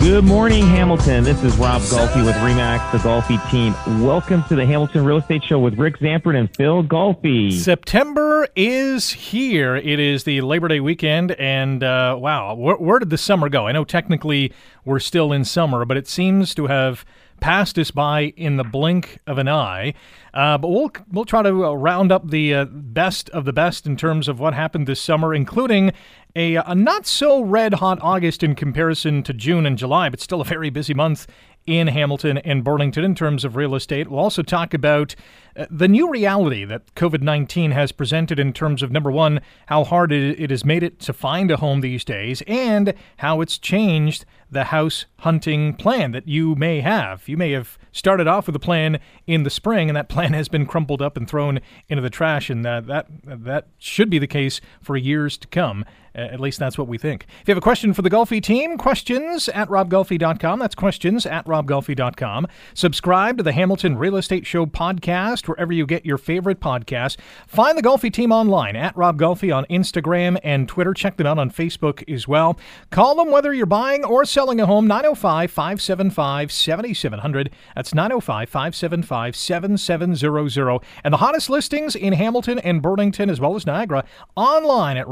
Good 0.00 0.24
morning, 0.24 0.66
Hamilton. 0.66 1.24
This 1.24 1.44
is 1.44 1.54
Rob 1.58 1.82
Golfi 1.82 2.24
with 2.24 2.34
Remax, 2.36 2.90
the 2.90 2.96
Golfi 2.98 3.38
team. 3.50 3.74
Welcome 4.02 4.42
to 4.44 4.56
the 4.56 4.64
Hamilton 4.64 5.04
Real 5.04 5.18
Estate 5.18 5.44
Show 5.44 5.58
with 5.58 5.78
Rick 5.78 5.98
Zamperin 5.98 6.38
and 6.38 6.56
Phil 6.56 6.82
Golfi. 6.82 7.52
September 7.52 8.48
is 8.56 9.10
here. 9.10 9.76
It 9.76 10.00
is 10.00 10.24
the 10.24 10.40
Labor 10.40 10.68
Day 10.68 10.80
weekend, 10.80 11.32
and 11.32 11.84
uh, 11.84 12.16
wow, 12.18 12.54
where, 12.54 12.76
where 12.76 12.98
did 12.98 13.10
the 13.10 13.18
summer 13.18 13.50
go? 13.50 13.66
I 13.66 13.72
know 13.72 13.84
technically 13.84 14.54
we're 14.86 15.00
still 15.00 15.34
in 15.34 15.44
summer, 15.44 15.84
but 15.84 15.98
it 15.98 16.08
seems 16.08 16.54
to 16.54 16.66
have 16.66 17.04
passed 17.40 17.78
us 17.78 17.90
by 17.90 18.32
in 18.38 18.56
the 18.56 18.64
blink 18.64 19.18
of 19.26 19.36
an 19.36 19.48
eye. 19.48 19.92
Uh, 20.32 20.58
but 20.58 20.68
we'll 20.68 20.90
we'll 21.10 21.24
try 21.24 21.42
to 21.42 21.66
uh, 21.66 21.72
round 21.72 22.12
up 22.12 22.30
the 22.30 22.54
uh, 22.54 22.64
best 22.64 23.30
of 23.30 23.44
the 23.44 23.52
best 23.52 23.86
in 23.86 23.96
terms 23.96 24.28
of 24.28 24.38
what 24.38 24.54
happened 24.54 24.86
this 24.86 25.00
summer, 25.00 25.34
including 25.34 25.92
a, 26.36 26.56
a 26.56 26.74
not 26.74 27.06
so 27.06 27.40
red 27.40 27.74
hot 27.74 27.98
August 28.02 28.42
in 28.42 28.54
comparison 28.54 29.22
to 29.24 29.32
June 29.32 29.66
and 29.66 29.76
July, 29.76 30.08
but 30.08 30.20
still 30.20 30.40
a 30.40 30.44
very 30.44 30.70
busy 30.70 30.94
month 30.94 31.26
in 31.66 31.88
Hamilton 31.88 32.38
and 32.38 32.64
Burlington 32.64 33.04
in 33.04 33.14
terms 33.14 33.44
of 33.44 33.54
real 33.54 33.74
estate. 33.74 34.08
We'll 34.08 34.20
also 34.20 34.42
talk 34.42 34.72
about 34.72 35.14
uh, 35.56 35.66
the 35.70 35.88
new 35.88 36.10
reality 36.10 36.64
that 36.64 36.94
COVID 36.94 37.22
19 37.22 37.72
has 37.72 37.92
presented 37.92 38.38
in 38.38 38.52
terms 38.52 38.82
of 38.82 38.90
number 38.90 39.10
one, 39.10 39.40
how 39.66 39.84
hard 39.84 40.12
it, 40.12 40.40
it 40.40 40.50
has 40.50 40.64
made 40.64 40.82
it 40.82 40.98
to 41.00 41.12
find 41.12 41.50
a 41.50 41.58
home 41.58 41.80
these 41.80 42.04
days, 42.04 42.42
and 42.46 42.94
how 43.18 43.40
it's 43.40 43.58
changed 43.58 44.24
the 44.50 44.64
house 44.64 45.06
hunting 45.18 45.74
plan 45.74 46.12
that 46.12 46.26
you 46.26 46.54
may 46.54 46.80
have. 46.80 47.28
You 47.28 47.36
may 47.36 47.52
have 47.52 47.78
started 47.92 48.26
off 48.26 48.46
with 48.46 48.56
a 48.56 48.60
plan 48.60 48.98
in 49.26 49.42
the 49.42 49.50
spring, 49.50 49.88
and 49.88 49.96
that 49.96 50.08
plan 50.08 50.19
has 50.28 50.48
been 50.48 50.66
crumpled 50.66 51.02
up 51.02 51.16
and 51.16 51.28
thrown 51.28 51.60
into 51.88 52.02
the 52.02 52.10
trash, 52.10 52.50
and 52.50 52.66
uh, 52.66 52.80
that 52.82 53.06
that 53.24 53.68
should 53.78 54.10
be 54.10 54.18
the 54.18 54.26
case 54.26 54.60
for 54.80 54.96
years 54.96 55.36
to 55.38 55.48
come. 55.48 55.84
At 56.14 56.40
least 56.40 56.58
that's 56.58 56.76
what 56.76 56.88
we 56.88 56.98
think. 56.98 57.26
If 57.40 57.48
you 57.48 57.52
have 57.52 57.58
a 57.58 57.60
question 57.60 57.94
for 57.94 58.02
the 58.02 58.10
Golfi 58.10 58.42
team, 58.42 58.76
questions 58.76 59.48
at 59.48 59.68
robgolfi.com. 59.68 60.58
That's 60.58 60.74
questions 60.74 61.24
at 61.24 61.46
robgolfi.com. 61.46 62.48
Subscribe 62.74 63.36
to 63.36 63.42
the 63.44 63.52
Hamilton 63.52 63.96
Real 63.96 64.16
Estate 64.16 64.44
Show 64.44 64.66
podcast 64.66 65.46
wherever 65.46 65.72
you 65.72 65.86
get 65.86 66.04
your 66.04 66.18
favorite 66.18 66.60
podcasts. 66.60 67.16
Find 67.46 67.78
the 67.78 67.82
Golfi 67.82 68.12
team 68.12 68.32
online 68.32 68.74
at 68.74 68.96
Rob 68.96 69.18
Golfi 69.20 69.54
on 69.54 69.66
Instagram 69.66 70.38
and 70.42 70.68
Twitter. 70.68 70.94
Check 70.94 71.16
them 71.16 71.26
out 71.26 71.38
on 71.38 71.50
Facebook 71.50 72.08
as 72.12 72.26
well. 72.26 72.58
Call 72.90 73.14
them 73.14 73.30
whether 73.30 73.54
you're 73.54 73.66
buying 73.66 74.04
or 74.04 74.24
selling 74.24 74.60
a 74.60 74.66
home 74.66 74.86
905 74.88 75.50
575 75.50 76.50
7700. 76.50 77.50
That's 77.76 77.94
905 77.94 78.48
575 78.48 79.36
7700. 79.36 80.80
And 81.04 81.14
the 81.14 81.18
hottest 81.18 81.50
listings 81.50 81.94
in 81.94 82.14
Hamilton 82.14 82.58
and 82.58 82.82
Burlington 82.82 83.30
as 83.30 83.40
well 83.40 83.54
as 83.54 83.64
Niagara 83.64 84.04
online 84.34 84.96
at 84.96 85.06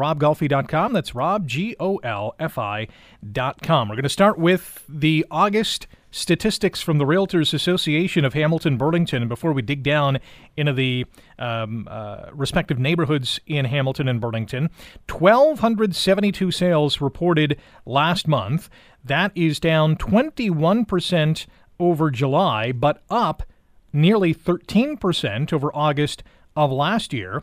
That's 0.93 1.15
Rob, 1.15 1.49
dot 1.49 3.63
com. 3.63 3.89
We're 3.89 3.95
going 3.95 4.03
to 4.03 4.09
start 4.09 4.39
with 4.39 4.85
the 4.89 5.25
August 5.31 5.87
statistics 6.11 6.81
from 6.81 6.99
the 6.99 7.05
Realtors 7.05 7.53
Association 7.53 8.25
of 8.25 8.35
Hamilton 8.35 8.77
Burlington. 8.77 9.23
And 9.23 9.29
before 9.29 9.53
we 9.53 9.63
dig 9.63 9.83
down 9.83 10.19
into 10.57 10.73
the 10.73 11.07
um, 11.39 11.87
uh, 11.91 12.27
respective 12.33 12.79
neighborhoods 12.79 13.41
in 13.47 13.67
Hamilton 13.67 14.09
and 14.09 14.21
Burlington, 14.21 14.71
1,272 15.11 16.51
sales 16.51 17.01
reported 17.01 17.59
last 17.85 18.27
month. 18.27 18.71
That 19.05 19.33
is 19.35 19.61
down 19.61 19.97
21% 19.97 21.47
over 21.79 22.11
July, 22.11 22.73
but 22.73 23.03
up 23.11 23.43
nearly 23.93 24.35
13% 24.35 25.53
over 25.53 25.71
August 25.75 26.23
of 26.57 26.73
last 26.73 27.13
year. 27.13 27.43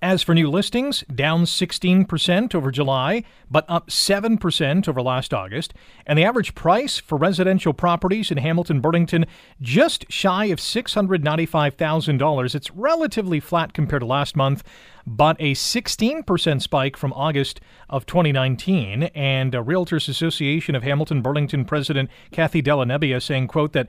As 0.00 0.22
for 0.22 0.32
new 0.32 0.48
listings, 0.48 1.02
down 1.12 1.42
16% 1.42 2.54
over 2.54 2.70
July, 2.70 3.24
but 3.50 3.64
up 3.68 3.88
7% 3.88 4.88
over 4.88 5.02
last 5.02 5.34
August. 5.34 5.74
And 6.06 6.16
the 6.16 6.22
average 6.22 6.54
price 6.54 7.00
for 7.00 7.18
residential 7.18 7.72
properties 7.72 8.30
in 8.30 8.38
Hamilton 8.38 8.80
Burlington 8.80 9.26
just 9.60 10.06
shy 10.08 10.44
of 10.46 10.60
$695,000. 10.60 12.54
It's 12.54 12.70
relatively 12.70 13.40
flat 13.40 13.72
compared 13.72 14.02
to 14.02 14.06
last 14.06 14.36
month, 14.36 14.62
but 15.04 15.36
a 15.40 15.54
16% 15.54 16.62
spike 16.62 16.96
from 16.96 17.12
August 17.14 17.60
of 17.90 18.06
2019. 18.06 19.02
And 19.16 19.52
a 19.52 19.58
Realtors 19.58 20.08
Association 20.08 20.76
of 20.76 20.84
Hamilton 20.84 21.22
Burlington 21.22 21.64
President 21.64 22.08
Kathy 22.30 22.62
Della 22.62 22.84
Nebbia 22.84 23.20
saying, 23.20 23.48
quote, 23.48 23.72
that 23.72 23.88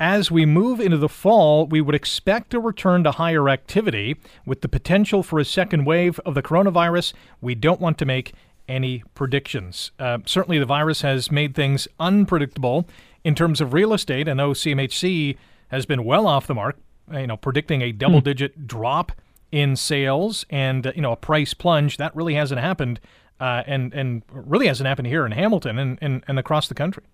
as 0.00 0.30
we 0.30 0.46
move 0.46 0.80
into 0.80 0.96
the 0.96 1.10
fall, 1.10 1.66
we 1.66 1.82
would 1.82 1.94
expect 1.94 2.54
a 2.54 2.58
return 2.58 3.04
to 3.04 3.12
higher 3.12 3.50
activity 3.50 4.16
with 4.46 4.62
the 4.62 4.68
potential 4.68 5.22
for 5.22 5.38
a 5.38 5.44
second 5.44 5.84
wave 5.84 6.18
of 6.20 6.34
the 6.34 6.42
coronavirus. 6.42 7.12
We 7.42 7.54
don't 7.54 7.82
want 7.82 7.98
to 7.98 8.06
make 8.06 8.32
any 8.66 9.04
predictions. 9.14 9.90
Uh, 9.98 10.18
certainly, 10.24 10.58
the 10.58 10.64
virus 10.64 11.02
has 11.02 11.30
made 11.30 11.54
things 11.54 11.86
unpredictable 11.98 12.88
in 13.24 13.34
terms 13.34 13.60
of 13.60 13.74
real 13.74 13.92
estate. 13.92 14.26
I 14.26 14.32
know 14.32 14.52
CMHC 14.52 15.36
has 15.68 15.84
been 15.84 16.04
well 16.04 16.26
off 16.26 16.46
the 16.46 16.54
mark, 16.54 16.78
you 17.12 17.26
know, 17.26 17.36
predicting 17.36 17.82
a 17.82 17.92
double-digit 17.92 18.54
hmm. 18.54 18.64
drop 18.64 19.12
in 19.52 19.76
sales 19.76 20.46
and 20.48 20.86
uh, 20.86 20.92
you 20.94 21.02
know 21.02 21.12
a 21.12 21.16
price 21.16 21.52
plunge. 21.52 21.98
That 21.98 22.16
really 22.16 22.34
hasn't 22.34 22.60
happened, 22.60 23.00
uh, 23.38 23.64
and 23.66 23.92
and 23.92 24.22
really 24.32 24.66
hasn't 24.66 24.86
happened 24.86 25.08
here 25.08 25.26
in 25.26 25.32
Hamilton 25.32 25.78
and, 25.78 25.98
and, 26.00 26.24
and 26.26 26.38
across 26.38 26.68
the 26.68 26.74
country. 26.74 27.04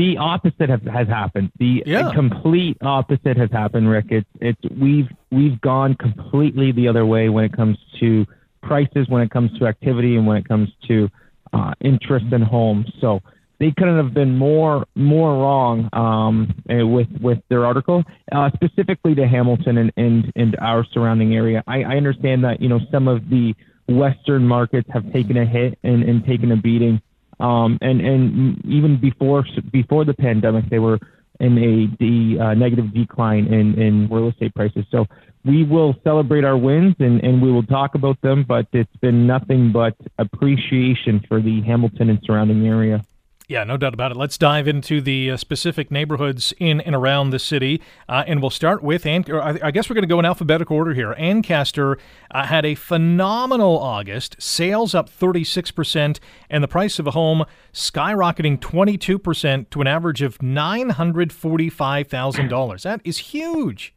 The 0.00 0.16
opposite 0.16 0.70
have, 0.70 0.80
has 0.84 1.08
happened. 1.08 1.52
The 1.58 1.82
yeah. 1.84 2.10
complete 2.14 2.78
opposite 2.80 3.36
has 3.36 3.50
happened, 3.50 3.86
Rick. 3.90 4.06
It's 4.08 4.30
it's 4.40 4.74
we've 4.74 5.08
we've 5.30 5.60
gone 5.60 5.94
completely 5.94 6.72
the 6.72 6.88
other 6.88 7.04
way 7.04 7.28
when 7.28 7.44
it 7.44 7.52
comes 7.52 7.76
to 7.98 8.24
prices, 8.62 9.10
when 9.10 9.20
it 9.20 9.30
comes 9.30 9.50
to 9.58 9.66
activity, 9.66 10.16
and 10.16 10.26
when 10.26 10.38
it 10.38 10.48
comes 10.48 10.70
to 10.88 11.10
uh, 11.52 11.74
interest 11.82 12.24
in 12.32 12.40
homes. 12.40 12.90
So 12.98 13.20
they 13.58 13.72
couldn't 13.72 13.98
have 13.98 14.14
been 14.14 14.38
more 14.38 14.86
more 14.94 15.34
wrong 15.34 15.90
um, 15.92 16.54
eh, 16.70 16.80
with 16.80 17.08
with 17.20 17.40
their 17.50 17.66
article, 17.66 18.02
uh, 18.32 18.48
specifically 18.54 19.14
to 19.16 19.28
Hamilton 19.28 19.76
and, 19.76 19.92
and 19.98 20.32
and 20.34 20.56
our 20.60 20.82
surrounding 20.94 21.34
area. 21.34 21.62
I, 21.66 21.82
I 21.82 21.96
understand 21.98 22.42
that 22.44 22.62
you 22.62 22.70
know 22.70 22.80
some 22.90 23.06
of 23.06 23.28
the 23.28 23.54
Western 23.86 24.48
markets 24.48 24.88
have 24.94 25.12
taken 25.12 25.36
a 25.36 25.44
hit 25.44 25.78
and, 25.82 26.04
and 26.04 26.24
taken 26.24 26.52
a 26.52 26.56
beating, 26.56 27.02
um, 27.40 27.78
and 27.80 28.00
and 28.00 28.64
even 28.64 29.00
before 29.00 29.44
before 29.72 30.04
the 30.04 30.14
pandemic, 30.14 30.68
they 30.68 30.78
were 30.78 30.98
in 31.38 31.56
a 31.58 31.86
de, 31.96 32.38
uh, 32.38 32.54
negative 32.54 32.92
decline 32.92 33.46
in 33.46 33.80
in 33.80 34.08
real 34.08 34.28
estate 34.28 34.54
prices. 34.54 34.84
So 34.90 35.06
we 35.44 35.64
will 35.64 35.94
celebrate 36.04 36.44
our 36.44 36.56
wins 36.56 36.96
and, 36.98 37.22
and 37.24 37.40
we 37.40 37.50
will 37.50 37.62
talk 37.62 37.94
about 37.94 38.20
them, 38.20 38.44
but 38.46 38.66
it's 38.72 38.94
been 38.96 39.26
nothing 39.26 39.72
but 39.72 39.96
appreciation 40.18 41.24
for 41.26 41.40
the 41.40 41.62
Hamilton 41.62 42.10
and 42.10 42.20
surrounding 42.24 42.66
area. 42.66 43.02
Yeah, 43.50 43.64
no 43.64 43.76
doubt 43.76 43.92
about 43.94 44.12
it. 44.12 44.16
Let's 44.16 44.38
dive 44.38 44.68
into 44.68 45.00
the 45.00 45.32
uh, 45.32 45.36
specific 45.36 45.90
neighborhoods 45.90 46.54
in 46.60 46.80
and 46.82 46.94
around 46.94 47.30
the 47.30 47.40
city, 47.40 47.82
uh, 48.08 48.22
and 48.28 48.40
we'll 48.40 48.50
start 48.50 48.80
with. 48.80 49.04
An- 49.04 49.24
I 49.28 49.72
guess 49.72 49.90
we're 49.90 49.94
going 49.94 50.04
to 50.04 50.08
go 50.08 50.20
in 50.20 50.24
alphabetical 50.24 50.76
order 50.76 50.94
here. 50.94 51.16
Ancaster 51.18 51.98
uh, 52.30 52.46
had 52.46 52.64
a 52.64 52.76
phenomenal 52.76 53.76
August. 53.76 54.40
Sales 54.40 54.94
up 54.94 55.10
36%, 55.10 56.20
and 56.48 56.62
the 56.62 56.68
price 56.68 57.00
of 57.00 57.08
a 57.08 57.10
home 57.10 57.44
skyrocketing 57.72 58.60
22% 58.60 59.70
to 59.70 59.80
an 59.80 59.88
average 59.88 60.22
of 60.22 60.38
$945,000. 60.38 62.82
That 62.82 63.00
is 63.02 63.18
huge. 63.18 63.92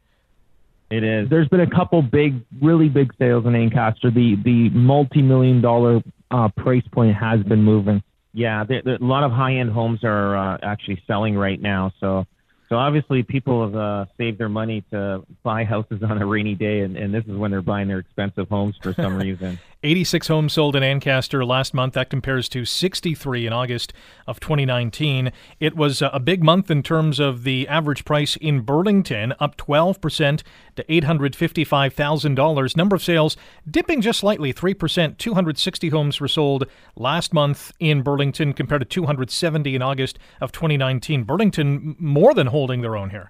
It 0.89 1.03
is. 1.03 1.29
There's 1.29 1.49
been 1.49 1.61
a 1.61 1.69
couple 1.69 2.01
big, 2.01 2.43
really 2.59 2.89
big 2.89 3.13
sales 3.19 3.45
in 3.45 3.53
Ancaster. 3.53 4.09
The 4.09 4.35
the 4.43 4.71
multi-million 4.71 5.61
dollar 5.61 6.01
uh, 6.31 6.49
price 6.57 6.87
point 6.91 7.15
has 7.15 7.43
been 7.43 7.61
moving. 7.61 8.01
Yeah, 8.33 8.63
there, 8.63 8.81
there, 8.83 8.95
a 8.95 9.05
lot 9.05 9.23
of 9.23 9.31
high-end 9.31 9.71
homes 9.71 9.99
are 10.03 10.35
uh, 10.35 10.57
actually 10.63 11.01
selling 11.05 11.35
right 11.35 11.61
now. 11.61 11.91
So, 11.99 12.25
so 12.73 12.79
obviously, 12.79 13.21
people 13.21 13.61
have 13.61 13.75
uh, 13.75 14.05
saved 14.17 14.39
their 14.39 14.49
money 14.49 14.83
to 14.89 15.23
buy 15.43 15.63
houses 15.63 16.01
on 16.01 16.19
a 16.19 16.25
rainy 16.25 16.55
day, 16.55 16.79
and, 16.79 16.97
and 16.97 17.13
this 17.13 17.23
is 17.25 17.37
when 17.37 17.51
they're 17.51 17.61
buying 17.61 17.87
their 17.87 17.99
expensive 17.99 18.49
homes 18.49 18.75
for 18.81 18.93
some 18.93 19.15
reason. 19.21 19.59
86 19.83 20.29
homes 20.29 20.53
sold 20.53 20.77
in 20.77 20.83
Ancaster 20.83 21.43
last 21.43 21.73
month. 21.73 21.93
That 21.93 22.09
compares 22.09 22.47
to 22.49 22.63
63 22.63 23.45
in 23.45 23.51
August 23.51 23.91
of 24.25 24.39
2019. 24.39 25.31
It 25.59 25.75
was 25.75 26.01
a 26.01 26.21
big 26.21 26.41
month 26.41 26.71
in 26.71 26.83
terms 26.83 27.19
of 27.19 27.43
the 27.43 27.67
average 27.67 28.05
price 28.05 28.37
in 28.37 28.61
Burlington, 28.61 29.33
up 29.41 29.57
12% 29.57 30.41
to 30.77 30.83
$855,000. 30.85 32.77
Number 32.77 32.95
of 32.95 33.03
sales 33.03 33.35
dipping 33.69 33.99
just 33.99 34.21
slightly, 34.21 34.53
3%. 34.53 35.17
260 35.17 35.89
homes 35.89 36.21
were 36.21 36.29
sold 36.29 36.65
last 36.95 37.33
month 37.33 37.73
in 37.79 38.03
Burlington 38.03 38.53
compared 38.53 38.81
to 38.81 38.85
270 38.85 39.75
in 39.75 39.81
August 39.81 40.17
of 40.39 40.53
2019. 40.53 41.23
Burlington 41.25 41.97
more 41.99 42.33
than 42.33 42.47
holding 42.63 42.79
their 42.79 42.95
own 42.95 43.09
here. 43.09 43.29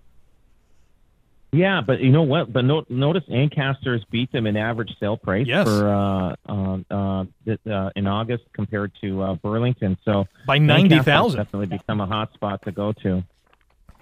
Yeah, 1.51 1.81
but 1.81 2.01
you 2.01 2.12
know 2.12 2.21
what? 2.21 2.53
But 2.53 2.65
no, 2.65 2.85
notice 2.88 3.24
Ancaster's 3.30 4.03
beat 4.12 4.31
them 4.31 4.45
in 4.45 4.56
average 4.56 4.91
sale 5.00 5.18
price 5.18 5.47
yes. 5.47 5.68
for 5.68 5.88
uh, 5.88 6.35
uh, 6.47 6.77
uh, 6.91 7.25
uh, 7.68 7.89
in 7.95 8.06
August 8.06 8.44
compared 8.53 8.91
to 9.01 9.21
uh, 9.24 9.33
Burlington. 9.35 9.97
So 10.06 10.27
by 10.45 10.59
ninety 10.59 11.00
thousand, 11.00 11.38
definitely 11.38 11.77
become 11.77 12.00
a 12.00 12.06
hot 12.06 12.31
spot 12.33 12.62
to 12.65 12.71
go 12.71 12.91
to. 13.03 13.24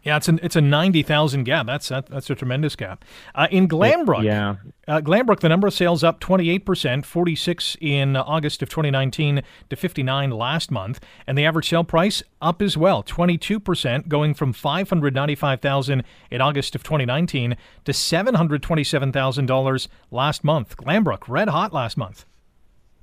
Yeah, 0.03 0.18
it's 0.18 0.27
an 0.27 0.39
it's 0.42 0.56
a 0.56 0.62
ninety 0.62 1.03
thousand 1.03 1.44
gap. 1.44 1.68
That's 1.68 1.89
that, 1.89 2.07
that's 2.07 2.30
a 2.30 2.36
tremendous 2.36 2.75
gap. 2.75 3.06
Uh, 3.36 3.48
in 3.51 3.68
Glanbrook, 3.68 4.24
yeah, 4.24 4.56
uh, 4.88 5.00
Glanbrook, 5.00 5.42
the 5.42 5.50
number 5.50 5.68
of 5.68 5.75
sales 5.75 6.03
up 6.03 6.19
twenty 6.19 6.50
eight 6.50 6.65
percent, 6.65 7.06
forty 7.06 7.36
six 7.36 7.77
in 7.80 8.15
August 8.15 8.63
of 8.63 8.69
twenty 8.69 8.89
nineteen 8.89 9.44
to 9.69 9.75
fifty 9.75 10.01
nine 10.01 10.31
last 10.31 10.71
month, 10.71 11.00
and 11.27 11.38
the 11.38 11.45
average 11.45 11.69
sale 11.69 11.83
price 11.83 12.24
up 12.42 12.63
as 12.63 12.75
well, 12.75 13.03
twenty 13.03 13.38
two 13.38 13.59
percent, 13.59 14.09
going 14.09 14.33
from 14.33 14.53
five 14.53 14.89
hundred 14.89 15.13
ninety 15.13 15.36
five 15.36 15.62
thousand 15.62 16.03
in 16.31 16.42
August 16.42 16.74
of 16.74 16.81
twenty 16.81 17.06
nineteen 17.06 17.56
to 17.86 17.94
seven 17.94 18.33
hundred 18.33 18.63
twenty 18.63 18.83
seven 18.83 19.12
thousand 19.12 19.45
dollars 19.45 19.88
last 20.09 20.44
month. 20.44 20.77
Glanbrook, 20.77 21.27
red 21.27 21.50
hot 21.50 21.74
last 21.74 21.95
month. 21.95 22.25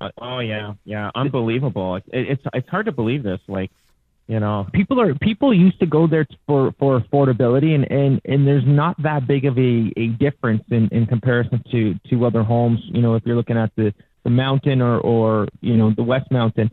Uh, 0.01 0.09
oh 0.17 0.39
yeah, 0.39 0.73
yeah, 0.83 1.11
unbelievable. 1.15 1.95
It, 1.95 2.03
it's 2.11 2.43
it's 2.53 2.67
hard 2.67 2.87
to 2.87 2.91
believe 2.91 3.23
this. 3.23 3.39
Like 3.47 3.71
you 4.29 4.39
know, 4.39 4.67
people 4.73 5.01
are 5.01 5.15
people 5.15 5.51
used 5.51 5.79
to 5.79 5.87
go 5.87 6.05
there 6.05 6.27
for 6.45 6.71
for 6.77 6.99
affordability, 6.99 7.73
and 7.73 7.91
and 7.91 8.21
and 8.25 8.45
there's 8.45 8.63
not 8.63 8.95
that 9.01 9.25
big 9.25 9.45
of 9.45 9.57
a 9.57 9.91
a 9.97 10.09
difference 10.19 10.61
in 10.69 10.87
in 10.89 11.07
comparison 11.07 11.63
to 11.71 11.95
to 12.11 12.25
other 12.27 12.43
homes. 12.43 12.79
You 12.83 13.01
know, 13.01 13.15
if 13.15 13.23
you're 13.25 13.35
looking 13.35 13.57
at 13.57 13.71
the 13.75 13.91
the 14.23 14.29
mountain 14.29 14.83
or 14.83 14.99
or 14.99 15.47
you 15.61 15.75
know 15.75 15.91
the 15.95 16.03
West 16.03 16.29
Mountain. 16.31 16.69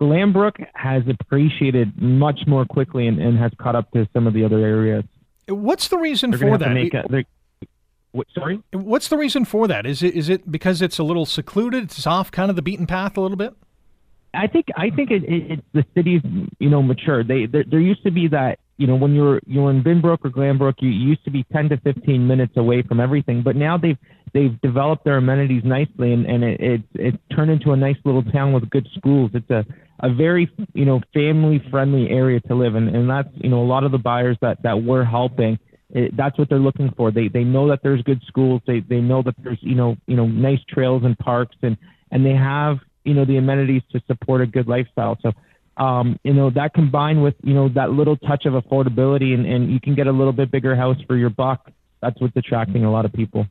Glanbrook 0.00 0.66
has 0.74 1.02
appreciated 1.08 2.00
much 2.00 2.40
more 2.46 2.66
quickly 2.66 3.06
and, 3.06 3.18
and 3.18 3.38
has 3.38 3.50
caught 3.58 3.74
up 3.74 3.90
to 3.92 4.06
some 4.12 4.26
of 4.26 4.34
the 4.34 4.44
other 4.44 4.58
areas. 4.58 5.04
What's 5.48 5.88
the 5.88 5.96
reason 5.96 6.32
they're 6.32 6.38
for 6.40 6.58
that? 6.58 6.68
A, 6.68 7.24
what, 8.12 8.26
sorry, 8.34 8.62
what's 8.72 9.08
the 9.08 9.16
reason 9.16 9.46
for 9.46 9.68
that? 9.68 9.86
Is 9.86 10.02
it 10.02 10.14
is 10.14 10.30
it 10.30 10.50
because 10.50 10.80
it's 10.80 10.98
a 10.98 11.02
little 11.02 11.26
secluded? 11.26 11.84
It's 11.84 12.06
off 12.06 12.30
kind 12.30 12.48
of 12.48 12.56
the 12.56 12.62
beaten 12.62 12.86
path 12.86 13.18
a 13.18 13.20
little 13.20 13.36
bit. 13.36 13.54
I 14.36 14.46
think 14.46 14.66
I 14.76 14.90
think 14.90 15.10
it, 15.10 15.24
it, 15.24 15.50
it's 15.52 15.62
the 15.72 15.84
cities, 15.94 16.20
you 16.58 16.70
know, 16.70 16.82
mature. 16.82 17.24
They 17.24 17.46
there, 17.46 17.64
there 17.68 17.80
used 17.80 18.02
to 18.04 18.10
be 18.10 18.28
that 18.28 18.58
you 18.76 18.86
know 18.86 18.96
when 18.96 19.14
you're 19.14 19.40
you're 19.46 19.70
in 19.70 19.82
Binbrook 19.82 20.18
or 20.24 20.30
Glanbrook, 20.30 20.74
you 20.80 20.90
used 20.90 21.24
to 21.24 21.30
be 21.30 21.44
10 21.52 21.70
to 21.70 21.76
15 21.78 22.26
minutes 22.26 22.52
away 22.56 22.82
from 22.82 23.00
everything, 23.00 23.42
but 23.42 23.56
now 23.56 23.78
they've 23.78 23.98
they've 24.34 24.60
developed 24.60 25.04
their 25.04 25.16
amenities 25.16 25.62
nicely, 25.64 26.12
and 26.12 26.26
and 26.26 26.44
it, 26.44 26.60
it's 26.60 26.84
it's 26.94 27.18
turned 27.34 27.50
into 27.50 27.72
a 27.72 27.76
nice 27.76 27.96
little 28.04 28.22
town 28.22 28.52
with 28.52 28.68
good 28.70 28.86
schools. 28.96 29.30
It's 29.34 29.50
a 29.50 29.64
a 30.00 30.12
very 30.12 30.50
you 30.74 30.84
know 30.84 31.00
family 31.14 31.62
friendly 31.70 32.10
area 32.10 32.40
to 32.40 32.54
live 32.54 32.74
in, 32.74 32.88
and 32.88 33.08
that's 33.08 33.28
you 33.34 33.48
know 33.48 33.62
a 33.62 33.68
lot 33.68 33.84
of 33.84 33.92
the 33.92 33.98
buyers 33.98 34.36
that 34.42 34.62
that 34.62 34.82
we're 34.82 35.04
helping. 35.04 35.58
It, 35.90 36.16
that's 36.16 36.36
what 36.38 36.48
they're 36.48 36.58
looking 36.58 36.92
for. 36.96 37.10
They 37.10 37.28
they 37.28 37.44
know 37.44 37.68
that 37.68 37.80
there's 37.82 38.02
good 38.02 38.20
schools. 38.26 38.60
They 38.66 38.80
they 38.80 39.00
know 39.00 39.22
that 39.22 39.34
there's 39.42 39.58
you 39.62 39.74
know 39.74 39.96
you 40.06 40.16
know 40.16 40.26
nice 40.26 40.60
trails 40.68 41.02
and 41.04 41.16
parks 41.18 41.56
and 41.62 41.76
and 42.10 42.24
they 42.24 42.34
have 42.34 42.78
you 43.06 43.14
know 43.14 43.24
the 43.24 43.36
amenities 43.36 43.82
to 43.92 44.00
support 44.06 44.42
a 44.42 44.46
good 44.46 44.68
lifestyle. 44.68 45.16
So 45.22 45.32
um, 45.76 46.18
you 46.24 46.34
know 46.34 46.50
that 46.50 46.74
combined 46.74 47.22
with 47.22 47.34
you 47.42 47.54
know 47.54 47.68
that 47.70 47.90
little 47.92 48.16
touch 48.16 48.46
of 48.46 48.54
affordability 48.54 49.34
and, 49.34 49.46
and 49.46 49.70
you 49.70 49.80
can 49.80 49.94
get 49.94 50.06
a 50.06 50.12
little 50.12 50.32
bit 50.32 50.50
bigger 50.50 50.74
house 50.74 50.98
for 51.06 51.16
your 51.16 51.30
buck. 51.30 51.70
That's 52.02 52.20
what's 52.20 52.36
attracting 52.36 52.84
a 52.84 52.90
lot 52.90 53.04
of 53.04 53.12
people. 53.12 53.46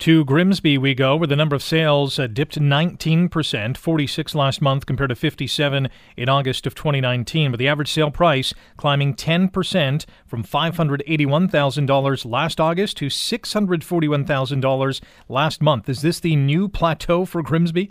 To 0.00 0.24
Grimsby 0.24 0.76
we 0.76 0.94
go, 0.94 1.16
where 1.16 1.28
the 1.28 1.36
number 1.36 1.54
of 1.56 1.62
sales 1.62 2.18
uh, 2.18 2.26
dipped 2.26 2.58
19%, 2.60 3.76
46 3.76 4.34
last 4.34 4.60
month 4.60 4.86
compared 4.86 5.10
to 5.10 5.14
57 5.14 5.88
in 6.16 6.28
August 6.28 6.66
of 6.66 6.74
2019, 6.74 7.52
but 7.52 7.58
the 7.58 7.68
average 7.68 7.90
sale 7.90 8.10
price 8.10 8.52
climbing 8.76 9.14
10% 9.14 10.04
from 10.26 10.44
$581,000 10.44 12.30
last 12.30 12.60
August 12.60 12.96
to 12.98 13.06
$641,000 13.06 15.00
last 15.28 15.62
month. 15.62 15.88
Is 15.88 16.02
this 16.02 16.20
the 16.20 16.36
new 16.36 16.68
plateau 16.68 17.24
for 17.24 17.42
Grimsby? 17.42 17.90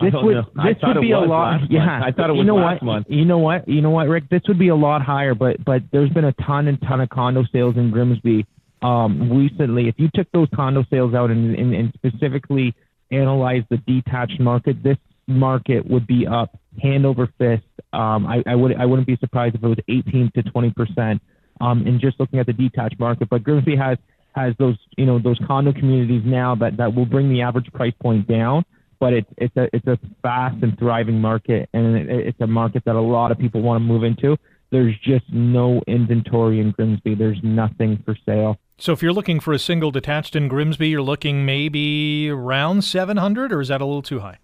This 0.00 0.14
would 0.14 0.36
this 0.36 0.76
would 0.82 1.00
be 1.00 1.12
a 1.12 1.18
lot. 1.18 1.60
Yeah, 1.70 2.00
I 2.02 2.10
thought 2.10 2.30
it 2.30 2.32
was 2.32 2.38
you 2.38 2.44
know 2.44 2.56
last 2.56 2.82
what? 2.82 2.84
month. 2.84 3.06
You 3.10 3.24
know 3.24 3.38
what? 3.38 3.68
You 3.68 3.82
know 3.82 3.90
what, 3.90 4.08
Rick? 4.08 4.28
This 4.30 4.42
would 4.48 4.58
be 4.58 4.68
a 4.68 4.74
lot 4.74 5.02
higher, 5.02 5.34
but 5.34 5.62
but 5.64 5.82
there's 5.92 6.10
been 6.10 6.24
a 6.24 6.32
ton 6.32 6.68
and 6.68 6.80
ton 6.82 7.00
of 7.00 7.08
condo 7.10 7.44
sales 7.52 7.76
in 7.76 7.90
Grimsby 7.90 8.46
um, 8.82 9.30
recently. 9.30 9.88
If 9.88 9.96
you 9.98 10.08
took 10.14 10.30
those 10.32 10.48
condo 10.54 10.84
sales 10.90 11.14
out 11.14 11.30
and, 11.30 11.54
and, 11.54 11.74
and 11.74 11.92
specifically 11.94 12.74
analyzed 13.10 13.66
the 13.68 13.76
detached 13.78 14.40
market, 14.40 14.82
this 14.82 14.96
market 15.26 15.88
would 15.88 16.06
be 16.06 16.26
up 16.26 16.58
hand 16.82 17.04
over 17.04 17.28
fist. 17.38 17.64
Um, 17.92 18.26
I, 18.26 18.42
I 18.46 18.54
would 18.54 18.76
I 18.76 18.86
wouldn't 18.86 19.06
be 19.06 19.16
surprised 19.16 19.54
if 19.54 19.62
it 19.62 19.68
was 19.68 19.78
18 19.88 20.32
to 20.34 20.42
20 20.42 20.70
percent. 20.70 21.22
Um, 21.60 21.86
in 21.86 22.00
just 22.00 22.18
looking 22.18 22.38
at 22.38 22.46
the 22.46 22.54
detached 22.54 22.98
market, 22.98 23.28
but 23.28 23.42
Grimsby 23.44 23.76
has 23.76 23.98
has 24.34 24.54
those 24.58 24.78
you 24.96 25.04
know 25.04 25.18
those 25.18 25.38
condo 25.46 25.72
communities 25.72 26.22
now 26.24 26.54
that 26.54 26.78
that 26.78 26.94
will 26.94 27.04
bring 27.04 27.28
the 27.28 27.42
average 27.42 27.70
price 27.72 27.92
point 28.00 28.26
down 28.26 28.64
but 29.00 29.14
it's 29.14 29.30
it's 29.38 29.56
a 29.56 29.68
it's 29.72 29.86
a 29.86 29.98
fast 30.22 30.62
and 30.62 30.78
thriving 30.78 31.20
market, 31.20 31.68
and 31.72 31.96
it, 31.96 32.08
it's 32.08 32.40
a 32.40 32.46
market 32.46 32.84
that 32.84 32.94
a 32.94 33.00
lot 33.00 33.32
of 33.32 33.38
people 33.38 33.62
want 33.62 33.80
to 33.80 33.84
move 33.84 34.04
into. 34.04 34.36
There's 34.70 34.96
just 35.02 35.24
no 35.32 35.82
inventory 35.88 36.60
in 36.60 36.70
Grimsby. 36.70 37.16
There's 37.16 37.40
nothing 37.42 38.00
for 38.04 38.16
sale. 38.24 38.58
So 38.78 38.92
if 38.92 39.02
you're 39.02 39.12
looking 39.12 39.40
for 39.40 39.52
a 39.52 39.58
single 39.58 39.90
detached 39.90 40.36
in 40.36 40.46
Grimsby, 40.46 40.88
you're 40.88 41.02
looking 41.02 41.44
maybe 41.44 42.30
around 42.30 42.82
700, 42.82 43.52
or 43.52 43.60
is 43.60 43.68
that 43.68 43.80
a 43.80 43.84
little 43.84 44.02
too 44.02 44.20
high? 44.20 44.38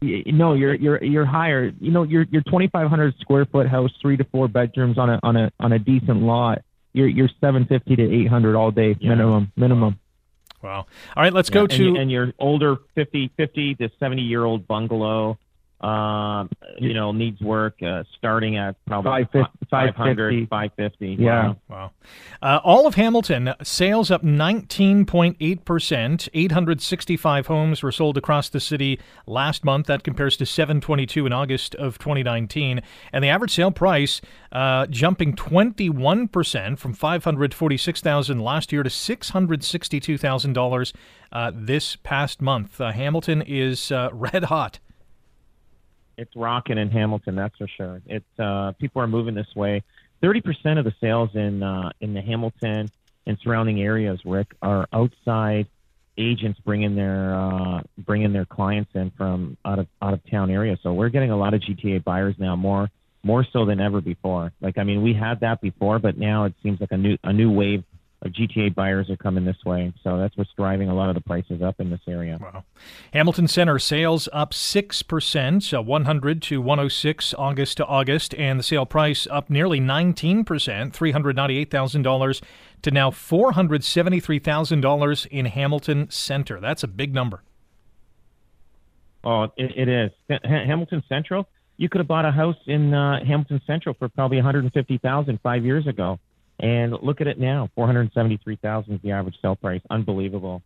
No, 0.00 0.54
you're 0.54 0.74
you're 0.74 1.02
you're 1.04 1.26
higher. 1.26 1.72
You 1.80 1.90
know, 1.90 2.04
your 2.04 2.26
your 2.30 2.42
2,500 2.42 3.14
square 3.20 3.44
foot 3.44 3.68
house, 3.68 3.90
three 4.00 4.16
to 4.16 4.24
four 4.24 4.48
bedrooms 4.48 4.98
on 4.98 5.10
a 5.10 5.20
on 5.22 5.36
a 5.36 5.52
on 5.60 5.72
a 5.72 5.78
decent 5.78 6.22
lot. 6.22 6.62
You're 6.92 7.08
you're 7.08 7.30
750 7.40 7.96
to 7.96 8.24
800 8.24 8.56
all 8.56 8.70
day 8.70 8.96
yeah. 8.98 9.10
minimum 9.10 9.52
minimum. 9.56 9.98
Wow. 10.62 10.86
All 11.16 11.22
right, 11.22 11.32
let's 11.32 11.48
yeah, 11.48 11.54
go 11.54 11.66
to. 11.66 11.88
And, 11.88 11.96
and 11.96 12.10
your 12.10 12.32
older 12.38 12.76
50, 12.94 13.32
50 13.36 13.74
to 13.76 13.90
70 13.98 14.22
year 14.22 14.44
old 14.44 14.66
bungalow, 14.66 15.38
uh, 15.82 16.46
you 16.78 16.94
know, 16.94 17.12
needs 17.12 17.40
work 17.40 17.82
uh, 17.82 18.04
starting 18.16 18.56
at 18.56 18.76
probably 18.86 19.24
550, 19.32 19.66
500, 19.68 20.48
550. 20.48 21.16
Yeah. 21.18 21.48
Wow. 21.48 21.56
wow. 21.68 21.90
Uh, 22.40 22.60
all 22.62 22.86
of 22.86 22.94
Hamilton, 22.94 23.54
sales 23.62 24.10
up 24.10 24.22
19.8%. 24.22 26.28
865 26.32 27.46
homes 27.46 27.82
were 27.82 27.92
sold 27.92 28.16
across 28.16 28.48
the 28.48 28.60
city 28.60 29.00
last 29.26 29.64
month. 29.64 29.86
That 29.86 30.04
compares 30.04 30.36
to 30.36 30.46
722 30.46 31.26
in 31.26 31.32
August 31.32 31.74
of 31.74 31.98
2019. 31.98 32.80
And 33.12 33.24
the 33.24 33.28
average 33.28 33.52
sale 33.52 33.72
price 33.72 34.20
uh, 34.52 34.86
jumping 34.86 35.34
21% 35.34 36.78
from 36.78 36.94
546000 36.94 38.38
last 38.38 38.72
year 38.72 38.82
to 38.82 38.90
$662,000 38.90 40.92
uh, 41.32 41.52
this 41.54 41.96
past 41.96 42.40
month. 42.40 42.80
Uh, 42.80 42.92
Hamilton 42.92 43.42
is 43.42 43.90
uh, 43.90 44.10
red 44.12 44.44
hot 44.44 44.78
it's 46.22 46.36
rocking 46.36 46.78
in 46.78 46.88
Hamilton, 46.88 47.34
that's 47.34 47.56
for 47.56 47.68
sure. 47.76 48.00
It's 48.06 48.38
uh, 48.38 48.72
people 48.78 49.02
are 49.02 49.08
moving 49.08 49.34
this 49.34 49.54
way. 49.54 49.82
Thirty 50.20 50.40
percent 50.40 50.78
of 50.78 50.84
the 50.84 50.94
sales 51.00 51.30
in 51.34 51.62
uh, 51.62 51.90
in 52.00 52.14
the 52.14 52.22
Hamilton 52.22 52.90
and 53.26 53.38
surrounding 53.42 53.82
areas, 53.82 54.20
Rick, 54.24 54.54
are 54.62 54.86
outside 54.92 55.66
agents 56.16 56.60
bringing 56.64 56.94
their 56.94 57.34
uh, 57.34 57.80
bringing 57.98 58.32
their 58.32 58.44
clients 58.44 58.92
in 58.94 59.10
from 59.10 59.56
out 59.64 59.80
of 59.80 59.88
out 60.00 60.14
of 60.14 60.20
town 60.30 60.50
areas. 60.50 60.78
So 60.82 60.92
we're 60.92 61.08
getting 61.08 61.32
a 61.32 61.36
lot 61.36 61.54
of 61.54 61.60
GTA 61.60 62.04
buyers 62.04 62.36
now, 62.38 62.54
more 62.54 62.88
more 63.24 63.44
so 63.52 63.64
than 63.64 63.80
ever 63.80 64.00
before. 64.00 64.52
Like 64.60 64.78
I 64.78 64.84
mean, 64.84 65.02
we 65.02 65.14
had 65.14 65.40
that 65.40 65.60
before, 65.60 65.98
but 65.98 66.16
now 66.16 66.44
it 66.44 66.54
seems 66.62 66.80
like 66.80 66.92
a 66.92 66.96
new 66.96 67.18
a 67.24 67.32
new 67.32 67.50
wave 67.50 67.82
GTA 68.28 68.74
buyers 68.74 69.08
are 69.10 69.16
coming 69.16 69.44
this 69.44 69.56
way. 69.64 69.92
So 70.04 70.18
that's 70.18 70.36
what's 70.36 70.52
driving 70.56 70.88
a 70.88 70.94
lot 70.94 71.08
of 71.08 71.16
the 71.16 71.20
prices 71.20 71.62
up 71.62 71.80
in 71.80 71.90
this 71.90 72.00
area. 72.06 72.38
Wow. 72.40 72.62
Hamilton 73.12 73.48
Center 73.48 73.78
sales 73.78 74.28
up 74.32 74.52
6%, 74.52 75.76
uh, 75.76 75.82
100 75.82 76.42
to 76.42 76.60
106 76.60 77.34
August 77.34 77.76
to 77.78 77.86
August, 77.86 78.34
and 78.34 78.56
the 78.58 78.62
sale 78.62 78.86
price 78.86 79.26
up 79.30 79.50
nearly 79.50 79.80
19%, 79.80 80.44
$398,000 80.44 82.42
to 82.82 82.90
now 82.90 83.10
$473,000 83.10 85.26
in 85.26 85.46
Hamilton 85.46 86.10
Center. 86.10 86.60
That's 86.60 86.84
a 86.84 86.88
big 86.88 87.14
number. 87.14 87.42
Oh, 89.24 89.44
it, 89.56 89.70
it 89.76 89.88
is. 89.88 90.10
Hamilton 90.44 91.02
Central, 91.08 91.48
you 91.76 91.88
could 91.88 92.00
have 92.00 92.08
bought 92.08 92.24
a 92.24 92.32
house 92.32 92.56
in 92.66 92.92
uh, 92.92 93.24
Hamilton 93.24 93.60
Central 93.66 93.94
for 93.94 94.08
probably 94.08 94.38
150000 94.38 95.38
five 95.42 95.64
years 95.64 95.86
ago 95.86 96.18
And 96.62 96.94
look 97.02 97.20
at 97.20 97.26
it 97.26 97.38
now, 97.38 97.68
four 97.74 97.86
hundred 97.86 98.10
seventy-three 98.14 98.56
thousand 98.56 98.94
is 98.94 99.02
the 99.02 99.10
average 99.10 99.36
sale 99.42 99.56
price. 99.56 99.82
Unbelievable. 99.90 100.62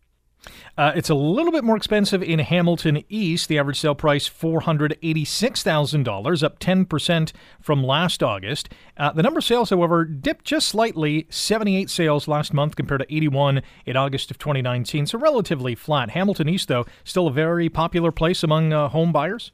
Uh, 0.77 0.93
it's 0.95 1.09
a 1.09 1.15
little 1.15 1.51
bit 1.51 1.63
more 1.63 1.75
expensive 1.75 2.21
in 2.21 2.37
Hamilton 2.39 3.03
East. 3.09 3.49
The 3.49 3.57
average 3.57 3.79
sale 3.79 3.95
price 3.95 4.29
$486,000, 4.29 6.43
up 6.43 6.59
10% 6.59 7.31
from 7.59 7.83
last 7.83 8.21
August. 8.21 8.69
Uh, 8.95 9.11
the 9.11 9.23
number 9.23 9.39
of 9.39 9.43
sales, 9.43 9.71
however, 9.71 10.05
dipped 10.05 10.45
just 10.45 10.69
slightly 10.69 11.25
78 11.29 11.89
sales 11.89 12.27
last 12.27 12.53
month 12.53 12.75
compared 12.75 13.01
to 13.01 13.11
81 13.13 13.63
in 13.85 13.97
August 13.97 14.29
of 14.31 14.37
2019, 14.37 15.07
so 15.07 15.17
relatively 15.17 15.73
flat. 15.75 16.11
Hamilton 16.11 16.49
East, 16.49 16.67
though, 16.67 16.85
still 17.03 17.27
a 17.27 17.33
very 17.33 17.69
popular 17.69 18.11
place 18.11 18.43
among 18.43 18.71
uh, 18.71 18.89
home 18.89 19.11
buyers. 19.11 19.51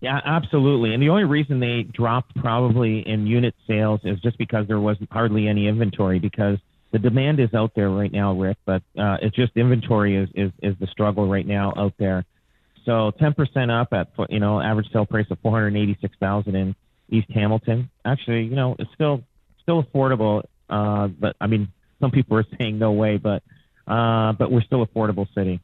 Yeah, 0.00 0.20
absolutely. 0.24 0.94
And 0.94 1.02
the 1.02 1.08
only 1.08 1.24
reason 1.24 1.58
they 1.58 1.82
dropped 1.82 2.36
probably 2.36 3.00
in 3.06 3.26
unit 3.26 3.54
sales 3.66 4.00
is 4.04 4.20
just 4.20 4.38
because 4.38 4.68
there 4.68 4.78
wasn't 4.78 5.10
hardly 5.10 5.48
any 5.48 5.66
inventory 5.66 6.20
because 6.20 6.58
the 6.92 6.98
demand 6.98 7.40
is 7.40 7.52
out 7.52 7.72
there 7.74 7.90
right 7.90 8.10
now, 8.10 8.32
Rick, 8.32 8.58
but 8.64 8.82
uh, 8.96 9.16
it's 9.20 9.34
just 9.34 9.56
inventory 9.56 10.16
is, 10.16 10.28
is, 10.34 10.52
is 10.62 10.74
the 10.78 10.86
struggle 10.86 11.28
right 11.28 11.46
now 11.46 11.72
out 11.76 11.94
there. 11.98 12.24
So 12.84 13.12
10% 13.20 13.80
up 13.80 13.88
at, 13.92 14.08
you 14.30 14.38
know, 14.38 14.60
average 14.60 14.86
sale 14.92 15.04
price 15.04 15.26
of 15.30 15.38
486,000 15.40 16.54
in 16.54 16.76
East 17.10 17.28
Hamilton. 17.34 17.90
Actually, 18.04 18.44
you 18.44 18.56
know, 18.56 18.76
it's 18.78 18.90
still, 18.94 19.22
still 19.62 19.82
affordable. 19.82 20.44
Uh, 20.70 21.08
but 21.08 21.34
I 21.40 21.48
mean, 21.48 21.68
some 22.00 22.12
people 22.12 22.36
are 22.38 22.46
saying 22.58 22.78
no 22.78 22.92
way, 22.92 23.16
but, 23.16 23.42
uh, 23.86 24.32
but 24.32 24.50
we're 24.52 24.62
still 24.62 24.86
affordable 24.86 25.26
city. 25.34 25.60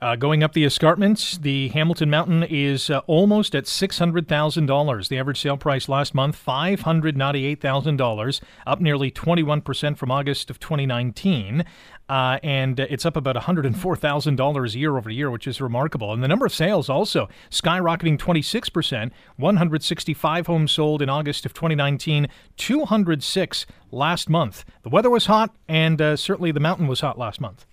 Uh, 0.00 0.14
going 0.14 0.44
up 0.44 0.52
the 0.52 0.64
escarpments, 0.64 1.38
the 1.38 1.68
Hamilton 1.68 2.08
Mountain 2.08 2.44
is 2.44 2.88
uh, 2.88 3.00
almost 3.08 3.54
at 3.56 3.64
$600,000. 3.64 5.08
The 5.08 5.18
average 5.18 5.40
sale 5.40 5.56
price 5.56 5.88
last 5.88 6.14
month, 6.14 6.40
$598,000, 6.46 8.40
up 8.66 8.80
nearly 8.80 9.10
21% 9.10 9.96
from 9.96 10.10
August 10.12 10.50
of 10.50 10.60
2019. 10.60 11.64
Uh, 12.08 12.38
and 12.42 12.80
it's 12.80 13.04
up 13.04 13.16
about 13.16 13.36
$104,000 13.36 14.74
year 14.76 14.96
over 14.96 15.10
year, 15.10 15.30
which 15.30 15.46
is 15.46 15.60
remarkable. 15.60 16.12
And 16.12 16.22
the 16.22 16.28
number 16.28 16.46
of 16.46 16.54
sales 16.54 16.88
also 16.88 17.28
skyrocketing 17.50 18.18
26%, 18.18 19.10
165 19.36 20.46
homes 20.46 20.72
sold 20.72 21.02
in 21.02 21.10
August 21.10 21.44
of 21.44 21.52
2019, 21.52 22.28
206 22.56 23.66
last 23.90 24.30
month. 24.30 24.64
The 24.84 24.88
weather 24.90 25.10
was 25.10 25.26
hot, 25.26 25.54
and 25.68 26.00
uh, 26.00 26.16
certainly 26.16 26.52
the 26.52 26.60
mountain 26.60 26.86
was 26.86 27.00
hot 27.00 27.18
last 27.18 27.40
month. 27.40 27.66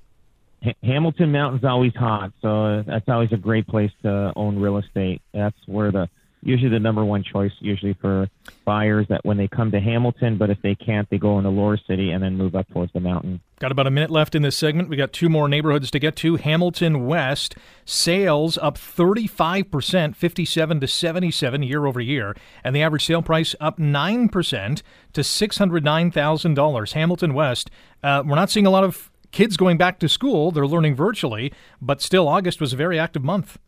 Hamilton 0.84 1.32
Mountain's 1.32 1.64
always 1.64 1.94
hot, 1.96 2.32
so 2.42 2.84
that's 2.84 3.08
always 3.08 3.32
a 3.32 3.38
great 3.38 3.68
place 3.68 3.92
to 4.04 4.34
own 4.36 4.60
real 4.60 4.78
estate. 4.78 5.22
That's 5.34 5.58
where 5.68 5.92
the 5.92 6.10
usually 6.46 6.70
the 6.70 6.80
number 6.80 7.04
one 7.04 7.24
choice 7.24 7.52
usually 7.60 7.94
for 7.94 8.30
buyers 8.66 9.08
that 9.10 9.26
when 9.26 9.36
they 9.38 9.48
come 9.48 9.72
to 9.72 9.80
Hamilton, 9.80 10.38
but 10.38 10.50
if 10.50 10.62
they 10.62 10.76
can't, 10.76 11.10
they 11.10 11.18
go 11.18 11.38
into 11.38 11.50
Lower 11.50 11.76
City 11.76 12.12
and 12.12 12.24
then 12.24 12.38
move 12.38 12.56
up 12.56 12.70
towards 12.70 12.94
the 12.94 13.00
mountain. 13.00 13.42
Got 13.60 13.72
about 13.72 13.88
a 13.88 13.92
minute 13.92 14.12
left 14.12 14.36
in 14.36 14.44
this 14.44 14.56
segment. 14.56 14.90
We 14.90 14.96
got 14.96 15.12
two 15.12 15.28
more 15.28 15.50
neighborhoods 15.50 15.90
to 15.92 16.00
get 16.00 16.16
to. 16.18 16.36
Hamilton 16.36 17.08
West 17.08 17.56
sales 17.84 18.58
up 18.60 18.78
35%, 18.78 20.16
57 20.16 20.80
to 20.80 20.88
77 20.88 21.64
year 21.64 21.86
over 21.86 22.00
year, 22.00 22.36
and 22.64 22.76
the 22.76 22.82
average 22.84 23.06
sale 23.06 23.24
price 23.24 23.56
up 23.60 23.80
9% 23.80 24.82
to 25.14 25.22
$609,000. 25.22 26.94
Hamilton 26.94 27.34
West, 27.34 27.72
uh, 28.04 28.24
we're 28.26 28.36
not 28.36 28.52
seeing 28.52 28.68
a 28.68 28.72
lot 28.72 28.84
of 28.84 29.10
kids 29.36 29.58
going 29.58 29.78
back 29.78 30.00
to 30.00 30.10
school. 30.10 30.50
They're 30.50 30.66
learning 30.66 30.96
virtually, 30.96 31.54
but 31.82 32.02
still, 32.02 32.28
August 32.28 32.60
was 32.60 32.74
a 32.74 32.76
very 32.76 32.98
active 32.98 33.24
month. 33.24 33.60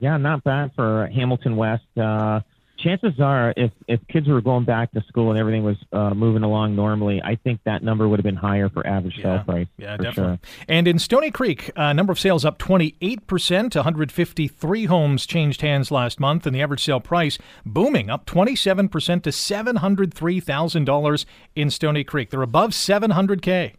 Yeah, 0.00 0.16
not 0.16 0.42
bad 0.42 0.72
for 0.74 1.06
Hamilton 1.14 1.56
West. 1.56 1.84
Uh, 1.96 2.40
chances 2.78 3.20
are, 3.20 3.54
if 3.56 3.70
if 3.86 4.00
kids 4.08 4.26
were 4.26 4.40
going 4.40 4.64
back 4.64 4.90
to 4.92 5.02
school 5.02 5.30
and 5.30 5.38
everything 5.38 5.62
was 5.62 5.76
uh, 5.92 6.14
moving 6.14 6.42
along 6.42 6.74
normally, 6.74 7.22
I 7.22 7.36
think 7.36 7.60
that 7.64 7.82
number 7.82 8.08
would 8.08 8.18
have 8.18 8.24
been 8.24 8.36
higher 8.36 8.68
for 8.70 8.86
average 8.86 9.14
yeah. 9.18 9.22
sale 9.22 9.44
price. 9.44 9.66
Yeah, 9.76 9.96
definitely. 9.98 10.38
Sure. 10.42 10.64
And 10.68 10.88
in 10.88 10.98
Stoney 10.98 11.30
Creek, 11.30 11.70
uh, 11.76 11.92
number 11.92 12.12
of 12.12 12.18
sales 12.18 12.44
up 12.44 12.58
28 12.58 13.26
percent. 13.26 13.76
153 13.76 14.84
homes 14.86 15.26
changed 15.26 15.60
hands 15.60 15.90
last 15.90 16.18
month, 16.18 16.46
and 16.46 16.56
the 16.56 16.62
average 16.62 16.82
sale 16.82 17.00
price 17.00 17.38
booming 17.66 18.08
up 18.08 18.24
27 18.24 18.88
percent 18.88 19.24
to 19.24 19.32
seven 19.32 19.76
hundred 19.76 20.12
three 20.14 20.40
thousand 20.40 20.86
dollars 20.86 21.26
in 21.54 21.70
Stoney 21.70 22.02
Creek. 22.02 22.30
They're 22.30 22.42
above 22.42 22.70
700k. 22.70 23.74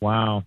Wow. 0.00 0.44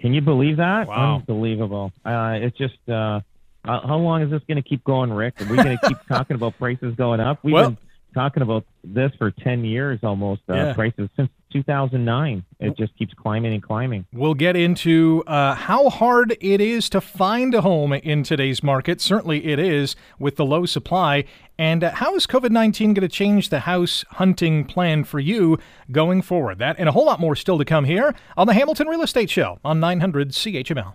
Can 0.00 0.14
you 0.14 0.20
believe 0.20 0.58
that? 0.58 0.88
Wow. 0.88 1.16
Unbelievable. 1.16 1.92
Uh, 2.04 2.38
it's 2.40 2.56
just, 2.56 2.76
uh, 2.88 3.20
how 3.64 3.96
long 3.96 4.22
is 4.22 4.30
this 4.30 4.42
going 4.46 4.62
to 4.62 4.68
keep 4.68 4.84
going, 4.84 5.12
Rick? 5.12 5.40
Are 5.40 5.46
we 5.46 5.56
going 5.56 5.78
to 5.78 5.88
keep 5.88 5.98
talking 6.08 6.36
about 6.36 6.56
prices 6.58 6.94
going 6.94 7.20
up? 7.20 7.42
We've 7.42 7.54
well, 7.54 7.70
been 7.70 7.78
talking 8.14 8.42
about 8.42 8.64
this 8.84 9.12
for 9.18 9.30
10 9.30 9.64
years 9.64 10.00
almost, 10.02 10.42
uh, 10.48 10.54
yeah. 10.54 10.72
prices 10.74 11.08
since 11.16 11.30
2009. 11.62 12.44
It 12.58 12.76
just 12.76 12.96
keeps 12.96 13.14
climbing 13.14 13.52
and 13.54 13.62
climbing. 13.62 14.06
We'll 14.12 14.34
get 14.34 14.56
into 14.56 15.22
uh, 15.26 15.54
how 15.54 15.88
hard 15.88 16.36
it 16.40 16.60
is 16.60 16.90
to 16.90 17.00
find 17.00 17.54
a 17.54 17.62
home 17.62 17.92
in 17.92 18.22
today's 18.22 18.62
market. 18.62 19.00
Certainly 19.00 19.46
it 19.46 19.58
is 19.58 19.96
with 20.18 20.36
the 20.36 20.44
low 20.44 20.66
supply. 20.66 21.24
And 21.58 21.82
uh, 21.82 21.92
how 21.92 22.14
is 22.14 22.26
COVID 22.26 22.50
19 22.50 22.94
going 22.94 23.08
to 23.08 23.08
change 23.08 23.48
the 23.48 23.60
house 23.60 24.04
hunting 24.10 24.64
plan 24.64 25.04
for 25.04 25.18
you 25.18 25.58
going 25.90 26.22
forward? 26.22 26.58
That 26.58 26.76
and 26.78 26.88
a 26.88 26.92
whole 26.92 27.06
lot 27.06 27.20
more 27.20 27.36
still 27.36 27.58
to 27.58 27.64
come 27.64 27.84
here 27.84 28.14
on 28.36 28.46
the 28.46 28.54
Hamilton 28.54 28.88
Real 28.88 29.02
Estate 29.02 29.30
Show 29.30 29.58
on 29.64 29.80
900 29.80 30.30
CHML. 30.30 30.94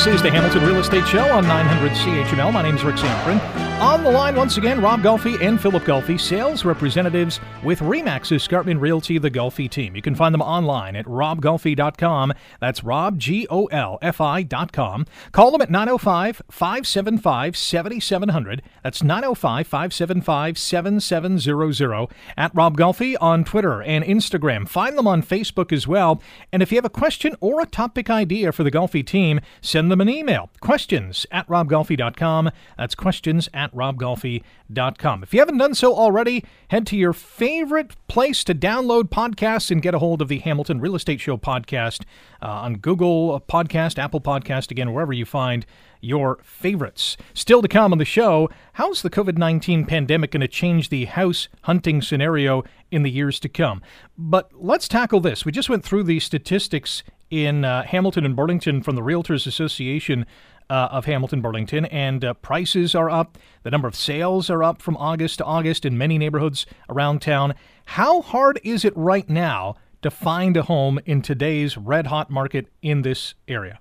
This 0.00 0.14
is 0.14 0.22
the 0.22 0.30
Hamilton 0.30 0.64
Real 0.64 0.78
Estate 0.78 1.06
Show 1.06 1.22
on 1.30 1.46
900 1.46 1.92
CHML. 1.92 2.54
My 2.54 2.62
name 2.62 2.74
is 2.74 2.82
Rick 2.82 2.96
Zamperin. 2.96 3.69
The 4.10 4.16
line 4.16 4.34
once 4.34 4.56
again, 4.56 4.82
Rob 4.82 5.02
Golfi 5.02 5.40
and 5.40 5.60
Philip 5.60 5.84
Golfi, 5.84 6.18
sales 6.18 6.64
representatives 6.64 7.38
with 7.62 7.78
Remax 7.78 8.34
Escarpment 8.34 8.80
Realty, 8.80 9.18
the 9.18 9.30
Golfi 9.30 9.70
team. 9.70 9.94
You 9.94 10.02
can 10.02 10.16
find 10.16 10.34
them 10.34 10.42
online 10.42 10.96
at 10.96 11.04
robgolfi.com. 11.04 12.32
That's 12.60 12.82
Rob. 12.82 13.20
Call 13.20 13.68
them 15.52 15.62
at 15.62 15.70
905 15.70 16.42
575 16.50 17.56
7700. 17.56 18.62
That's 18.82 19.04
905 19.04 19.66
575 19.68 20.58
7700. 20.58 22.08
At 22.36 22.52
Rob 22.52 22.76
Golfi 22.76 23.16
on 23.20 23.44
Twitter 23.44 23.80
and 23.80 24.04
Instagram. 24.04 24.68
Find 24.68 24.98
them 24.98 25.06
on 25.06 25.22
Facebook 25.22 25.72
as 25.72 25.86
well. 25.86 26.20
And 26.52 26.64
if 26.64 26.72
you 26.72 26.78
have 26.78 26.84
a 26.84 26.90
question 26.90 27.36
or 27.40 27.60
a 27.60 27.66
topic 27.66 28.10
idea 28.10 28.50
for 28.50 28.64
the 28.64 28.72
Golfi 28.72 29.06
team, 29.06 29.40
send 29.60 29.88
them 29.88 30.00
an 30.00 30.08
email. 30.08 30.50
Questions 30.58 31.26
at 31.30 31.46
robgolfi.com. 31.46 32.50
That's 32.76 32.96
questions 32.96 33.48
at 33.54 33.72
robgolfi.com. 34.00 35.22
If 35.22 35.34
you 35.34 35.40
haven't 35.40 35.58
done 35.58 35.74
so 35.74 35.94
already, 35.94 36.44
head 36.68 36.86
to 36.88 36.96
your 36.96 37.12
favorite 37.12 37.94
place 38.08 38.42
to 38.44 38.54
download 38.54 39.04
podcasts 39.04 39.70
and 39.70 39.82
get 39.82 39.94
a 39.94 39.98
hold 39.98 40.22
of 40.22 40.28
the 40.28 40.38
Hamilton 40.38 40.80
Real 40.80 40.96
Estate 40.96 41.20
Show 41.20 41.36
podcast 41.36 42.04
uh, 42.42 42.48
on 42.48 42.76
Google 42.76 43.40
Podcast, 43.48 43.98
Apple 43.98 44.20
Podcast, 44.20 44.70
again, 44.70 44.92
wherever 44.92 45.12
you 45.12 45.24
find 45.24 45.66
your 46.00 46.38
favorites. 46.42 47.16
Still 47.34 47.60
to 47.60 47.68
come 47.68 47.92
on 47.92 47.98
the 47.98 48.04
show, 48.04 48.48
how's 48.74 49.02
the 49.02 49.10
COVID 49.10 49.36
19 49.36 49.84
pandemic 49.84 50.30
going 50.30 50.40
to 50.40 50.48
change 50.48 50.88
the 50.88 51.04
house 51.04 51.48
hunting 51.62 52.00
scenario 52.00 52.64
in 52.90 53.02
the 53.02 53.10
years 53.10 53.38
to 53.40 53.48
come? 53.48 53.82
But 54.16 54.50
let's 54.54 54.88
tackle 54.88 55.20
this. 55.20 55.44
We 55.44 55.52
just 55.52 55.68
went 55.68 55.84
through 55.84 56.04
the 56.04 56.20
statistics 56.20 57.02
in 57.30 57.64
uh, 57.64 57.84
Hamilton 57.84 58.24
and 58.24 58.34
Burlington 58.34 58.82
from 58.82 58.96
the 58.96 59.02
Realtors 59.02 59.46
Association 59.46 60.26
uh, 60.70 60.88
of 60.92 61.04
Hamilton 61.04 61.40
Burlington, 61.42 61.84
and 61.86 62.24
uh, 62.24 62.34
prices 62.34 62.94
are 62.94 63.10
up. 63.10 63.36
The 63.64 63.70
number 63.70 63.88
of 63.88 63.96
sales 63.96 64.48
are 64.48 64.62
up 64.62 64.80
from 64.80 64.96
August 64.96 65.38
to 65.38 65.44
August 65.44 65.84
in 65.84 65.98
many 65.98 66.16
neighborhoods 66.16 66.64
around 66.88 67.20
town. 67.20 67.54
How 67.86 68.22
hard 68.22 68.60
is 68.62 68.84
it 68.84 68.96
right 68.96 69.28
now 69.28 69.74
to 70.02 70.10
find 70.10 70.56
a 70.56 70.62
home 70.62 71.00
in 71.04 71.22
today's 71.22 71.76
red 71.76 72.06
hot 72.06 72.30
market 72.30 72.68
in 72.80 73.02
this 73.02 73.34
area? 73.48 73.80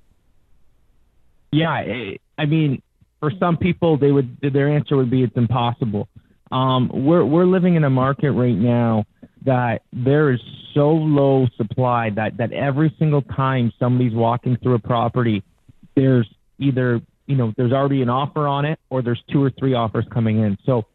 Yeah, 1.51 1.69
I 2.37 2.45
mean, 2.45 2.81
for 3.19 3.31
some 3.39 3.57
people, 3.57 3.97
they 3.97 4.11
would 4.11 4.37
their 4.41 4.69
answer 4.69 4.97
would 4.97 5.11
be 5.11 5.23
it's 5.23 5.37
impossible. 5.37 6.09
Um, 6.51 6.89
we're 6.91 7.23
we're 7.23 7.45
living 7.45 7.75
in 7.75 7.83
a 7.83 7.89
market 7.89 8.31
right 8.31 8.55
now 8.55 9.05
that 9.45 9.83
there 9.93 10.31
is 10.31 10.39
so 10.73 10.89
low 10.89 11.47
supply 11.55 12.09
that 12.11 12.37
that 12.37 12.51
every 12.51 12.93
single 12.97 13.21
time 13.21 13.71
somebody's 13.79 14.13
walking 14.13 14.57
through 14.57 14.75
a 14.75 14.79
property, 14.79 15.43
there's 15.95 16.27
either 16.59 17.01
you 17.25 17.35
know 17.35 17.53
there's 17.57 17.71
already 17.71 18.01
an 18.01 18.09
offer 18.09 18.47
on 18.47 18.65
it 18.65 18.79
or 18.89 19.01
there's 19.01 19.21
two 19.31 19.43
or 19.43 19.51
three 19.51 19.73
offers 19.73 20.05
coming 20.11 20.39
in. 20.39 20.57
So 20.65 20.85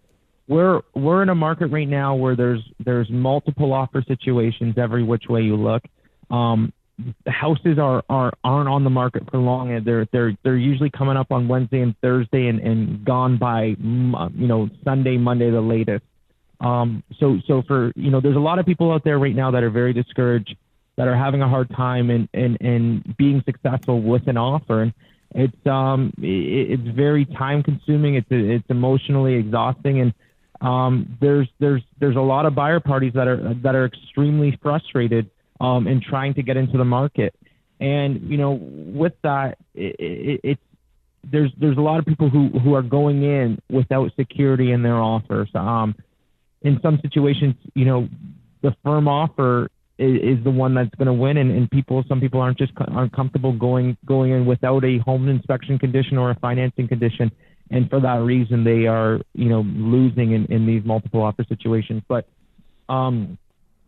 we're 0.49 0.83
we're 0.95 1.23
in 1.23 1.29
a 1.29 1.35
market 1.35 1.69
right 1.69 1.89
now 1.89 2.15
where 2.15 2.37
there's 2.37 2.63
there's 2.85 3.09
multiple 3.11 3.73
offer 3.73 4.03
situations 4.07 4.75
every 4.77 5.03
which 5.03 5.25
way 5.29 5.43
you 5.43 5.57
look. 5.57 5.83
Um, 6.31 6.73
houses 7.27 7.79
are, 7.79 8.05
are 8.09 8.33
aren't 8.45 8.69
on 8.69 8.85
the 8.85 8.91
market 8.91 9.29
for 9.31 9.39
long. 9.39 9.83
They're 9.85 10.07
they're 10.13 10.37
they're 10.43 10.57
usually 10.57 10.91
coming 10.91 11.17
up 11.17 11.33
on 11.33 11.49
Wednesday 11.49 11.81
and 11.81 11.95
Thursday 12.01 12.47
and, 12.49 12.61
and 12.61 13.05
gone 13.05 13.39
by 13.39 13.75
you 13.79 14.47
know 14.47 14.69
Sunday 14.85 15.17
Monday 15.17 15.51
the 15.51 15.61
latest. 15.61 16.05
Um, 16.61 17.03
so 17.19 17.39
so 17.47 17.63
for 17.63 17.93
you 17.97 18.11
know 18.11 18.21
there's 18.21 18.37
a 18.37 18.41
lot 18.41 18.59
of 18.59 18.67
people 18.67 18.93
out 18.93 19.05
there 19.05 19.19
right 19.19 19.35
now 19.35 19.51
that 19.51 19.63
are 19.63 19.71
very 19.71 19.93
discouraged 19.93 20.57
that 20.97 21.09
are 21.09 21.17
having 21.17 21.43
a 21.43 21.49
hard 21.49 21.71
time 21.71 22.11
and 22.11 22.29
and 22.33 22.59
and 22.61 23.17
being 23.17 23.43
successful 23.45 24.01
with 24.01 24.29
an 24.29 24.37
offer. 24.37 24.83
And 24.83 24.93
it's 25.35 25.67
um 25.67 26.13
it, 26.19 26.81
it's 26.81 26.97
very 26.97 27.27
time 27.27 27.63
consuming. 27.63 28.15
It's 28.15 28.29
it's 28.31 28.71
emotionally 28.71 29.35
exhausting 29.35 30.01
and 30.01 30.15
um, 30.65 31.19
there's 31.21 31.49
there's 31.61 31.83
there's 32.01 32.17
a 32.17 32.21
lot 32.21 32.47
of 32.47 32.55
buyer 32.55 32.81
parties 32.81 33.13
that 33.15 33.29
are 33.29 33.55
that 33.63 33.75
are 33.75 33.85
extremely 33.85 34.59
frustrated 34.63 35.31
um, 35.61 35.87
in 35.87 36.01
trying 36.01 36.35
to 36.35 36.43
get 36.43 36.57
into 36.57 36.79
the 36.79 36.85
market. 36.85 37.35
And 37.81 38.31
you 38.31 38.39
know, 38.39 38.53
with 38.53 39.13
that, 39.23 39.59
it, 39.75 39.97
it, 39.99 40.41
it's 40.43 40.61
there's 41.23 41.53
there's 41.61 41.77
a 41.77 41.83
lot 41.83 41.99
of 41.99 42.07
people 42.07 42.31
who 42.31 42.49
who 42.49 42.75
are 42.75 42.83
going 42.83 43.25
in 43.25 43.61
without 43.71 44.11
security 44.17 44.73
in 44.73 44.83
their 44.83 44.97
offers. 44.97 45.51
Um, 45.55 45.95
in 46.63 46.81
some 46.81 46.99
situations, 47.03 47.57
you 47.75 47.85
know, 47.85 48.09
the 48.63 48.75
firm 48.83 49.07
offer 49.07 49.69
is, 49.99 50.39
is 50.39 50.45
the 50.45 50.51
one 50.51 50.75
that's 50.75 50.95
going 50.97 51.07
to 51.07 51.13
win, 51.13 51.37
and, 51.37 51.51
and 51.51 51.71
people 51.71 52.05
some 52.09 52.21
people 52.21 52.41
aren't 52.41 52.59
just 52.59 52.73
aren't 52.79 53.13
comfortable 53.13 53.53
going 53.53 53.97
going 54.05 54.33
in 54.33 54.47
without 54.47 54.85
a 54.85 54.99
home 54.99 55.29
inspection 55.29 55.79
condition 55.79 56.19
or 56.19 56.31
a 56.31 56.39
financing 56.39 56.89
condition. 56.89 57.31
And 57.71 57.89
for 57.89 58.01
that 58.01 58.21
reason 58.21 58.65
they 58.65 58.87
are 58.87 59.21
you 59.35 59.49
know 59.49 59.61
losing 59.63 60.33
in, 60.33 60.47
in 60.47 60.67
these 60.67 60.85
multiple 60.85 61.23
offer 61.23 61.45
situations. 61.49 62.03
But 62.09 62.29
um, 62.89 63.39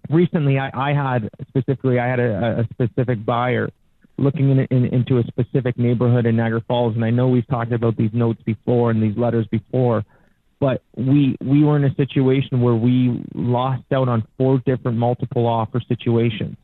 recently 0.08 0.58
I, 0.58 0.70
I 0.72 0.94
had 0.94 1.28
specifically 1.48 1.98
i 1.98 2.06
had 2.06 2.20
a, 2.20 2.60
a 2.60 2.68
specific 2.72 3.24
buyer 3.24 3.70
looking 4.18 4.50
in, 4.50 4.60
in, 4.70 4.86
into 4.86 5.18
a 5.18 5.24
specific 5.24 5.76
neighborhood 5.76 6.26
in 6.26 6.36
niagara 6.36 6.62
falls. 6.66 6.94
And 6.94 7.04
i 7.04 7.10
know 7.10 7.28
we've 7.28 7.46
talked 7.48 7.72
about 7.72 7.96
these 7.96 8.12
notes 8.12 8.40
before 8.42 8.90
and 8.90 9.02
these 9.02 9.16
letters 9.16 9.46
before 9.48 10.04
but 10.60 10.82
we 10.96 11.36
we 11.40 11.64
were 11.64 11.76
in 11.76 11.84
a 11.84 11.94
situation 11.94 12.60
where 12.60 12.74
we 12.74 13.22
lost 13.34 13.84
out 13.92 14.08
on 14.08 14.26
four 14.38 14.58
different 14.64 14.98
multiple 14.98 15.46
offer 15.46 15.80
situations 15.88 16.56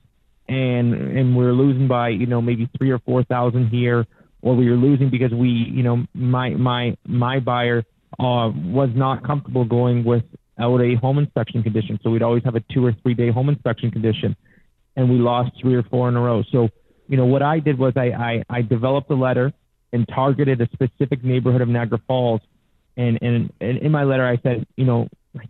and 0.48 0.94
and 0.94 1.36
we 1.36 1.44
we're 1.44 1.52
losing 1.52 1.88
by 1.88 2.08
you 2.08 2.26
know 2.26 2.40
maybe 2.40 2.68
three 2.78 2.90
or 2.90 2.98
four 3.00 3.22
thousand 3.24 3.68
here 3.68 4.06
or 4.42 4.56
we 4.56 4.68
were 4.68 4.76
losing 4.76 5.08
because 5.08 5.32
we, 5.32 5.48
you 5.48 5.82
know, 5.82 6.04
my 6.12 6.50
my 6.50 6.96
my 7.06 7.38
buyer 7.38 7.84
uh, 8.18 8.50
was 8.50 8.90
not 8.94 9.24
comfortable 9.24 9.64
going 9.64 10.04
without 10.04 10.80
a 10.80 10.96
home 10.96 11.18
inspection 11.18 11.62
condition. 11.62 11.98
So 12.02 12.10
we'd 12.10 12.22
always 12.22 12.42
have 12.44 12.56
a 12.56 12.60
two 12.72 12.84
or 12.84 12.92
three 13.02 13.14
day 13.14 13.30
home 13.30 13.48
inspection 13.48 13.90
condition, 13.90 14.36
and 14.96 15.08
we 15.08 15.16
lost 15.16 15.52
three 15.60 15.74
or 15.74 15.84
four 15.84 16.08
in 16.08 16.16
a 16.16 16.20
row. 16.20 16.42
So, 16.50 16.68
you 17.08 17.16
know, 17.16 17.24
what 17.24 17.42
I 17.42 17.60
did 17.60 17.78
was 17.78 17.94
I 17.96 18.10
I, 18.10 18.42
I 18.50 18.62
developed 18.62 19.10
a 19.10 19.14
letter 19.14 19.52
and 19.92 20.06
targeted 20.08 20.60
a 20.60 20.68
specific 20.72 21.22
neighborhood 21.22 21.60
of 21.60 21.68
Niagara 21.68 22.00
Falls, 22.06 22.40
and 22.96 23.18
and, 23.22 23.52
and 23.60 23.78
in 23.78 23.92
my 23.92 24.04
letter 24.04 24.26
I 24.26 24.38
said, 24.42 24.66
you 24.76 24.84
know, 24.84 25.08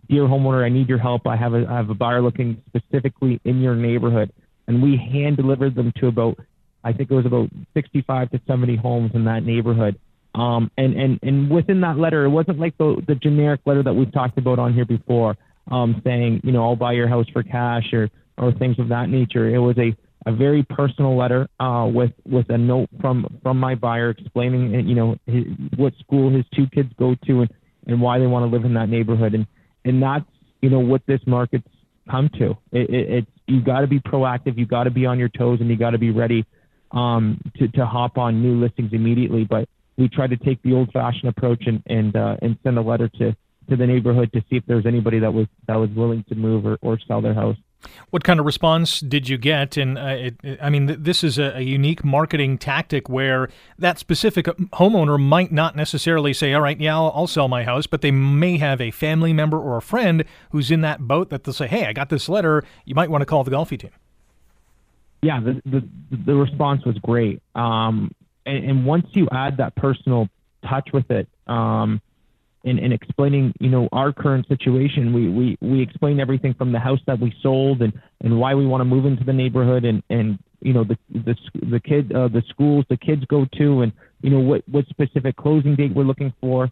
dear 0.09 0.23
homeowner, 0.23 0.63
I 0.63 0.69
need 0.69 0.89
your 0.89 0.97
help. 0.97 1.27
I 1.27 1.35
have 1.35 1.53
a 1.53 1.65
I 1.69 1.75
have 1.77 1.89
a 1.89 1.95
buyer 1.95 2.21
looking 2.21 2.61
specifically 2.67 3.39
in 3.43 3.61
your 3.61 3.75
neighborhood, 3.75 4.31
and 4.67 4.81
we 4.81 4.97
hand 4.97 5.37
delivered 5.37 5.75
them 5.75 5.91
to 5.99 6.07
about 6.07 6.37
I 6.83 6.93
think 6.93 7.09
it 7.09 7.15
was 7.15 7.25
about 7.25 7.49
65 7.73 8.31
to 8.31 8.41
70 8.45 8.75
homes 8.75 9.11
in 9.13 9.25
that 9.25 9.43
neighborhood. 9.43 9.97
Um, 10.35 10.71
and, 10.77 10.95
and, 10.95 11.19
and 11.21 11.49
within 11.49 11.81
that 11.81 11.97
letter, 11.97 12.25
it 12.25 12.29
wasn't 12.29 12.59
like 12.59 12.77
the, 12.77 13.01
the 13.07 13.15
generic 13.15 13.61
letter 13.65 13.83
that 13.83 13.93
we've 13.93 14.11
talked 14.11 14.37
about 14.37 14.59
on 14.59 14.73
here 14.73 14.85
before, 14.85 15.37
um, 15.71 16.01
saying, 16.03 16.41
you 16.43 16.51
know, 16.51 16.63
I'll 16.63 16.75
buy 16.75 16.93
your 16.93 17.07
house 17.07 17.27
for 17.31 17.43
cash 17.43 17.93
or, 17.93 18.09
or 18.37 18.51
things 18.51 18.79
of 18.79 18.89
that 18.89 19.09
nature. 19.09 19.47
It 19.53 19.59
was 19.59 19.77
a, 19.77 19.95
a 20.25 20.31
very 20.31 20.63
personal 20.63 21.17
letter 21.17 21.47
uh, 21.59 21.89
with, 21.93 22.11
with 22.25 22.49
a 22.49 22.57
note 22.57 22.89
from, 23.01 23.39
from 23.41 23.59
my 23.59 23.75
buyer 23.75 24.11
explaining, 24.11 24.87
you 24.87 24.95
know, 24.95 25.17
his, 25.25 25.45
what 25.75 25.93
school 25.99 26.31
his 26.31 26.45
two 26.55 26.67
kids 26.67 26.89
go 26.97 27.15
to 27.25 27.41
and, 27.41 27.53
and 27.87 28.01
why 28.01 28.19
they 28.19 28.27
want 28.27 28.49
to 28.49 28.55
live 28.55 28.65
in 28.65 28.73
that 28.75 28.89
neighborhood. 28.89 29.33
And, 29.33 29.45
and 29.85 30.01
that's, 30.01 30.25
you 30.61 30.69
know, 30.69 30.79
what 30.79 31.01
this 31.05 31.19
market's 31.25 31.67
come 32.09 32.29
to. 32.39 32.51
It, 32.71 32.89
it, 32.89 33.09
it's, 33.09 33.27
you 33.47 33.61
got 33.61 33.81
to 33.81 33.87
be 33.87 33.99
proactive, 33.99 34.57
you 34.57 34.65
got 34.65 34.85
to 34.85 34.91
be 34.91 35.05
on 35.05 35.19
your 35.19 35.29
toes, 35.29 35.59
and 35.59 35.69
you 35.69 35.75
got 35.75 35.91
to 35.91 35.97
be 35.97 36.11
ready 36.11 36.45
um, 36.91 37.41
to, 37.57 37.67
to 37.67 37.85
hop 37.85 38.17
on 38.17 38.41
new 38.41 38.59
listings 38.59 38.93
immediately. 38.93 39.43
But 39.43 39.67
we 39.97 40.07
tried 40.07 40.29
to 40.29 40.37
take 40.37 40.61
the 40.63 40.73
old-fashioned 40.73 41.27
approach 41.27 41.63
and 41.67 41.83
and 41.85 42.15
uh, 42.15 42.37
and 42.41 42.57
send 42.63 42.77
a 42.77 42.81
letter 42.81 43.09
to 43.09 43.35
to 43.69 43.75
the 43.75 43.85
neighborhood 43.85 44.31
to 44.33 44.41
see 44.49 44.57
if 44.57 44.65
there 44.65 44.75
was 44.75 44.85
anybody 44.85 45.19
that 45.19 45.33
was 45.33 45.47
that 45.67 45.75
was 45.75 45.89
willing 45.91 46.23
to 46.29 46.35
move 46.35 46.65
or, 46.65 46.77
or 46.81 46.97
sell 47.07 47.21
their 47.21 47.33
house. 47.33 47.57
What 48.09 48.23
kind 48.23 48.39
of 48.39 48.45
response 48.45 48.99
did 48.99 49.27
you 49.29 49.37
get? 49.37 49.77
And 49.77 49.97
uh, 49.97 50.31
it, 50.43 50.59
I 50.61 50.69
mean, 50.69 50.87
th- 50.87 50.99
this 51.01 51.23
is 51.23 51.37
a, 51.37 51.57
a, 51.57 51.61
unique 51.61 52.03
marketing 52.03 52.57
tactic 52.57 53.09
where 53.09 53.49
that 53.79 53.99
specific 53.99 54.45
homeowner 54.45 55.19
might 55.19 55.51
not 55.51 55.75
necessarily 55.75 56.33
say, 56.33 56.53
"All 56.53 56.61
right, 56.61 56.79
yeah, 56.79 56.95
I'll, 56.95 57.11
I'll, 57.15 57.27
sell 57.27 57.47
my 57.47 57.63
house," 57.63 57.87
but 57.87 58.01
they 58.01 58.11
may 58.11 58.57
have 58.57 58.79
a 58.79 58.91
family 58.91 59.33
member 59.33 59.59
or 59.59 59.77
a 59.77 59.81
friend 59.81 60.23
who's 60.51 60.71
in 60.71 60.81
that 60.81 61.01
boat 61.01 61.29
that 61.29 61.43
they'll 61.43 61.53
say, 61.53 61.67
"Hey, 61.67 61.85
I 61.85 61.93
got 61.93 62.09
this 62.09 62.29
letter. 62.29 62.63
You 62.85 62.95
might 62.95 63.09
want 63.09 63.21
to 63.21 63.25
call 63.25 63.43
the 63.43 63.51
Golfi 63.51 63.79
team." 63.79 63.91
yeah, 65.23 65.39
the, 65.39 65.61
the, 65.65 65.89
the 66.25 66.35
response 66.35 66.85
was 66.85 66.97
great. 66.99 67.41
Um, 67.55 68.11
and, 68.45 68.69
and, 68.69 68.85
once 68.85 69.07
you 69.11 69.27
add 69.31 69.57
that 69.57 69.73
personal 69.75 70.27
touch 70.69 70.89
with 70.93 71.09
it, 71.09 71.27
um, 71.47 72.01
in, 72.63 72.79
in 72.79 72.91
explaining, 72.91 73.53
you 73.59 73.69
know, 73.69 73.89
our 73.91 74.13
current 74.13 74.47
situation, 74.47 75.13
we, 75.13 75.29
we, 75.29 75.57
we 75.61 75.81
explain 75.81 76.19
everything 76.19 76.53
from 76.53 76.71
the 76.71 76.79
house 76.79 76.99
that 77.07 77.19
we 77.19 77.33
sold 77.41 77.81
and, 77.81 77.93
and 78.21 78.39
why 78.39 78.55
we 78.55 78.65
want 78.65 78.81
to 78.81 78.85
move 78.85 79.05
into 79.05 79.23
the 79.23 79.33
neighborhood 79.33 79.83
and, 79.83 80.01
and, 80.09 80.39
you 80.61 80.73
know, 80.73 80.83
the, 80.83 80.97
the, 81.09 81.35
the 81.69 81.79
kid, 81.79 82.13
uh, 82.13 82.29
the 82.29 82.41
schools 82.49 82.85
the 82.89 82.97
kids 82.97 83.25
go 83.25 83.45
to 83.57 83.81
and, 83.81 83.91
you 84.21 84.29
know, 84.29 84.39
what, 84.39 84.63
what 84.69 84.85
specific 84.87 85.35
closing 85.35 85.75
date 85.75 85.93
we're 85.93 86.03
looking 86.03 86.33
for. 86.39 86.69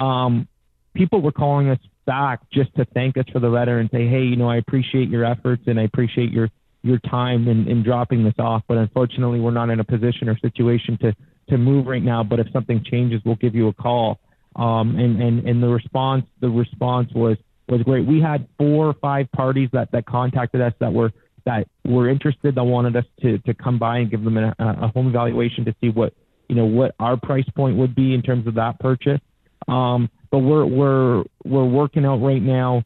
Um, 0.00 0.48
people 0.94 1.22
were 1.22 1.32
calling 1.32 1.68
us 1.68 1.78
back 2.04 2.40
just 2.50 2.74
to 2.74 2.84
thank 2.86 3.16
us 3.16 3.24
for 3.32 3.38
the 3.38 3.48
letter 3.48 3.78
and 3.78 3.88
say, 3.92 4.08
Hey, 4.08 4.22
you 4.22 4.36
know, 4.36 4.48
I 4.48 4.56
appreciate 4.56 5.08
your 5.08 5.24
efforts 5.24 5.62
and 5.66 5.78
I 5.78 5.84
appreciate 5.84 6.32
your, 6.32 6.48
your 6.82 6.98
time 6.98 7.46
in, 7.46 7.68
in 7.68 7.84
dropping 7.84 8.24
this 8.24 8.34
off. 8.40 8.62
But 8.66 8.78
unfortunately, 8.78 9.38
we're 9.38 9.52
not 9.52 9.70
in 9.70 9.78
a 9.78 9.84
position 9.84 10.28
or 10.28 10.36
situation 10.38 10.98
to 11.02 11.14
to 11.48 11.58
move 11.58 11.86
right 11.86 12.02
now. 12.02 12.22
But 12.22 12.40
if 12.40 12.46
something 12.52 12.84
changes, 12.84 13.20
we'll 13.24 13.36
give 13.36 13.54
you 13.54 13.68
a 13.68 13.72
call. 13.72 14.18
Um, 14.58 14.98
and, 14.98 15.22
and 15.22 15.48
and 15.48 15.62
the 15.62 15.68
response 15.68 16.24
the 16.40 16.48
response 16.48 17.10
was 17.14 17.36
was 17.68 17.82
great. 17.82 18.06
We 18.06 18.20
had 18.20 18.48
four 18.58 18.86
or 18.86 18.94
five 18.94 19.30
parties 19.32 19.68
that 19.72 19.92
that 19.92 20.06
contacted 20.06 20.60
us 20.60 20.72
that 20.80 20.92
were 20.92 21.12
that 21.46 21.68
were 21.84 22.08
interested 22.08 22.54
that 22.56 22.64
wanted 22.64 22.96
us 22.96 23.04
to 23.22 23.38
to 23.38 23.54
come 23.54 23.78
by 23.78 23.98
and 23.98 24.10
give 24.10 24.24
them 24.24 24.36
a, 24.36 24.54
a 24.58 24.88
home 24.88 25.08
evaluation 25.08 25.64
to 25.66 25.74
see 25.80 25.88
what 25.88 26.12
you 26.48 26.56
know 26.56 26.66
what 26.66 26.94
our 26.98 27.16
price 27.16 27.48
point 27.54 27.76
would 27.76 27.94
be 27.94 28.14
in 28.14 28.22
terms 28.22 28.46
of 28.46 28.54
that 28.54 28.80
purchase. 28.80 29.20
Um, 29.68 30.10
but 30.30 30.38
we're 30.38 30.66
we're 30.66 31.24
we're 31.44 31.64
working 31.64 32.04
out 32.04 32.16
right 32.16 32.42
now 32.42 32.82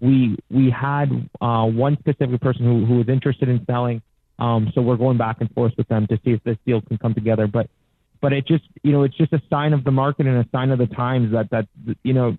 we 0.00 0.36
we 0.50 0.70
had 0.70 1.06
uh, 1.40 1.64
one 1.64 1.96
specific 1.98 2.40
person 2.40 2.64
who, 2.64 2.84
who 2.84 2.98
was 2.98 3.08
interested 3.08 3.48
in 3.48 3.64
selling. 3.66 4.02
Um, 4.38 4.72
so 4.74 4.82
we're 4.82 4.96
going 4.96 5.16
back 5.16 5.36
and 5.40 5.50
forth 5.52 5.72
with 5.78 5.88
them 5.88 6.06
to 6.08 6.16
see 6.24 6.32
if 6.32 6.42
this 6.42 6.56
deal 6.66 6.80
can 6.82 6.98
come 6.98 7.14
together. 7.14 7.46
But 7.46 7.70
but 8.24 8.32
it 8.32 8.46
just 8.46 8.64
you 8.82 8.90
know 8.90 9.02
it's 9.02 9.14
just 9.18 9.34
a 9.34 9.42
sign 9.50 9.74
of 9.74 9.84
the 9.84 9.90
market 9.90 10.26
and 10.26 10.38
a 10.38 10.48
sign 10.50 10.70
of 10.70 10.78
the 10.78 10.86
times 10.86 11.30
that 11.32 11.50
that 11.50 11.68
you 12.02 12.14
know 12.14 12.34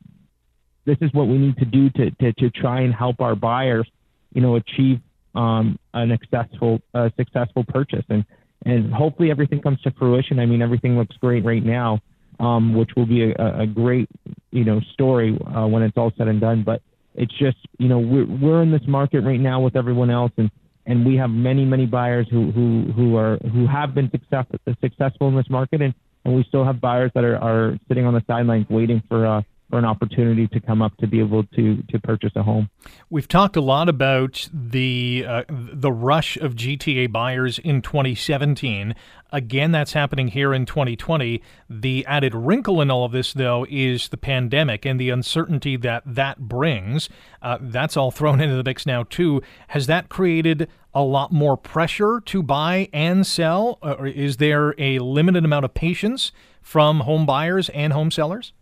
this 0.85 0.97
is 0.99 1.13
what 1.13 1.27
we 1.27 1.37
need 1.37 1.55
to 1.57 1.65
do 1.65 1.91
to 1.91 2.09
to, 2.09 2.33
to 2.33 2.49
try 2.49 2.81
and 2.81 2.91
help 2.91 3.21
our 3.21 3.35
buyers 3.35 3.87
you 4.33 4.41
know 4.41 4.55
achieve 4.55 4.99
um, 5.35 5.77
an 5.93 6.09
successful 6.19 6.81
uh, 6.95 7.09
successful 7.15 7.63
purchase 7.63 8.03
and 8.09 8.25
and 8.65 8.91
hopefully 8.91 9.29
everything 9.29 9.61
comes 9.61 9.79
to 9.81 9.91
fruition. 9.91 10.39
I 10.39 10.47
mean 10.47 10.63
everything 10.63 10.97
looks 10.97 11.15
great 11.17 11.45
right 11.45 11.63
now, 11.63 11.99
um, 12.39 12.73
which 12.73 12.89
will 12.95 13.05
be 13.05 13.31
a, 13.31 13.61
a 13.61 13.67
great 13.67 14.09
you 14.49 14.63
know 14.63 14.81
story 14.93 15.37
uh, 15.55 15.67
when 15.67 15.83
it's 15.83 15.97
all 15.97 16.11
said 16.17 16.27
and 16.27 16.41
done. 16.41 16.63
But 16.63 16.81
it's 17.13 17.37
just 17.37 17.57
you 17.77 17.89
know 17.89 17.99
we're 17.99 18.25
we're 18.25 18.63
in 18.63 18.71
this 18.71 18.87
market 18.87 19.21
right 19.21 19.39
now 19.39 19.59
with 19.59 19.75
everyone 19.75 20.09
else, 20.09 20.31
and 20.37 20.49
and 20.85 21.05
we 21.05 21.15
have 21.17 21.29
many 21.29 21.65
many 21.65 21.85
buyers 21.85 22.27
who 22.29 22.51
who 22.51 22.91
who 22.95 23.15
are 23.17 23.37
who 23.53 23.67
have 23.67 23.93
been 23.93 24.09
success, 24.11 24.45
successful 24.81 25.27
in 25.27 25.35
this 25.35 25.49
market, 25.49 25.81
and 25.81 25.93
and 26.23 26.35
we 26.35 26.43
still 26.47 26.65
have 26.65 26.81
buyers 26.81 27.11
that 27.15 27.23
are 27.23 27.37
are 27.37 27.77
sitting 27.87 28.05
on 28.05 28.13
the 28.13 28.23
sidelines 28.27 28.67
waiting 28.69 29.01
for 29.07 29.25
uh 29.25 29.41
for 29.69 29.79
an 29.79 29.85
opportunity 29.85 30.47
to 30.47 30.59
come 30.59 30.81
up 30.81 30.95
to 30.97 31.07
be 31.07 31.19
able 31.19 31.43
to 31.43 31.81
to 31.89 31.99
purchase 31.99 32.31
a 32.35 32.43
home. 32.43 32.69
We've 33.09 33.27
talked 33.27 33.55
a 33.55 33.61
lot 33.61 33.89
about 33.89 34.47
the 34.53 35.25
uh, 35.27 35.43
the 35.49 35.91
rush 35.91 36.37
of 36.37 36.55
GTA 36.55 37.11
buyers 37.11 37.59
in 37.59 37.81
2017. 37.81 38.95
Again, 39.31 39.71
that's 39.71 39.93
happening 39.93 40.29
here 40.29 40.53
in 40.53 40.65
2020. 40.65 41.41
The 41.69 42.05
added 42.05 42.35
wrinkle 42.35 42.79
in 42.79 42.91
all 42.91 43.03
of 43.03 43.11
this, 43.11 43.33
though, 43.33 43.65
is 43.69 44.09
the 44.09 44.17
pandemic 44.17 44.85
and 44.85 44.99
the 44.99 45.09
uncertainty 45.09 45.75
that 45.77 46.03
that 46.05 46.39
brings. 46.41 47.09
Uh, 47.41 47.57
that's 47.59 47.97
all 47.97 48.11
thrown 48.11 48.39
into 48.39 48.55
the 48.55 48.63
mix 48.63 48.85
now 48.85 49.03
too. 49.03 49.41
Has 49.69 49.87
that 49.87 50.09
created 50.09 50.69
a 50.93 51.01
lot 51.01 51.31
more 51.31 51.57
pressure 51.57 52.21
to 52.25 52.41
buy 52.41 52.87
and 52.93 53.25
sell? 53.27 53.79
Or 53.81 54.07
is 54.07 54.37
there 54.37 54.73
a 54.77 54.99
limited 54.99 55.43
amount 55.43 55.65
of 55.65 55.73
patience 55.73 56.31
from 56.61 57.01
home 57.01 57.25
buyers 57.25 57.69
and 57.69 57.91
home 57.91 58.11
sellers? 58.11 58.53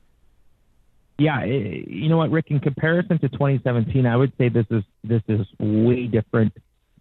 Yeah, 1.18 1.44
you 1.46 2.10
know 2.10 2.18
what, 2.18 2.32
Rick? 2.32 2.48
In 2.50 2.60
comparison 2.60 3.20
to 3.20 3.30
2017, 3.30 4.06
I 4.06 4.16
would 4.16 4.34
say 4.38 4.50
this 4.50 4.66
is 4.72 4.84
this 5.04 5.22
is 5.28 5.46
way 5.60 6.08
different, 6.08 6.54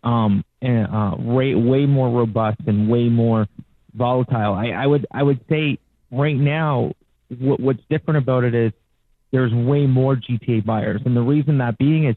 um, 0.04 0.44
and 0.60 0.86
uh, 0.86 1.16
way 1.18 1.54
way 1.54 1.86
more 1.86 2.10
robust 2.10 2.60
and 2.66 2.90
way 2.90 3.08
more 3.08 3.46
volatile. 3.94 4.52
I, 4.52 4.68
I 4.68 4.86
would 4.86 5.06
I 5.10 5.22
would 5.22 5.40
say 5.48 5.78
right 6.10 6.36
now, 6.36 6.92
what, 7.38 7.58
what's 7.58 7.80
different 7.88 8.18
about 8.18 8.44
it 8.44 8.54
is 8.54 8.72
there's 9.30 9.52
way 9.52 9.86
more 9.86 10.14
GTA 10.14 10.64
buyers, 10.64 11.00
and 11.06 11.16
the 11.16 11.22
reason 11.22 11.58
that 11.58 11.78
being 11.78 12.06
is 12.06 12.16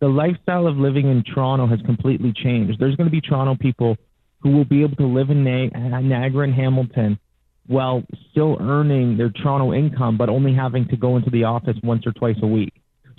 the 0.00 0.08
lifestyle 0.08 0.66
of 0.66 0.78
living 0.78 1.10
in 1.10 1.22
Toronto 1.22 1.66
has 1.66 1.80
completely 1.82 2.32
changed. 2.32 2.78
There's 2.78 2.96
going 2.96 3.08
to 3.08 3.12
be 3.12 3.20
Toronto 3.20 3.56
people 3.56 3.98
who 4.40 4.50
will 4.52 4.64
be 4.64 4.82
able 4.82 4.96
to 4.96 5.06
live 5.06 5.30
in 5.30 5.44
Niagara 5.44 6.44
and 6.44 6.54
Hamilton 6.54 7.18
while 7.66 8.02
still 8.30 8.56
earning 8.60 9.16
their 9.16 9.30
Toronto 9.30 9.72
income, 9.72 10.16
but 10.16 10.28
only 10.28 10.54
having 10.54 10.86
to 10.88 10.96
go 10.96 11.16
into 11.16 11.30
the 11.30 11.44
office 11.44 11.76
once 11.82 12.06
or 12.06 12.12
twice 12.12 12.36
a 12.42 12.46
week. 12.46 12.72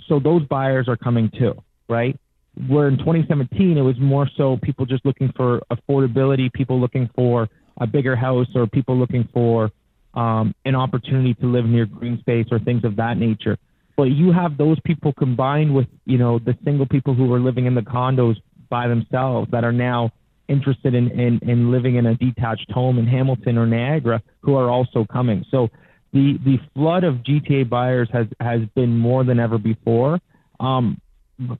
So 0.08 0.18
those 0.18 0.44
buyers 0.46 0.88
are 0.88 0.96
coming 0.96 1.30
too, 1.38 1.54
right? 1.88 2.18
Where 2.66 2.88
in 2.88 2.98
2017, 2.98 3.76
it 3.76 3.82
was 3.82 3.96
more 4.00 4.28
so 4.36 4.58
people 4.62 4.86
just 4.86 5.04
looking 5.04 5.32
for 5.36 5.60
affordability, 5.70 6.52
people 6.52 6.80
looking 6.80 7.08
for 7.14 7.48
a 7.80 7.86
bigger 7.86 8.16
house, 8.16 8.48
or 8.54 8.66
people 8.66 8.96
looking 8.96 9.28
for 9.32 9.70
um, 10.14 10.54
an 10.64 10.74
opportunity 10.74 11.34
to 11.34 11.46
live 11.46 11.64
near 11.66 11.86
green 11.86 12.18
space 12.20 12.46
or 12.50 12.58
things 12.58 12.84
of 12.84 12.96
that 12.96 13.18
nature. 13.18 13.56
But 13.96 14.04
you 14.04 14.32
have 14.32 14.56
those 14.56 14.78
people 14.84 15.12
combined 15.12 15.74
with, 15.74 15.86
you 16.04 16.18
know, 16.18 16.38
the 16.38 16.56
single 16.64 16.86
people 16.86 17.14
who 17.14 17.26
were 17.26 17.40
living 17.40 17.66
in 17.66 17.74
the 17.74 17.82
condos 17.82 18.36
by 18.68 18.88
themselves 18.88 19.50
that 19.52 19.64
are 19.64 19.72
now 19.72 20.10
interested 20.48 20.94
in, 20.94 21.10
in, 21.10 21.38
in 21.42 21.70
living 21.70 21.96
in 21.96 22.06
a 22.06 22.14
detached 22.14 22.70
home 22.70 22.98
in 22.98 23.06
Hamilton 23.06 23.58
or 23.58 23.66
Niagara 23.66 24.22
who 24.40 24.54
are 24.54 24.70
also 24.70 25.06
coming. 25.10 25.44
So 25.50 25.68
the, 26.12 26.38
the 26.44 26.58
flood 26.74 27.04
of 27.04 27.16
GTA 27.16 27.68
buyers 27.68 28.08
has, 28.12 28.26
has 28.40 28.62
been 28.74 28.96
more 28.96 29.24
than 29.24 29.38
ever 29.38 29.58
before 29.58 30.18
um, 30.58 31.00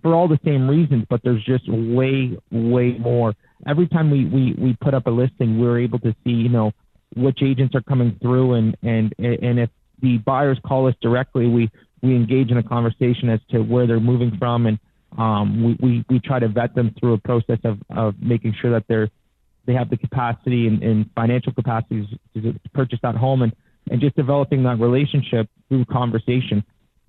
for 0.03 0.15
all 0.15 0.27
the 0.27 0.41
same 0.45 0.69
reasons, 0.69 1.05
but 1.09 1.21
there's 1.23 1.45
just 1.45 1.69
way, 1.69 2.37
way 2.51 2.97
more. 2.99 3.35
Every 3.67 3.87
time 3.89 4.11
we, 4.11 4.25
we, 4.25 4.55
we 4.59 4.77
put 4.81 4.95
up 4.95 5.07
a 5.07 5.11
listing, 5.11 5.61
we're 5.61 5.81
able 5.81 5.99
to 6.01 6.15
see, 6.25 6.31
you 6.31 6.49
know, 6.49 6.73
which 7.15 7.43
agents 7.43 7.75
are 7.75 7.83
coming 7.83 8.19
through 8.21 8.55
and, 8.55 8.77
and, 8.83 9.15
and 9.19 9.59
if 9.59 9.71
the 10.01 10.19
buyers 10.19 10.59
call 10.65 10.89
us 10.89 10.95
directly, 11.01 11.47
we, 11.47 11.71
we 12.03 12.15
engage 12.15 12.51
in 12.51 12.57
a 12.57 12.63
conversation 12.63 13.29
as 13.29 13.41
to 13.51 13.61
where 13.61 13.87
they're 13.87 14.01
moving 14.01 14.37
from 14.39 14.67
and 14.67 14.79
um, 15.17 15.65
we, 15.65 15.77
we, 15.81 16.05
we 16.11 16.21
try 16.21 16.39
to 16.39 16.49
vet 16.49 16.75
them 16.75 16.95
through 16.99 17.15
a 17.15 17.19
process 17.19 17.59
of, 17.65 17.79
of 17.97 18.15
making 18.21 18.55
sure 18.61 18.71
that 18.73 18.85
they're 18.89 19.09
they 19.69 19.75
have 19.75 19.91
the 19.91 19.99
capacity 19.99 20.67
and, 20.67 20.83
and 20.83 21.11
financial 21.15 21.53
capacities 21.53 22.07
to, 22.35 22.59
purchase 22.73 22.99
that 23.03 23.15
home 23.15 23.43
and, 23.43 23.55
and 23.91 24.01
just 24.01 24.17
developing 24.17 24.63
that 24.63 24.81
relationship 24.81 25.47
through 25.69 25.85
conversation. 25.85 26.65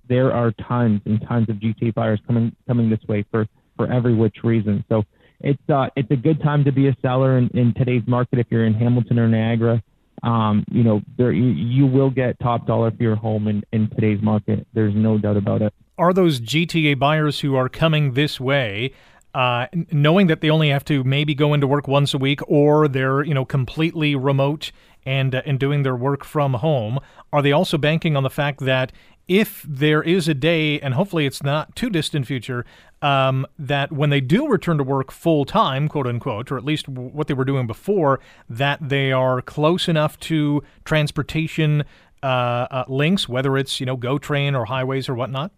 There 0.08 0.30
are 0.30 0.52
tons 0.68 1.00
and 1.06 1.22
tons 1.26 1.48
of 1.48 1.56
GTA 1.56 1.94
buyers 1.94 2.20
coming 2.26 2.54
coming 2.68 2.90
this 2.90 3.00
way 3.08 3.24
for, 3.30 3.46
for 3.76 3.90
every 3.90 4.14
which 4.14 4.36
reason. 4.44 4.84
So 4.90 5.04
it's 5.40 5.62
uh, 5.70 5.86
it's 5.96 6.10
a 6.10 6.16
good 6.16 6.42
time 6.42 6.64
to 6.64 6.72
be 6.72 6.88
a 6.88 6.96
seller 7.00 7.38
in, 7.38 7.48
in 7.54 7.72
today's 7.74 8.02
market 8.06 8.38
if 8.38 8.46
you're 8.50 8.66
in 8.66 8.74
Hamilton 8.74 9.18
or 9.18 9.28
Niagara. 9.28 9.82
Um, 10.22 10.66
you 10.70 10.82
know, 10.82 11.00
there 11.16 11.32
you, 11.32 11.44
you 11.44 11.86
will 11.86 12.10
get 12.10 12.38
top 12.40 12.66
dollar 12.66 12.90
for 12.90 13.02
your 13.02 13.16
home 13.16 13.48
in, 13.48 13.62
in 13.72 13.88
today's 13.88 14.20
market. 14.20 14.66
There's 14.74 14.94
no 14.94 15.16
doubt 15.16 15.38
about 15.38 15.62
it 15.62 15.72
are 16.00 16.12
those 16.12 16.40
GTA 16.40 16.98
buyers 16.98 17.40
who 17.40 17.54
are 17.54 17.68
coming 17.68 18.14
this 18.14 18.40
way, 18.40 18.92
uh, 19.34 19.66
knowing 19.92 20.26
that 20.28 20.40
they 20.40 20.50
only 20.50 20.70
have 20.70 20.84
to 20.86 21.04
maybe 21.04 21.34
go 21.34 21.52
into 21.54 21.66
work 21.66 21.86
once 21.86 22.14
a 22.14 22.18
week, 22.18 22.40
or 22.48 22.88
they're 22.88 23.22
you 23.22 23.34
know 23.34 23.44
completely 23.44 24.16
remote 24.16 24.72
and 25.04 25.34
uh, 25.34 25.42
and 25.44 25.60
doing 25.60 25.82
their 25.82 25.94
work 25.94 26.24
from 26.24 26.54
home? 26.54 26.98
Are 27.32 27.42
they 27.42 27.52
also 27.52 27.78
banking 27.78 28.16
on 28.16 28.22
the 28.22 28.30
fact 28.30 28.60
that 28.60 28.92
if 29.28 29.64
there 29.68 30.02
is 30.02 30.26
a 30.26 30.34
day, 30.34 30.80
and 30.80 30.94
hopefully 30.94 31.26
it's 31.26 31.42
not 31.42 31.76
too 31.76 31.90
distant 31.90 32.26
future, 32.26 32.64
um, 33.02 33.46
that 33.58 33.92
when 33.92 34.10
they 34.10 34.20
do 34.20 34.48
return 34.48 34.78
to 34.78 34.84
work 34.84 35.12
full 35.12 35.44
time, 35.44 35.86
quote 35.86 36.06
unquote, 36.06 36.50
or 36.50 36.56
at 36.56 36.64
least 36.64 36.88
what 36.88 37.28
they 37.28 37.34
were 37.34 37.44
doing 37.44 37.66
before, 37.66 38.20
that 38.48 38.88
they 38.88 39.12
are 39.12 39.40
close 39.42 39.86
enough 39.86 40.18
to 40.20 40.62
transportation 40.84 41.84
uh, 42.22 42.26
uh, 42.26 42.84
links, 42.88 43.28
whether 43.28 43.56
it's 43.56 43.78
you 43.80 43.86
know 43.86 43.96
GO 43.96 44.18
train 44.18 44.54
or 44.54 44.64
highways 44.64 45.08
or 45.08 45.14
whatnot? 45.14 45.52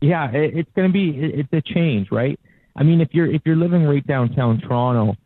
Yeah, 0.00 0.30
it, 0.30 0.56
it's 0.56 0.70
going 0.74 0.88
to 0.88 0.92
be 0.92 1.10
it, 1.10 1.40
it's 1.40 1.52
a 1.52 1.74
change, 1.74 2.08
right? 2.10 2.38
I 2.76 2.82
mean, 2.82 3.00
if 3.00 3.08
you're 3.12 3.32
if 3.32 3.42
you're 3.44 3.56
living 3.56 3.84
right 3.84 4.06
downtown 4.06 4.60
Toronto, 4.60 5.16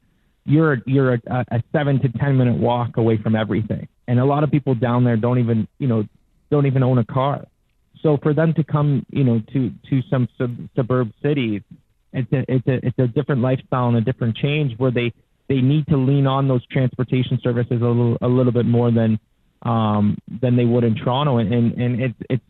you're 0.45 0.79
you're 0.87 1.15
a, 1.15 1.21
a 1.29 1.63
seven 1.73 2.01
to 2.01 2.09
ten 2.19 2.37
minute 2.37 2.57
walk 2.57 2.97
away 2.97 3.19
from 3.23 3.37
everything, 3.37 3.89
and 4.09 4.19
a 4.19 4.25
lot 4.25 4.43
of 4.43 4.51
people 4.51 4.75
down 4.75 5.05
there 5.05 5.17
don't 5.17 5.39
even 5.39 5.69
you 5.79 5.87
know 5.87 6.05
don't 6.51 6.67
even 6.67 6.83
own 6.83 6.99
a 6.99 7.05
car. 7.05 7.45
So 8.03 8.19
for 8.23 8.35
them 8.35 8.53
to 8.55 8.65
come, 8.65 9.07
you 9.11 9.25
know, 9.25 9.41
to 9.53 9.71
to 9.91 10.03
some 10.11 10.29
sub, 10.37 10.57
suburb 10.75 11.13
cities, 11.23 11.63
it's 12.13 12.33
a 12.33 12.45
it's 12.49 12.67
a 12.67 12.87
it's 12.87 12.99
a 12.99 13.07
different 13.07 13.43
lifestyle 13.43 13.89
and 13.89 13.97
a 13.97 14.01
different 14.01 14.37
change 14.37 14.77
where 14.79 14.91
they 14.91 15.13
they 15.49 15.61
need 15.61 15.87
to 15.89 15.97
lean 15.97 16.27
on 16.27 16.49
those 16.49 16.67
transportation 16.67 17.39
services 17.43 17.81
a 17.81 17.87
little 17.87 18.19
a 18.21 18.29
little 18.29 18.53
bit 18.53 18.67
more 18.67 18.91
than 18.91 19.19
um 19.63 20.19
than 20.43 20.57
they 20.57 20.65
would 20.65 20.85
in 20.85 20.95
Toronto, 20.97 21.39
and 21.39 21.53
and, 21.53 21.73
and 21.81 22.03
it's 22.03 22.19
it's 22.29 22.45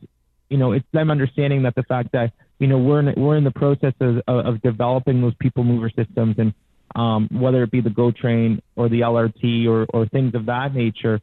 you 0.48 0.58
know, 0.58 0.72
it's 0.72 0.86
them 0.92 1.10
understanding 1.10 1.62
that 1.62 1.74
the 1.74 1.82
fact 1.82 2.12
that 2.12 2.32
you 2.58 2.66
know 2.66 2.78
we're 2.78 3.00
in 3.00 3.20
we're 3.20 3.36
in 3.36 3.44
the 3.44 3.50
process 3.50 3.94
of, 4.00 4.22
of 4.26 4.62
developing 4.62 5.20
those 5.20 5.34
people 5.40 5.64
mover 5.64 5.90
systems, 5.90 6.36
and 6.38 6.54
um, 6.94 7.28
whether 7.32 7.62
it 7.62 7.70
be 7.70 7.80
the 7.80 7.90
GO 7.90 8.10
train 8.10 8.62
or 8.76 8.88
the 8.88 9.00
LRT 9.00 9.66
or 9.66 9.86
or 9.92 10.06
things 10.06 10.34
of 10.34 10.46
that 10.46 10.74
nature, 10.74 11.20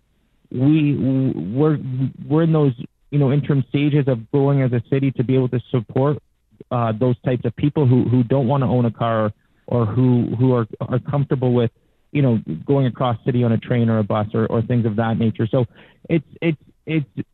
we 0.52 0.96
we're 0.98 1.80
we're 2.28 2.44
in 2.44 2.54
those 2.54 2.74
you 3.10 3.20
know 3.20 3.32
interim 3.32 3.64
stages 3.70 4.08
of 4.08 4.30
growing 4.32 4.62
as 4.62 4.72
a 4.74 4.82
city 4.90 5.12
to 5.12 5.24
be 5.24 5.36
able 5.36 5.50
to 5.50 5.60
support 5.70 6.18
uh, 6.72 6.92
those 6.92 7.20
types 7.22 7.46
of 7.46 7.56
people 7.56 7.86
who 7.86 8.04
who 8.10 8.24
don't 8.24 8.48
want 8.48 8.64
to 8.64 8.68
own 8.68 8.86
a 8.86 8.92
car 8.92 9.32
or 9.68 9.86
who 9.86 10.36
who 10.38 10.54
are 10.54 10.68
are 10.82 11.00
comfortable 11.00 11.54
with 11.54 11.72
you 12.12 12.22
know 12.22 12.40
going 12.66 12.86
across 12.86 13.18
city 13.26 13.44
on 13.44 13.52
a 13.52 13.58
train 13.58 13.90
or 13.90 14.00
a 14.00 14.04
bus 14.04 14.28
or, 14.34 14.46
or 14.48 14.62
things 14.62 14.86
of 14.86 14.98
that 14.98 15.18
nature. 15.18 15.48
So 15.48 15.66
it's 16.10 16.28
it's 16.42 16.62
it's 16.86 17.28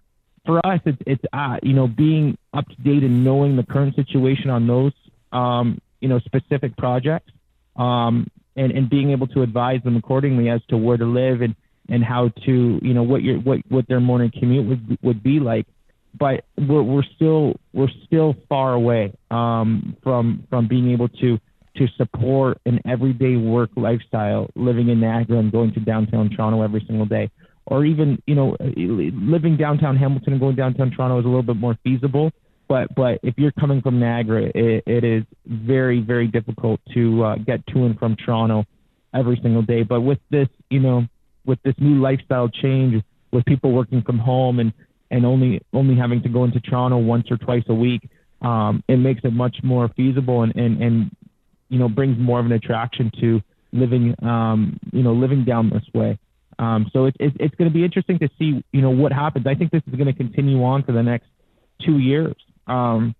for 0.48 0.66
us, 0.66 0.80
it's, 0.86 0.98
it's 1.06 1.24
uh, 1.34 1.58
you 1.62 1.74
know 1.74 1.88
being 1.88 2.38
up 2.54 2.68
to 2.68 2.76
date 2.78 3.04
and 3.04 3.24
knowing 3.24 3.56
the 3.56 3.64
current 3.64 3.96
situation 3.96 4.50
on 4.50 4.66
those 4.66 4.94
um, 5.32 5.80
you 6.00 6.10
know 6.10 6.20
specific 6.20 6.76
projects, 6.78 7.32
um, 7.76 8.28
and 8.56 8.72
and 8.72 8.90
being 8.90 9.12
able 9.12 9.28
to 9.28 9.44
advise 9.44 9.84
them 9.84 9.98
accordingly 9.98 10.50
as 10.50 10.62
to 10.70 10.78
where 10.78 10.98
to 10.98 11.06
live 11.06 11.42
and 11.42 11.56
and 11.90 12.04
how 12.04 12.30
to 12.46 12.80
you 12.82 12.94
know 12.94 13.04
what 13.04 13.22
your 13.22 13.38
what 13.40 13.60
what 13.70 13.88
their 13.88 14.00
morning 14.00 14.32
commute 14.32 14.66
would 14.66 14.98
would 15.04 15.22
be 15.22 15.40
like. 15.40 15.68
But 16.18 16.46
we're 16.58 16.82
we're 16.82 17.04
still 17.16 17.60
we're 17.74 17.92
still 18.06 18.36
far 18.50 18.74
away 18.74 19.14
um, 19.30 19.98
from 20.02 20.48
from 20.50 20.68
being 20.68 20.92
able 20.92 21.10
to 21.10 21.40
to 21.76 21.88
support 21.96 22.60
an 22.66 22.80
everyday 22.88 23.36
work 23.36 23.70
lifestyle 23.76 24.50
living 24.56 24.90
in 24.90 25.00
Niagara 25.02 25.38
and 25.38 25.52
going 25.52 25.74
to 25.74 25.80
downtown 25.80 26.30
Toronto 26.30 26.64
every 26.64 26.84
single 26.88 27.06
day 27.06 27.30
or 27.68 27.86
even 27.86 28.22
you 28.26 28.36
know 28.36 28.58
living 28.60 29.58
downtown 29.58 29.96
Hamilton 29.98 30.34
and 30.34 30.40
going 30.40 30.56
downtown 30.56 30.90
Toronto 30.92 31.20
is 31.20 31.26
a 31.26 31.28
little 31.28 31.44
bit 31.44 31.58
more 31.58 31.78
feasible. 31.84 32.32
But 32.68 32.94
but 32.96 33.20
if 33.24 33.36
you're 33.38 33.52
coming 33.52 33.82
from 33.82 34.00
Niagara, 34.00 34.46
it, 34.56 34.84
it 34.86 35.04
is 35.04 35.24
very 35.46 36.02
very 36.02 36.28
difficult 36.28 36.80
to 36.94 37.24
uh, 37.24 37.36
get 37.36 37.66
to 37.68 37.86
and 37.86 37.98
from 38.00 38.16
Toronto 38.16 38.66
every 39.14 39.40
single 39.42 39.62
day. 39.62 39.84
But 39.84 40.02
with 40.02 40.20
this 40.30 40.48
you 40.70 40.80
know 40.80 41.06
with 41.46 41.60
this 41.64 41.76
new 41.78 42.02
lifestyle 42.02 42.50
change, 42.50 43.04
with 43.32 43.46
people 43.46 43.72
working 43.72 44.02
from 44.02 44.18
home 44.18 44.60
and 44.60 44.74
and 45.12 45.26
only 45.26 45.62
only 45.74 45.96
having 45.96 46.22
to 46.24 46.30
go 46.30 46.46
into 46.46 46.60
Toronto 46.62 46.98
once 46.98 47.28
or 47.30 47.38
twice 47.38 47.64
a 47.68 47.74
week, 47.74 48.10
um, 48.42 48.84
it 48.88 48.98
makes 48.98 49.22
it 49.24 49.34
much 49.34 49.58
more 49.64 49.90
feasible 49.96 50.44
and 50.44 50.56
and 50.56 50.82
and 50.82 51.12
you 51.70 51.80
know 51.80 51.90
brings 51.90 52.18
more 52.18 52.40
of 52.40 52.46
an 52.46 52.54
attraction 52.54 53.12
to 53.20 53.42
living 53.74 54.16
um, 54.24 54.80
you 54.94 55.04
know 55.04 55.14
living 55.14 55.44
down 55.44 55.70
this 55.70 55.84
way. 55.94 56.18
Um, 56.60 56.90
so 56.92 57.06
it's 57.06 57.18
it's 57.20 57.56
going 57.56 57.70
to 57.70 57.74
be 57.74 57.84
interesting 57.84 58.20
to 58.20 58.30
see 58.40 58.64
you 58.72 58.82
know 58.82 58.90
what 58.90 59.12
happens. 59.12 59.46
I 59.48 59.56
think 59.56 59.72
this 59.72 59.84
is 59.88 59.94
going 59.94 60.08
to 60.08 60.14
continue 60.14 60.64
on 60.64 60.84
for 60.84 60.92
the 60.92 61.04
next 61.04 61.28
two 61.86 62.00
years. 62.00 62.36
Um, 62.66 63.16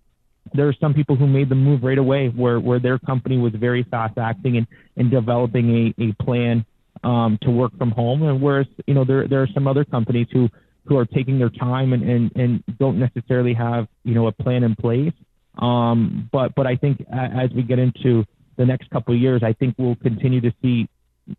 there 0.54 0.68
are 0.68 0.74
some 0.80 0.94
people 0.94 1.16
who 1.16 1.26
made 1.26 1.48
the 1.48 1.54
move 1.54 1.82
right 1.82 1.98
away, 1.98 2.28
where 2.28 2.58
where 2.58 2.80
their 2.80 2.98
company 2.98 3.38
was 3.38 3.52
very 3.54 3.84
fast 3.84 4.18
acting 4.18 4.56
and, 4.56 4.66
and 4.96 5.10
developing 5.10 5.94
a, 5.98 6.02
a 6.02 6.24
plan 6.24 6.64
um, 7.04 7.38
to 7.42 7.50
work 7.50 7.76
from 7.78 7.90
home, 7.90 8.22
and 8.22 8.40
whereas 8.40 8.66
you 8.86 8.94
know 8.94 9.04
there 9.04 9.28
there 9.28 9.42
are 9.42 9.48
some 9.54 9.66
other 9.66 9.84
companies 9.84 10.26
who 10.32 10.48
who 10.86 10.96
are 10.96 11.04
taking 11.04 11.38
their 11.38 11.50
time 11.50 11.92
and, 11.92 12.02
and, 12.02 12.32
and 12.34 12.64
don't 12.78 12.98
necessarily 12.98 13.54
have 13.54 13.86
you 14.04 14.14
know 14.14 14.26
a 14.26 14.32
plan 14.32 14.64
in 14.64 14.74
place. 14.74 15.12
Um, 15.58 16.28
but 16.32 16.54
but 16.54 16.66
I 16.66 16.76
think 16.76 17.04
as 17.12 17.50
we 17.50 17.62
get 17.62 17.78
into 17.78 18.24
the 18.56 18.66
next 18.66 18.90
couple 18.90 19.14
of 19.14 19.20
years, 19.20 19.42
I 19.44 19.52
think 19.52 19.74
we'll 19.78 19.96
continue 19.96 20.40
to 20.40 20.52
see 20.62 20.88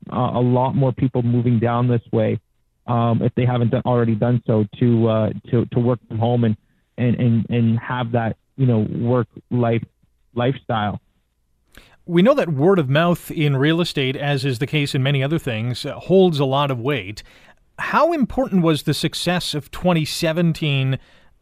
a, 0.10 0.17
a 0.17 0.41
lot 0.41 0.75
more 0.75 0.91
people 0.91 1.21
moving 1.21 1.60
down 1.60 1.88
this 1.88 2.02
way 2.12 2.39
um, 2.89 3.21
if 3.21 3.34
they 3.36 3.45
haven't 3.45 3.69
done, 3.69 3.84
already 3.86 4.15
done 4.15 4.41
so 4.45 4.65
to 4.80 5.08
uh, 5.08 5.30
to 5.52 5.65
to 5.67 5.80
work 5.80 5.99
from 6.08 6.17
home 6.17 6.43
and 6.43 6.58
and 6.97 7.15
and 7.15 7.45
and 7.49 7.80
have 7.80 8.12
that 8.12 8.36
you 8.58 8.65
know 8.65 8.80
work 8.80 9.28
life 9.52 9.84
lifestyle. 10.34 10.99
We 12.06 12.23
know 12.23 12.34
that 12.34 12.49
word 12.49 12.80
of 12.80 12.89
mouth 12.89 13.30
in 13.30 13.56
real 13.56 13.80
estate, 13.80 14.15
as 14.15 14.43
is 14.43 14.58
the 14.58 14.65
case 14.65 14.95
in 14.95 15.04
many 15.04 15.21
other 15.21 15.38
things, 15.38 15.84
holds 15.84 16.39
a 16.39 16.45
lot 16.45 16.71
of 16.71 16.80
weight. 16.80 17.21
How 17.78 18.12
important 18.12 18.63
was 18.63 18.84
the 18.84 18.95
success 18.95 19.54
of 19.54 19.69
2017 19.69 20.97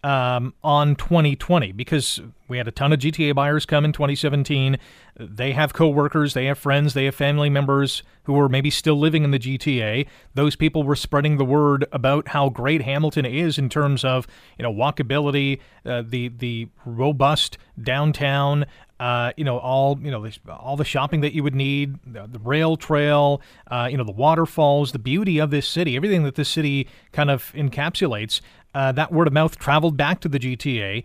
um, 0.08 0.54
on 0.64 0.96
2020 0.96 1.74
because 1.74 2.22
we 2.48 2.58
had 2.58 2.66
a 2.66 2.72
ton 2.72 2.94
of 2.94 3.00
GTA 3.00 3.36
buyers 3.36 3.66
come 3.66 3.84
in 3.84 3.92
2017. 3.92 4.78
They 5.20 5.52
have 5.52 5.74
coworkers, 5.74 6.34
they 6.34 6.46
have 6.46 6.58
friends, 6.58 6.94
they 6.94 7.04
have 7.06 7.16
family 7.16 7.50
members 7.50 8.04
who 8.24 8.40
are 8.40 8.48
maybe 8.48 8.70
still 8.70 8.98
living 8.98 9.26
in 9.26 9.32
the 9.32 9.40
GTA. 9.40 10.08
Those 10.34 10.56
people 10.56 10.84
were 10.84 10.96
spreading 10.96 11.38
the 11.38 11.44
word 11.44 11.86
about 11.92 12.30
how 12.30 12.48
great 12.48 12.84
Hamilton 12.84 13.26
is 13.26 13.58
in 13.58 13.68
terms 13.68 14.06
of 14.06 14.28
you 14.58 14.64
know 14.64 14.74
walkability, 14.74 15.60
uh, 15.86 16.04
the 16.08 16.30
the 16.30 16.70
robust 16.86 17.58
downtown. 17.82 18.66
Uh, 19.00 19.32
you 19.38 19.44
know 19.44 19.60
all 19.60 20.00
you 20.02 20.10
know 20.10 20.28
all 20.50 20.76
the 20.76 20.86
shopping 20.86 21.22
that 21.22 21.34
you 21.34 21.44
would 21.44 21.54
need, 21.54 22.00
the, 22.04 22.28
the 22.32 22.40
rail 22.40 22.78
trail, 22.78 23.42
uh, 23.70 23.88
you 23.92 23.98
know 23.98 24.04
the 24.04 24.12
waterfalls, 24.12 24.92
the 24.92 25.00
beauty 25.00 25.38
of 25.38 25.52
this 25.52 25.68
city, 25.68 25.96
everything 25.96 26.24
that 26.24 26.36
this 26.36 26.50
city 26.50 26.88
kind 27.12 27.30
of 27.30 27.52
encapsulates 27.54 28.42
uh, 28.78 28.92
that 28.92 29.12
word 29.12 29.26
of 29.26 29.34
mouth 29.34 29.58
traveled 29.58 29.98
back 29.98 30.20
to 30.20 30.30
the 30.30 30.38
GTA. 30.38 31.04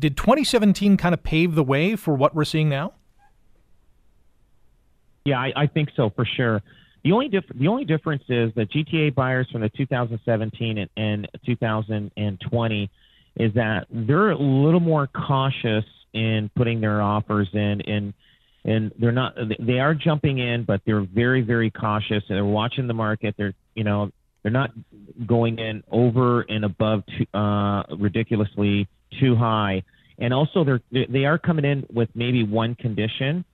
Did 0.00 0.16
2017 0.16 0.96
kind 0.96 1.14
of 1.14 1.22
pave 1.22 1.54
the 1.54 1.62
way 1.62 1.94
for 1.94 2.14
what 2.14 2.34
we're 2.34 2.44
seeing 2.44 2.68
now? 2.68 2.92
Yeah, 5.24 5.38
I, 5.38 5.52
I 5.54 5.66
think 5.68 5.90
so 5.94 6.10
for 6.10 6.24
sure. 6.24 6.60
The 7.04 7.12
only 7.12 7.28
the 7.28 7.68
only 7.68 7.84
difference 7.84 8.24
is 8.28 8.52
that 8.56 8.68
GTA 8.72 9.14
buyers 9.14 9.48
from 9.52 9.60
the 9.60 9.68
2017 9.68 10.78
and, 10.78 10.90
and 10.96 11.28
2020 11.46 12.90
is 13.36 13.54
that 13.54 13.86
they're 13.90 14.30
a 14.30 14.38
little 14.38 14.80
more 14.80 15.06
cautious 15.06 15.84
in 16.14 16.50
putting 16.56 16.80
their 16.80 17.00
offers 17.00 17.48
in 17.52 17.80
and 17.82 18.14
and 18.64 18.92
they're 18.98 19.12
not 19.12 19.36
they 19.60 19.78
are 19.78 19.94
jumping 19.94 20.38
in 20.38 20.64
but 20.64 20.80
they're 20.86 21.02
very 21.02 21.42
very 21.42 21.70
cautious 21.70 22.22
and 22.28 22.36
they're 22.36 22.44
watching 22.44 22.86
the 22.86 22.94
market 22.94 23.34
they're 23.36 23.54
you 23.74 23.84
know 23.84 24.10
they're 24.44 24.52
not 24.52 24.70
going 25.26 25.58
in 25.58 25.82
over 25.90 26.42
and 26.42 26.64
above 26.64 27.02
uh, 27.32 27.82
ridiculously 27.98 28.86
too 29.18 29.34
high. 29.34 29.82
And 30.18 30.32
also, 30.32 30.64
they're 30.64 31.06
they 31.08 31.24
are 31.24 31.38
coming 31.38 31.64
in 31.64 31.86
with 31.92 32.10
maybe 32.14 32.44
one 32.44 32.76
condition. 32.76 33.44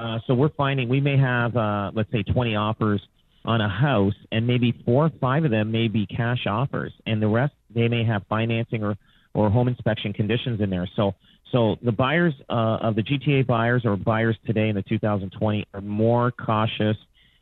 Uh, 0.00 0.18
so 0.26 0.34
we're 0.34 0.48
finding 0.48 0.88
we 0.88 1.00
may 1.00 1.16
have 1.16 1.56
uh, 1.56 1.92
let's 1.94 2.10
say 2.10 2.22
20 2.22 2.56
offers 2.56 3.00
on 3.44 3.60
a 3.60 3.68
house, 3.68 4.14
and 4.32 4.46
maybe 4.46 4.74
four 4.84 5.04
or 5.06 5.10
five 5.20 5.44
of 5.44 5.50
them 5.50 5.70
may 5.70 5.86
be 5.86 6.06
cash 6.06 6.46
offers, 6.46 6.92
and 7.06 7.22
the 7.22 7.28
rest 7.28 7.52
they 7.72 7.86
may 7.86 8.04
have 8.04 8.22
financing 8.28 8.82
or 8.82 8.96
or 9.34 9.50
home 9.50 9.68
inspection 9.68 10.12
conditions 10.12 10.60
in 10.60 10.70
there. 10.70 10.88
So 10.96 11.14
so 11.52 11.76
the 11.82 11.92
buyers 11.92 12.34
uh, 12.48 12.78
of 12.80 12.96
the 12.96 13.02
GTA 13.02 13.46
buyers 13.46 13.82
or 13.84 13.96
buyers 13.96 14.36
today 14.46 14.70
in 14.70 14.74
the 14.74 14.82
2020 14.82 15.66
are 15.74 15.80
more 15.80 16.32
cautious 16.32 16.96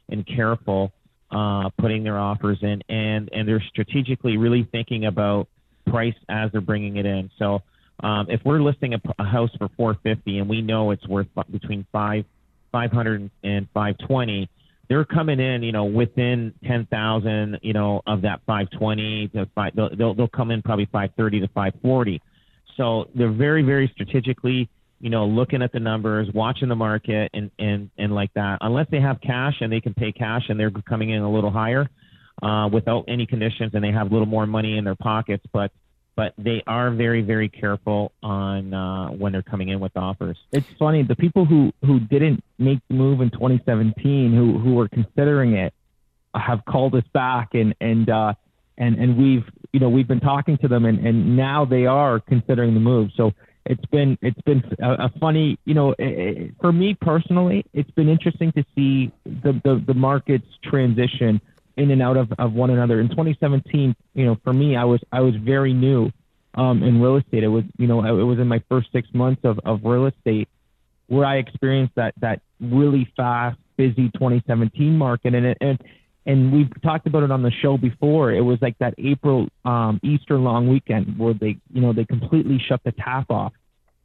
and 0.08 0.26
careful 0.26 0.92
uh, 1.30 1.70
putting 1.78 2.04
their 2.04 2.18
offers 2.18 2.58
in, 2.62 2.82
and 2.88 3.28
and 3.32 3.48
they're 3.48 3.64
strategically 3.68 4.36
really 4.36 4.68
thinking 4.70 5.06
about 5.06 5.48
price 5.86 6.14
as 6.28 6.50
they're 6.52 6.60
bringing 6.60 6.96
it 6.96 7.06
in. 7.06 7.30
So 7.38 7.62
um, 8.02 8.26
if 8.28 8.40
we're 8.44 8.60
listing 8.60 8.94
a, 8.94 9.00
a 9.18 9.24
house 9.24 9.50
for 9.58 9.68
450 9.76 10.38
and 10.38 10.48
we 10.48 10.62
know 10.62 10.90
it's 10.90 11.06
worth 11.06 11.28
between 11.50 11.86
five 11.92 12.24
500 12.72 13.30
and 13.42 13.66
520, 13.72 14.50
they're 14.88 15.04
coming 15.04 15.40
in, 15.40 15.62
you 15.62 15.72
know, 15.72 15.84
within 15.84 16.52
10,000, 16.66 17.58
you 17.62 17.72
know, 17.72 18.02
of 18.06 18.22
that 18.22 18.40
520 18.46 19.28
to 19.28 19.46
five, 19.54 19.74
they'll, 19.74 19.96
they'll, 19.96 20.14
they'll 20.14 20.28
come 20.28 20.50
in 20.50 20.62
probably 20.62 20.84
530 20.86 21.40
to 21.40 21.48
540. 21.48 22.20
So 22.76 23.08
they're 23.14 23.32
very, 23.32 23.62
very 23.62 23.90
strategically 23.94 24.68
you 25.00 25.10
know, 25.10 25.26
looking 25.26 25.62
at 25.62 25.72
the 25.72 25.80
numbers, 25.80 26.28
watching 26.32 26.68
the 26.68 26.76
market, 26.76 27.30
and 27.34 27.50
and 27.58 27.90
and 27.98 28.14
like 28.14 28.32
that. 28.34 28.58
Unless 28.60 28.86
they 28.90 29.00
have 29.00 29.20
cash 29.20 29.54
and 29.60 29.72
they 29.72 29.80
can 29.80 29.94
pay 29.94 30.12
cash 30.12 30.44
and 30.48 30.58
they're 30.58 30.70
coming 30.70 31.10
in 31.10 31.22
a 31.22 31.30
little 31.30 31.50
higher, 31.50 31.88
uh, 32.42 32.68
without 32.72 33.04
any 33.08 33.26
conditions, 33.26 33.72
and 33.74 33.82
they 33.82 33.92
have 33.92 34.10
a 34.10 34.10
little 34.10 34.26
more 34.26 34.46
money 34.46 34.76
in 34.76 34.84
their 34.84 34.94
pockets, 34.94 35.44
but 35.52 35.70
but 36.16 36.32
they 36.38 36.62
are 36.66 36.90
very 36.90 37.22
very 37.22 37.48
careful 37.48 38.12
on 38.22 38.72
uh, 38.72 39.08
when 39.08 39.32
they're 39.32 39.42
coming 39.42 39.68
in 39.68 39.80
with 39.80 39.96
offers. 39.96 40.38
It's 40.52 40.66
funny 40.78 41.02
the 41.02 41.16
people 41.16 41.44
who 41.44 41.72
who 41.82 42.00
didn't 42.00 42.42
make 42.58 42.78
the 42.88 42.94
move 42.94 43.20
in 43.20 43.30
2017, 43.30 44.34
who 44.34 44.58
who 44.58 44.74
were 44.74 44.88
considering 44.88 45.54
it, 45.54 45.74
have 46.34 46.64
called 46.64 46.94
us 46.94 47.04
back 47.12 47.50
and 47.52 47.74
and 47.80 48.08
uh, 48.08 48.34
and 48.78 48.96
and 48.96 49.16
we've 49.16 49.44
you 49.72 49.80
know 49.80 49.88
we've 49.88 50.08
been 50.08 50.20
talking 50.20 50.58
to 50.58 50.68
them 50.68 50.84
and 50.84 51.06
and 51.06 51.36
now 51.36 51.64
they 51.64 51.86
are 51.86 52.20
considering 52.20 52.74
the 52.74 52.80
move. 52.80 53.10
So 53.16 53.32
it's 53.66 53.84
been 53.86 54.18
it's 54.22 54.40
been 54.42 54.62
a, 54.80 54.92
a 54.92 55.12
funny 55.20 55.58
you 55.64 55.74
know 55.74 55.94
it, 55.98 56.54
for 56.60 56.72
me 56.72 56.94
personally 56.94 57.64
it's 57.72 57.90
been 57.92 58.08
interesting 58.08 58.52
to 58.52 58.64
see 58.74 59.12
the, 59.24 59.60
the 59.64 59.82
the 59.86 59.94
markets 59.94 60.46
transition 60.62 61.40
in 61.76 61.90
and 61.90 62.00
out 62.00 62.16
of, 62.16 62.32
of 62.38 62.54
one 62.54 62.70
another. 62.70 63.00
In 63.00 63.08
2017 63.08 63.94
you 64.14 64.24
know 64.24 64.36
for 64.44 64.52
me 64.52 64.76
i 64.76 64.84
was 64.84 65.00
i 65.12 65.20
was 65.20 65.34
very 65.36 65.72
new 65.72 66.10
um 66.54 66.82
in 66.82 67.00
real 67.00 67.16
estate. 67.16 67.44
It 67.44 67.48
was 67.48 67.64
you 67.78 67.86
know 67.86 68.04
it 68.04 68.24
was 68.24 68.38
in 68.38 68.48
my 68.48 68.62
first 68.68 68.92
six 68.92 69.08
months 69.12 69.42
of, 69.44 69.58
of 69.64 69.80
real 69.84 70.06
estate 70.06 70.48
where 71.08 71.24
i 71.24 71.36
experienced 71.36 71.94
that 71.94 72.14
that 72.20 72.40
really 72.60 73.10
fast 73.16 73.58
busy 73.76 74.10
2017 74.14 74.96
market. 74.96 75.34
And 75.34 75.46
it 75.46 75.58
and 75.60 75.82
and 76.26 76.52
we've 76.52 76.70
talked 76.82 77.06
about 77.06 77.22
it 77.22 77.30
on 77.30 77.42
the 77.42 77.52
show 77.62 77.78
before. 77.78 78.32
It 78.32 78.40
was 78.40 78.58
like 78.60 78.76
that 78.78 78.94
April 78.98 79.48
um, 79.64 80.00
Easter 80.02 80.36
long 80.36 80.68
weekend 80.68 81.18
where 81.18 81.32
they, 81.32 81.56
you 81.72 81.80
know, 81.80 81.92
they 81.92 82.04
completely 82.04 82.60
shut 82.68 82.80
the 82.84 82.92
tap 82.92 83.30
off, 83.30 83.52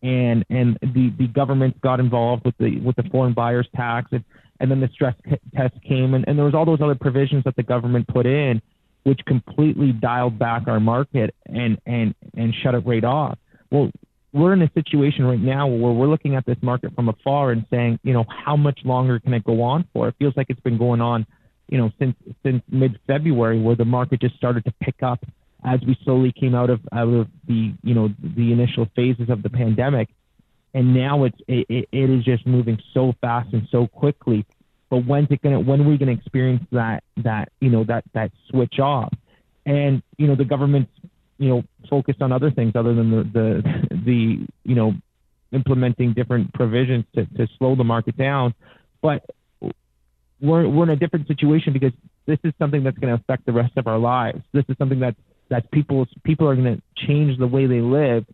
and 0.03 0.45
and 0.49 0.77
the 0.81 1.11
the 1.17 1.27
government 1.27 1.81
got 1.81 1.99
involved 1.99 2.45
with 2.45 2.55
the 2.59 2.79
with 2.79 2.95
the 2.95 3.03
foreign 3.11 3.33
buyers 3.33 3.67
tax, 3.75 4.09
and, 4.11 4.23
and 4.59 4.69
then 4.69 4.79
the 4.79 4.89
stress 4.93 5.15
test 5.55 5.73
came, 5.81 6.13
and, 6.13 6.23
and 6.27 6.37
there 6.37 6.45
was 6.45 6.53
all 6.53 6.65
those 6.65 6.81
other 6.81 6.95
provisions 6.95 7.43
that 7.43 7.55
the 7.55 7.63
government 7.63 8.07
put 8.07 8.27
in, 8.27 8.61
which 9.03 9.19
completely 9.25 9.91
dialed 9.91 10.37
back 10.37 10.67
our 10.67 10.79
market 10.79 11.33
and 11.47 11.79
and 11.87 12.13
and 12.37 12.53
shut 12.61 12.75
it 12.75 12.85
right 12.85 13.03
off. 13.03 13.39
Well, 13.71 13.89
we're 14.31 14.53
in 14.53 14.61
a 14.61 14.71
situation 14.73 15.25
right 15.25 15.41
now 15.41 15.67
where 15.67 15.91
we're 15.91 16.07
looking 16.07 16.35
at 16.35 16.45
this 16.45 16.57
market 16.61 16.93
from 16.93 17.09
afar 17.09 17.51
and 17.51 17.65
saying, 17.71 17.99
you 18.03 18.13
know, 18.13 18.25
how 18.29 18.55
much 18.55 18.79
longer 18.85 19.19
can 19.19 19.33
it 19.33 19.43
go 19.43 19.61
on 19.63 19.87
for? 19.91 20.07
It 20.07 20.15
feels 20.19 20.33
like 20.37 20.47
it's 20.49 20.59
been 20.61 20.77
going 20.77 21.01
on 21.01 21.25
you 21.71 21.77
know, 21.77 21.89
since 21.97 22.15
since 22.43 22.61
mid 22.69 22.99
February, 23.07 23.59
where 23.59 23.75
the 23.75 23.85
market 23.85 24.21
just 24.21 24.35
started 24.35 24.65
to 24.65 24.73
pick 24.81 25.01
up 25.01 25.25
as 25.63 25.79
we 25.87 25.97
slowly 26.03 26.31
came 26.31 26.53
out 26.53 26.69
of 26.69 26.81
out 26.91 27.07
of 27.07 27.27
the 27.47 27.73
you 27.81 27.95
know 27.95 28.09
the 28.21 28.51
initial 28.51 28.87
phases 28.95 29.29
of 29.29 29.41
the 29.41 29.49
pandemic, 29.49 30.09
and 30.73 30.93
now 30.93 31.23
it's 31.23 31.37
it, 31.47 31.87
it 31.91 32.09
is 32.09 32.23
just 32.25 32.45
moving 32.45 32.77
so 32.93 33.13
fast 33.21 33.53
and 33.53 33.67
so 33.71 33.87
quickly. 33.87 34.45
But 34.89 35.05
when's 35.05 35.31
it 35.31 35.41
gonna 35.41 35.61
when 35.61 35.81
are 35.81 35.87
we 35.87 35.97
gonna 35.97 36.11
experience 36.11 36.65
that 36.73 37.03
that 37.17 37.51
you 37.61 37.69
know 37.69 37.85
that 37.85 38.03
that 38.13 38.31
switch 38.49 38.77
off? 38.79 39.13
And 39.65 40.03
you 40.17 40.27
know 40.27 40.35
the 40.35 40.45
government's 40.45 40.91
you 41.37 41.49
know 41.49 41.63
focused 41.89 42.21
on 42.21 42.33
other 42.33 42.51
things 42.51 42.73
other 42.75 42.93
than 42.93 43.11
the 43.11 43.23
the 43.23 43.95
the 44.05 44.47
you 44.65 44.75
know 44.75 44.93
implementing 45.53 46.13
different 46.13 46.53
provisions 46.53 47.05
to, 47.15 47.25
to 47.25 47.47
slow 47.57 47.75
the 47.75 47.83
market 47.85 48.17
down. 48.17 48.53
But 49.01 49.25
we're 50.41 50.67
we're 50.67 50.83
in 50.83 50.89
a 50.89 50.95
different 50.95 51.27
situation 51.27 51.73
because 51.73 51.93
this 52.25 52.39
is 52.43 52.53
something 52.59 52.83
that's 52.83 52.97
going 52.97 53.15
to 53.15 53.21
affect 53.21 53.45
the 53.45 53.51
rest 53.51 53.77
of 53.77 53.87
our 53.87 53.99
lives. 53.99 54.41
This 54.53 54.65
is 54.67 54.75
something 54.77 54.99
that 54.99 55.15
that 55.49 55.69
people 55.71 56.07
people 56.23 56.49
are 56.49 56.55
going 56.55 56.77
to 56.77 57.05
change 57.07 57.37
the 57.37 57.47
way 57.47 57.67
they 57.67 57.81
live, 57.81 58.25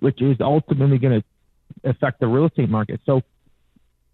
which 0.00 0.20
is 0.20 0.36
ultimately 0.40 0.98
going 0.98 1.22
to 1.22 1.88
affect 1.88 2.20
the 2.20 2.26
real 2.26 2.46
estate 2.46 2.68
market. 2.68 3.00
So 3.06 3.22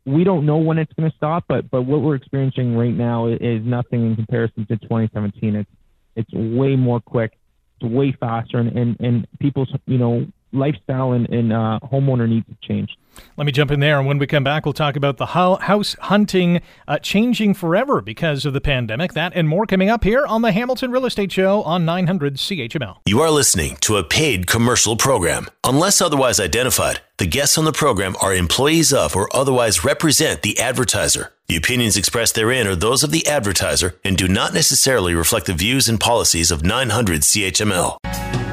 we 0.06 0.24
don't 0.24 0.46
know 0.46 0.58
when 0.58 0.78
it's 0.78 0.92
going 0.92 1.10
to 1.10 1.16
stop, 1.16 1.44
but 1.48 1.70
but 1.70 1.82
what 1.82 2.00
we're 2.00 2.14
experiencing 2.14 2.76
right 2.76 2.94
now 2.94 3.26
is 3.26 3.64
nothing 3.64 4.06
in 4.06 4.16
comparison 4.16 4.66
to 4.66 4.76
2017. 4.76 5.56
It's 5.56 5.70
it's 6.16 6.32
way 6.32 6.76
more 6.76 7.00
quick, 7.00 7.38
it's 7.80 7.90
way 7.90 8.12
faster, 8.18 8.58
and 8.58 8.76
and, 8.76 9.00
and 9.00 9.26
people's 9.38 9.72
you 9.86 9.98
know 9.98 10.26
lifestyle 10.52 11.12
and, 11.12 11.28
and 11.30 11.52
uh, 11.52 11.78
homeowner 11.82 12.28
needs 12.28 12.46
have 12.48 12.60
changed. 12.60 12.96
Let 13.36 13.44
me 13.44 13.52
jump 13.52 13.70
in 13.70 13.80
there. 13.80 13.98
And 13.98 14.06
when 14.06 14.18
we 14.18 14.26
come 14.26 14.44
back, 14.44 14.64
we'll 14.64 14.72
talk 14.72 14.96
about 14.96 15.16
the 15.16 15.26
house 15.26 15.96
hunting 16.00 16.60
uh, 16.86 16.98
changing 16.98 17.54
forever 17.54 18.00
because 18.00 18.44
of 18.44 18.52
the 18.52 18.60
pandemic. 18.60 19.12
That 19.14 19.32
and 19.34 19.48
more 19.48 19.66
coming 19.66 19.88
up 19.88 20.04
here 20.04 20.26
on 20.26 20.42
the 20.42 20.52
Hamilton 20.52 20.90
Real 20.90 21.06
Estate 21.06 21.32
Show 21.32 21.62
on 21.62 21.84
900 21.84 22.36
CHML. 22.36 22.98
You 23.06 23.20
are 23.20 23.30
listening 23.30 23.76
to 23.82 23.96
a 23.96 24.04
paid 24.04 24.46
commercial 24.46 24.96
program. 24.96 25.48
Unless 25.64 26.00
otherwise 26.00 26.40
identified, 26.40 27.00
the 27.18 27.26
guests 27.26 27.58
on 27.58 27.64
the 27.64 27.72
program 27.72 28.16
are 28.20 28.34
employees 28.34 28.92
of 28.92 29.16
or 29.16 29.34
otherwise 29.34 29.84
represent 29.84 30.42
the 30.42 30.58
advertiser. 30.58 31.32
The 31.48 31.56
opinions 31.56 31.96
expressed 31.96 32.34
therein 32.34 32.66
are 32.66 32.76
those 32.76 33.02
of 33.02 33.10
the 33.10 33.26
advertiser 33.26 33.98
and 34.04 34.16
do 34.16 34.28
not 34.28 34.54
necessarily 34.54 35.14
reflect 35.14 35.46
the 35.46 35.54
views 35.54 35.88
and 35.88 35.98
policies 35.98 36.50
of 36.50 36.62
900 36.62 37.22
CHML. 37.22 38.49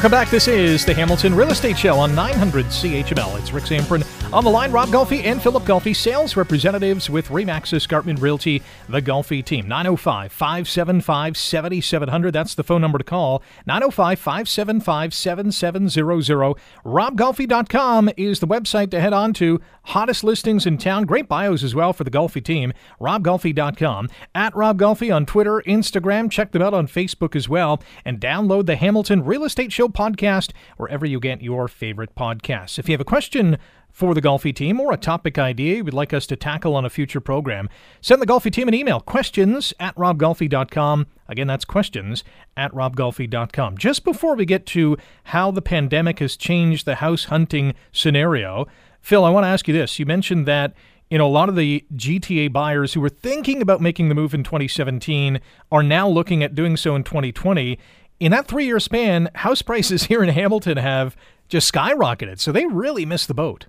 Welcome 0.00 0.12
back. 0.12 0.30
This 0.30 0.48
is 0.48 0.86
the 0.86 0.94
Hamilton 0.94 1.34
Real 1.34 1.50
Estate 1.50 1.76
Show 1.76 1.98
on 1.98 2.14
900 2.14 2.64
CHML. 2.64 3.38
It's 3.38 3.52
Rick 3.52 3.64
Zamperin 3.64 4.32
on 4.32 4.44
the 4.44 4.48
line. 4.48 4.72
Rob 4.72 4.88
Golfi 4.88 5.22
and 5.24 5.42
Philip 5.42 5.64
Golfi, 5.64 5.94
sales 5.94 6.36
representatives 6.36 7.10
with 7.10 7.28
Remax 7.28 7.74
Escarpment 7.74 8.18
Realty, 8.18 8.62
the 8.88 9.02
Golfi 9.02 9.44
team. 9.44 9.68
905 9.68 10.32
575 10.32 11.36
7700. 11.36 12.32
That's 12.32 12.54
the 12.54 12.64
phone 12.64 12.80
number 12.80 12.96
to 12.96 13.04
call. 13.04 13.42
905 13.66 14.18
575 14.18 15.12
7700. 15.12 16.56
RobGolfi.com 16.86 18.10
is 18.16 18.40
the 18.40 18.46
website 18.46 18.90
to 18.92 19.00
head 19.02 19.12
on 19.12 19.34
to. 19.34 19.60
Hottest 19.82 20.24
listings 20.24 20.64
in 20.64 20.78
town. 20.78 21.04
Great 21.04 21.28
bios 21.28 21.62
as 21.62 21.74
well 21.74 21.92
for 21.92 22.04
the 22.04 22.10
Golfi 22.10 22.42
team. 22.42 22.72
RobGolfi.com. 23.02 24.08
At 24.34 24.56
Rob 24.56 24.78
Golfi 24.78 25.14
on 25.14 25.26
Twitter, 25.26 25.62
Instagram. 25.66 26.30
Check 26.30 26.52
them 26.52 26.62
out 26.62 26.72
on 26.72 26.86
Facebook 26.86 27.36
as 27.36 27.50
well. 27.50 27.82
And 28.02 28.18
download 28.18 28.64
the 28.64 28.76
Hamilton 28.76 29.26
Real 29.26 29.44
Estate 29.44 29.72
Show 29.72 29.89
podcast 29.92 30.52
wherever 30.76 31.06
you 31.06 31.20
get 31.20 31.42
your 31.42 31.68
favorite 31.68 32.14
podcasts. 32.14 32.78
If 32.78 32.88
you 32.88 32.92
have 32.92 33.00
a 33.00 33.04
question 33.04 33.58
for 33.92 34.14
the 34.14 34.22
Golfi 34.22 34.54
team 34.54 34.80
or 34.80 34.92
a 34.92 34.96
topic 34.96 35.38
idea 35.38 35.76
you 35.76 35.84
would 35.84 35.94
like 35.94 36.12
us 36.12 36.26
to 36.28 36.36
tackle 36.36 36.76
on 36.76 36.84
a 36.84 36.90
future 36.90 37.20
program, 37.20 37.68
send 38.00 38.22
the 38.22 38.26
Golfi 38.26 38.52
team 38.52 38.68
an 38.68 38.74
email 38.74 39.00
questions 39.00 39.74
at 39.80 39.94
robgolfi.com. 39.96 41.06
Again, 41.28 41.46
that's 41.46 41.64
questions 41.64 42.24
at 42.56 42.72
robgolfi.com. 42.72 43.78
Just 43.78 44.04
before 44.04 44.34
we 44.36 44.44
get 44.44 44.66
to 44.66 44.96
how 45.24 45.50
the 45.50 45.62
pandemic 45.62 46.18
has 46.20 46.36
changed 46.36 46.86
the 46.86 46.96
house 46.96 47.24
hunting 47.24 47.74
scenario, 47.92 48.66
Phil, 49.00 49.24
I 49.24 49.30
want 49.30 49.44
to 49.44 49.48
ask 49.48 49.66
you 49.66 49.74
this. 49.74 49.98
You 49.98 50.06
mentioned 50.06 50.46
that 50.46 50.74
you 51.10 51.18
know, 51.18 51.26
a 51.26 51.28
lot 51.28 51.48
of 51.48 51.56
the 51.56 51.84
GTA 51.96 52.52
buyers 52.52 52.94
who 52.94 53.00
were 53.00 53.08
thinking 53.08 53.60
about 53.60 53.80
making 53.80 54.08
the 54.08 54.14
move 54.14 54.32
in 54.32 54.44
2017 54.44 55.40
are 55.72 55.82
now 55.82 56.08
looking 56.08 56.44
at 56.44 56.54
doing 56.54 56.76
so 56.76 56.94
in 56.94 57.02
2020. 57.02 57.78
In 58.20 58.32
that 58.32 58.46
three 58.46 58.66
year 58.66 58.78
span, 58.78 59.30
house 59.34 59.62
prices 59.62 60.04
here 60.04 60.22
in 60.22 60.28
Hamilton 60.28 60.76
have 60.76 61.16
just 61.48 61.72
skyrocketed. 61.72 62.38
So 62.38 62.52
they 62.52 62.66
really 62.66 63.04
missed 63.04 63.26
the 63.26 63.34
boat. 63.34 63.66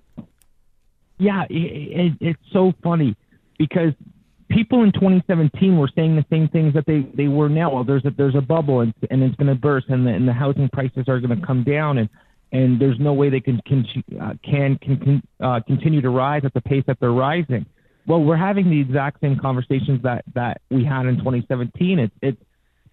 Yeah, 1.18 1.44
it, 1.50 1.54
it, 1.54 2.12
it's 2.20 2.42
so 2.52 2.72
funny 2.82 3.16
because 3.58 3.92
people 4.50 4.82
in 4.82 4.92
2017 4.92 5.78
were 5.78 5.90
saying 5.94 6.16
the 6.16 6.24
same 6.30 6.48
things 6.48 6.74
that 6.74 6.84
they, 6.86 7.06
they 7.14 7.28
were 7.28 7.48
now. 7.48 7.74
Well, 7.74 7.84
there's 7.84 8.04
a, 8.04 8.10
there's 8.10 8.34
a 8.34 8.40
bubble 8.40 8.80
and, 8.80 8.92
and 9.10 9.22
it's 9.22 9.34
going 9.36 9.48
to 9.48 9.54
burst 9.54 9.88
and 9.88 10.06
the, 10.06 10.10
and 10.10 10.28
the 10.28 10.32
housing 10.32 10.68
prices 10.68 11.04
are 11.08 11.20
going 11.20 11.38
to 11.38 11.46
come 11.46 11.64
down 11.64 11.98
and 11.98 12.08
and 12.52 12.78
there's 12.78 12.98
no 13.00 13.14
way 13.14 13.30
they 13.30 13.40
can 13.40 13.60
can 13.66 13.86
uh, 14.20 14.34
can, 14.44 14.76
can 14.76 15.22
uh, 15.40 15.60
continue 15.66 16.02
to 16.02 16.10
rise 16.10 16.42
at 16.44 16.52
the 16.52 16.60
pace 16.60 16.84
that 16.86 16.98
they're 17.00 17.10
rising. 17.10 17.64
Well, 18.06 18.22
we're 18.22 18.36
having 18.36 18.68
the 18.68 18.78
exact 18.78 19.20
same 19.20 19.38
conversations 19.38 20.02
that 20.02 20.24
that 20.34 20.60
we 20.70 20.84
had 20.84 21.06
in 21.06 21.16
2017. 21.16 21.98
It's 21.98 22.14
it's 22.20 22.42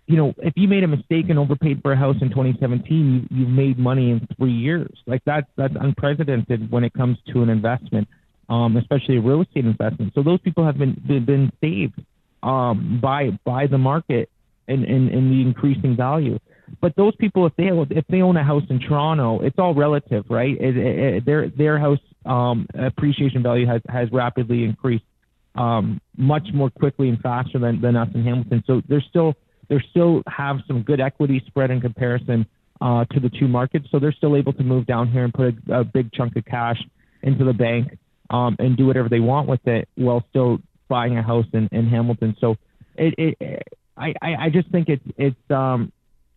you 0.10 0.18
know 0.18 0.34
if 0.40 0.54
you 0.58 0.68
made 0.68 0.84
a 0.84 0.88
mistake 0.88 1.30
and 1.30 1.38
overpaid 1.38 1.82
for 1.84 1.94
a 1.94 1.96
house 1.96 2.16
in 2.20 2.30
2017, 2.30 3.28
you, 3.30 3.38
you've 3.38 3.50
made 3.50 3.78
money 3.78 4.10
in 4.10 4.28
three 4.38 4.52
years. 4.52 4.92
Like 5.06 5.22
that's 5.24 5.48
that's 5.56 5.76
unprecedented 5.80 6.72
when 6.72 6.84
it 6.84 6.94
comes 6.94 7.18
to 7.32 7.44
an 7.44 7.50
investment, 7.50 8.08
um, 8.50 8.76
especially 8.76 9.18
a 9.18 9.22
real 9.22 9.44
estate 9.44 9.66
investment. 9.66 10.14
So 10.16 10.24
those 10.24 10.40
people 10.42 10.66
have 10.66 10.80
been 10.80 11.00
been, 11.08 11.26
been 11.26 11.52
saved 11.62 12.04
um, 12.42 13.00
by 13.00 13.38
by 13.46 13.68
the 13.68 13.78
market 13.78 14.30
and, 14.68 14.84
and, 14.84 15.10
and 15.10 15.32
the 15.32 15.42
increasing 15.42 15.96
value. 15.96 16.40
But 16.82 16.96
those 16.96 17.16
people, 17.18 17.46
if 17.46 17.56
they 17.56 17.68
if 17.96 18.06
they 18.08 18.24
own 18.24 18.36
a 18.36 18.44
house 18.44 18.64
in 18.68 18.80
Toronto, 18.80 19.42
it's 19.42 19.60
all 19.60 19.76
relative, 19.76 20.26
right? 20.28 20.58
It, 20.60 20.76
it, 20.76 21.00
it, 21.00 21.26
their 21.26 21.50
their 21.50 21.78
house 21.78 22.00
um, 22.26 22.66
appreciation 22.74 23.44
value 23.44 23.68
has 23.68 23.82
has 23.88 24.12
rapidly 24.12 24.64
increased 24.64 25.06
um, 25.54 26.02
much 26.18 26.48
more 26.52 26.72
quickly 26.72 27.10
and 27.10 27.20
faster 27.20 27.60
than, 27.60 27.80
than 27.80 27.96
us 27.96 28.10
in 28.16 28.24
Hamilton. 28.24 28.64
So 28.66 28.82
there's 28.88 29.06
still 29.08 29.36
they 29.70 29.84
still 29.92 30.24
have 30.28 30.58
some 30.68 30.82
good 30.82 31.00
equity 31.00 31.42
spread 31.48 31.72
in 31.72 31.80
comparison 31.80 32.46
uh, 32.82 33.06
to 33.06 33.20
the 33.20 33.30
two 33.30 33.48
markets. 33.48 33.88
So 33.92 34.00
they're 34.00 34.12
still 34.12 34.36
able 34.36 34.54
to 34.54 34.64
move 34.64 34.86
down 34.86 35.12
here 35.12 35.24
and 35.24 35.34
put 35.34 35.56
a, 35.70 35.80
a 35.80 35.84
big 35.84 36.12
chunk 36.12 36.36
of 36.36 36.46
cash 36.46 36.78
into 37.22 37.46
the 37.46 37.54
bank 37.54 37.98
um, 38.30 38.56
and 38.60 38.76
do 38.78 38.86
whatever 38.86 39.10
they 39.10 39.20
want 39.20 39.48
with 39.48 39.66
it 39.68 39.88
while 39.96 40.24
still 40.30 40.60
buying 40.88 41.18
a 41.18 41.24
house 41.24 41.46
in, 41.54 41.70
in 41.72 41.88
Hamilton. 41.88 42.36
So 42.40 42.56
it, 42.96 43.14
it 43.18 43.68
I, 43.98 44.14
I 44.22 44.50
just 44.50 44.70
think 44.72 44.88
it's 44.88 45.04
it's 45.18 45.52
um, 45.52 45.92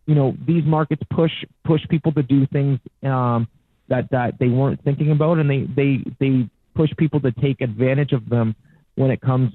you 0.05 0.15
know 0.15 0.35
these 0.45 0.63
markets 0.65 1.01
push 1.09 1.31
push 1.63 1.81
people 1.89 2.11
to 2.13 2.23
do 2.23 2.45
things 2.47 2.79
um, 3.03 3.47
that 3.87 4.09
that 4.11 4.37
they 4.39 4.49
weren't 4.49 4.83
thinking 4.83 5.11
about, 5.11 5.39
and 5.39 5.49
they 5.49 5.61
they 5.75 6.03
they 6.19 6.49
push 6.75 6.89
people 6.97 7.21
to 7.21 7.31
take 7.31 7.61
advantage 7.61 8.11
of 8.11 8.27
them 8.27 8.55
when 8.95 9.11
it 9.11 9.21
comes 9.21 9.53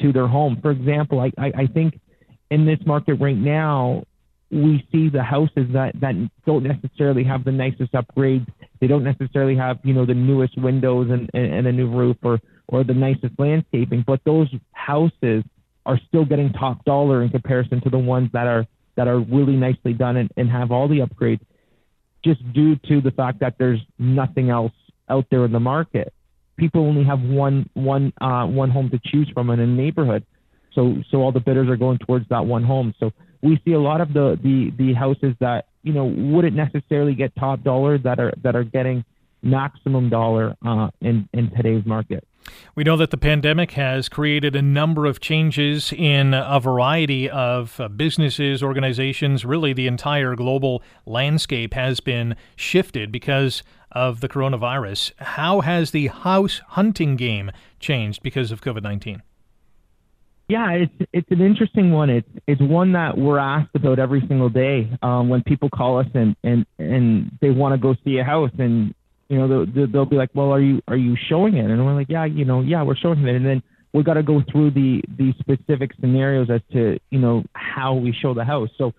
to 0.00 0.12
their 0.12 0.26
home. 0.26 0.58
For 0.62 0.70
example, 0.70 1.20
I 1.20 1.32
I, 1.36 1.52
I 1.62 1.66
think 1.66 2.00
in 2.50 2.66
this 2.66 2.78
market 2.84 3.14
right 3.14 3.36
now, 3.36 4.04
we 4.50 4.84
see 4.90 5.08
the 5.08 5.22
houses 5.22 5.68
that 5.72 5.92
that 6.00 6.14
don't 6.44 6.64
necessarily 6.64 7.22
have 7.24 7.44
the 7.44 7.52
nicest 7.52 7.92
upgrades. 7.92 8.46
They 8.80 8.88
don't 8.88 9.04
necessarily 9.04 9.56
have 9.56 9.78
you 9.84 9.94
know 9.94 10.04
the 10.04 10.14
newest 10.14 10.58
windows 10.58 11.10
and 11.10 11.30
and, 11.34 11.54
and 11.54 11.66
a 11.66 11.72
new 11.72 11.88
roof 11.88 12.16
or 12.22 12.40
or 12.66 12.84
the 12.84 12.94
nicest 12.94 13.38
landscaping, 13.38 14.04
but 14.06 14.20
those 14.24 14.48
houses 14.72 15.44
are 15.86 15.98
still 16.08 16.24
getting 16.24 16.52
top 16.52 16.84
dollar 16.84 17.22
in 17.22 17.30
comparison 17.30 17.80
to 17.82 17.90
the 17.90 17.98
ones 17.98 18.30
that 18.32 18.46
are 18.46 18.66
that 18.96 19.08
are 19.08 19.18
really 19.18 19.56
nicely 19.56 19.92
done 19.92 20.16
and, 20.16 20.30
and 20.36 20.50
have 20.50 20.70
all 20.70 20.88
the 20.88 20.98
upgrades 20.98 21.40
just 22.24 22.40
due 22.52 22.76
to 22.76 23.00
the 23.00 23.10
fact 23.12 23.40
that 23.40 23.54
there's 23.58 23.80
nothing 23.98 24.50
else 24.50 24.72
out 25.08 25.26
there 25.30 25.44
in 25.44 25.52
the 25.52 25.60
market. 25.60 26.12
People 26.56 26.86
only 26.86 27.04
have 27.04 27.20
one 27.20 27.68
one 27.74 28.12
uh, 28.20 28.46
one 28.46 28.70
home 28.70 28.90
to 28.90 29.00
choose 29.04 29.30
from 29.32 29.50
in 29.50 29.60
a 29.60 29.66
neighborhood, 29.66 30.24
so 30.74 30.96
so 31.10 31.18
all 31.18 31.32
the 31.32 31.40
bidders 31.40 31.68
are 31.68 31.76
going 31.76 31.98
towards 31.98 32.28
that 32.28 32.46
one 32.46 32.64
home. 32.64 32.94
So 32.98 33.12
we 33.42 33.60
see 33.64 33.72
a 33.72 33.80
lot 33.80 34.00
of 34.00 34.12
the 34.12 34.38
the 34.42 34.72
the 34.76 34.94
houses 34.94 35.34
that 35.40 35.66
you 35.82 35.92
know 35.92 36.04
wouldn't 36.04 36.56
necessarily 36.56 37.14
get 37.14 37.34
top 37.36 37.62
dollar 37.62 37.98
that 37.98 38.18
are 38.18 38.32
that 38.42 38.56
are 38.56 38.64
getting 38.64 39.04
maximum 39.42 40.10
dollar 40.10 40.56
uh, 40.64 40.90
in 41.00 41.28
in 41.32 41.50
today's 41.50 41.84
market. 41.86 42.26
We 42.74 42.84
know 42.84 42.96
that 42.96 43.10
the 43.10 43.18
pandemic 43.18 43.72
has 43.72 44.08
created 44.08 44.56
a 44.56 44.62
number 44.62 45.06
of 45.06 45.20
changes 45.20 45.92
in 45.92 46.32
a 46.34 46.58
variety 46.58 47.28
of 47.28 47.78
uh, 47.78 47.88
businesses, 47.88 48.62
organizations. 48.62 49.44
Really, 49.44 49.72
the 49.72 49.86
entire 49.86 50.34
global 50.34 50.82
landscape 51.06 51.74
has 51.74 52.00
been 52.00 52.36
shifted 52.56 53.12
because 53.12 53.62
of 53.92 54.20
the 54.20 54.28
coronavirus. 54.28 55.12
How 55.18 55.60
has 55.60 55.90
the 55.90 56.08
house 56.08 56.60
hunting 56.68 57.16
game 57.16 57.50
changed 57.78 58.22
because 58.22 58.50
of 58.50 58.62
COVID 58.62 58.82
19? 58.82 59.22
Yeah, 60.50 60.72
it's 60.72 61.10
it's 61.12 61.30
an 61.30 61.40
interesting 61.40 61.92
one. 61.92 62.10
It's 62.10 62.28
it's 62.46 62.60
one 62.60 62.92
that 62.92 63.16
we're 63.16 63.38
asked 63.38 63.74
about 63.74 63.98
every 63.98 64.20
single 64.26 64.48
day 64.48 64.90
um, 65.00 65.28
when 65.28 65.42
people 65.44 65.70
call 65.70 65.98
us 65.98 66.06
and 66.14 66.34
and 66.42 66.66
and 66.78 67.38
they 67.40 67.50
want 67.50 67.72
to 67.74 67.78
go 67.78 67.94
see 68.04 68.18
a 68.18 68.24
house 68.24 68.50
and 68.58 68.94
you 69.30 69.38
know, 69.38 69.64
they'll, 69.64 69.86
they'll 69.86 70.04
be 70.04 70.16
like, 70.16 70.30
well, 70.34 70.50
are 70.50 70.60
you 70.60 70.82
are 70.88 70.96
you 70.96 71.16
showing 71.28 71.56
it? 71.56 71.70
And 71.70 71.86
we're 71.86 71.94
like, 71.94 72.08
yeah, 72.10 72.24
you 72.24 72.44
know, 72.44 72.62
yeah, 72.62 72.82
we're 72.82 72.96
showing 72.96 73.24
it. 73.24 73.36
And 73.36 73.46
then 73.46 73.62
we 73.92 74.02
got 74.02 74.14
to 74.14 74.24
go 74.24 74.42
through 74.50 74.72
the 74.72 75.02
the 75.16 75.32
specific 75.38 75.92
scenarios 76.00 76.50
as 76.50 76.60
to 76.72 76.98
you 77.10 77.20
know 77.20 77.44
how 77.54 77.94
we 77.94 78.12
show 78.12 78.34
the 78.34 78.44
house. 78.44 78.70
So 78.76 78.92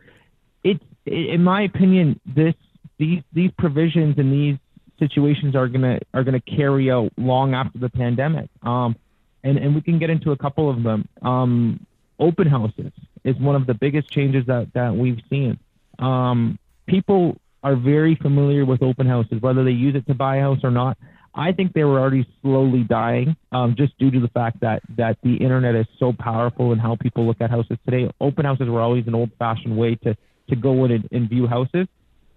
it's 0.63 0.83
in 1.05 1.43
my 1.43 1.63
opinion, 1.63 2.19
this 2.25 2.55
these 2.97 3.23
these 3.33 3.51
provisions 3.57 4.15
and 4.17 4.31
these 4.31 4.57
situations 4.99 5.53
are 5.53 5.67
gonna 5.67 5.99
are 6.13 6.23
gonna 6.23 6.39
carry 6.39 6.89
out 6.89 7.11
long 7.17 7.53
after 7.53 7.77
the 7.77 7.89
pandemic. 7.89 8.49
Um, 8.63 8.95
and 9.43 9.57
and 9.57 9.75
we 9.75 9.81
can 9.81 9.99
get 9.99 10.09
into 10.09 10.31
a 10.31 10.37
couple 10.37 10.69
of 10.69 10.83
them. 10.83 11.07
Um, 11.21 11.85
open 12.19 12.47
houses. 12.47 12.91
is 13.23 13.35
one 13.37 13.55
of 13.55 13.67
the 13.67 13.73
biggest 13.73 14.09
changes 14.09 14.45
that 14.47 14.73
that 14.73 14.95
we've 14.95 15.21
seen. 15.29 15.59
Um, 15.99 16.59
people 16.85 17.37
are 17.63 17.75
very 17.75 18.15
familiar 18.15 18.65
with 18.65 18.81
open 18.81 19.07
houses, 19.07 19.41
whether 19.41 19.63
they 19.63 19.71
use 19.71 19.95
it 19.95 20.07
to 20.07 20.13
buy 20.13 20.37
a 20.37 20.41
house 20.41 20.59
or 20.63 20.71
not. 20.71 20.97
I 21.33 21.53
think 21.53 21.73
they 21.73 21.83
were 21.83 21.99
already 21.99 22.27
slowly 22.41 22.83
dying, 22.83 23.37
um, 23.51 23.75
just 23.77 23.97
due 23.97 24.11
to 24.11 24.19
the 24.19 24.27
fact 24.27 24.59
that 24.61 24.81
that 24.97 25.17
the 25.23 25.35
internet 25.35 25.75
is 25.75 25.85
so 25.97 26.13
powerful 26.13 26.73
in 26.73 26.79
how 26.79 26.95
people 26.95 27.25
look 27.25 27.39
at 27.39 27.49
houses 27.49 27.77
today. 27.85 28.09
Open 28.19 28.45
houses 28.45 28.67
were 28.67 28.81
always 28.81 29.07
an 29.07 29.15
old-fashioned 29.15 29.75
way 29.75 29.95
to 29.95 30.15
to 30.49 30.55
go 30.55 30.85
in 30.85 30.91
and, 30.91 31.07
and 31.11 31.29
view 31.29 31.47
houses, 31.47 31.87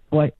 but 0.09 0.33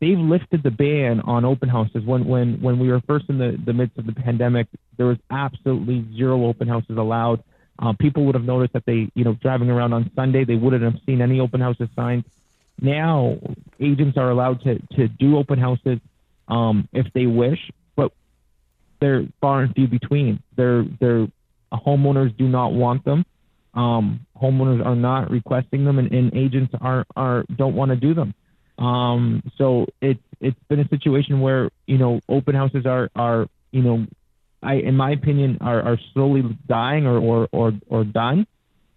they've 0.00 0.18
lifted 0.18 0.62
the 0.62 0.70
ban 0.70 1.20
on 1.20 1.44
open 1.46 1.68
houses. 1.68 2.04
When 2.04 2.26
when 2.26 2.60
when 2.60 2.78
we 2.78 2.88
were 2.88 3.00
first 3.06 3.30
in 3.30 3.38
the 3.38 3.58
the 3.64 3.72
midst 3.72 3.96
of 3.96 4.04
the 4.04 4.12
pandemic, 4.12 4.66
there 4.96 5.06
was 5.06 5.18
absolutely 5.30 6.06
zero 6.16 6.46
open 6.46 6.68
houses 6.68 6.96
allowed. 6.96 7.42
Uh, 7.78 7.92
people 7.98 8.24
would 8.24 8.34
have 8.34 8.44
noticed 8.44 8.72
that 8.72 8.84
they, 8.86 9.10
you 9.14 9.24
know, 9.24 9.34
driving 9.34 9.70
around 9.70 9.92
on 9.92 10.10
Sunday, 10.14 10.44
they 10.44 10.54
wouldn't 10.54 10.82
have 10.82 10.94
seen 11.04 11.20
any 11.20 11.40
open 11.40 11.60
houses 11.60 11.88
signs. 11.94 12.24
Now, 12.80 13.38
agents 13.80 14.16
are 14.16 14.30
allowed 14.30 14.62
to 14.62 14.78
to 14.96 15.08
do 15.08 15.36
open 15.36 15.58
houses 15.58 15.98
um, 16.48 16.88
if 16.92 17.06
they 17.14 17.26
wish, 17.26 17.58
but 17.96 18.12
they're 19.00 19.26
far 19.40 19.62
and 19.62 19.74
few 19.74 19.88
between. 19.88 20.42
They're 20.56 20.84
they're 21.00 21.26
homeowners 21.72 22.36
do 22.36 22.48
not 22.48 22.72
want 22.72 23.04
them. 23.04 23.24
Um, 23.74 24.26
homeowners 24.40 24.84
are 24.84 24.96
not 24.96 25.30
requesting 25.30 25.84
them, 25.84 25.98
and, 25.98 26.10
and 26.12 26.34
agents 26.34 26.74
are 26.80 27.04
are 27.14 27.44
don't 27.54 27.74
want 27.74 27.90
to 27.90 27.96
do 27.96 28.14
them. 28.14 28.34
Um, 28.78 29.42
so 29.56 29.86
it's 30.00 30.20
it's 30.40 30.58
been 30.68 30.80
a 30.80 30.88
situation 30.88 31.40
where 31.40 31.70
you 31.86 31.98
know 31.98 32.20
open 32.28 32.54
houses 32.54 32.84
are 32.84 33.10
are 33.14 33.48
you 33.76 33.82
know, 33.82 34.06
I 34.62 34.74
in 34.74 34.96
my 34.96 35.12
opinion 35.12 35.58
are, 35.60 35.82
are 35.82 35.98
slowly 36.12 36.42
dying 36.66 37.06
or 37.06 37.18
or 37.18 37.48
or, 37.52 37.72
or 37.88 38.04
done. 38.04 38.46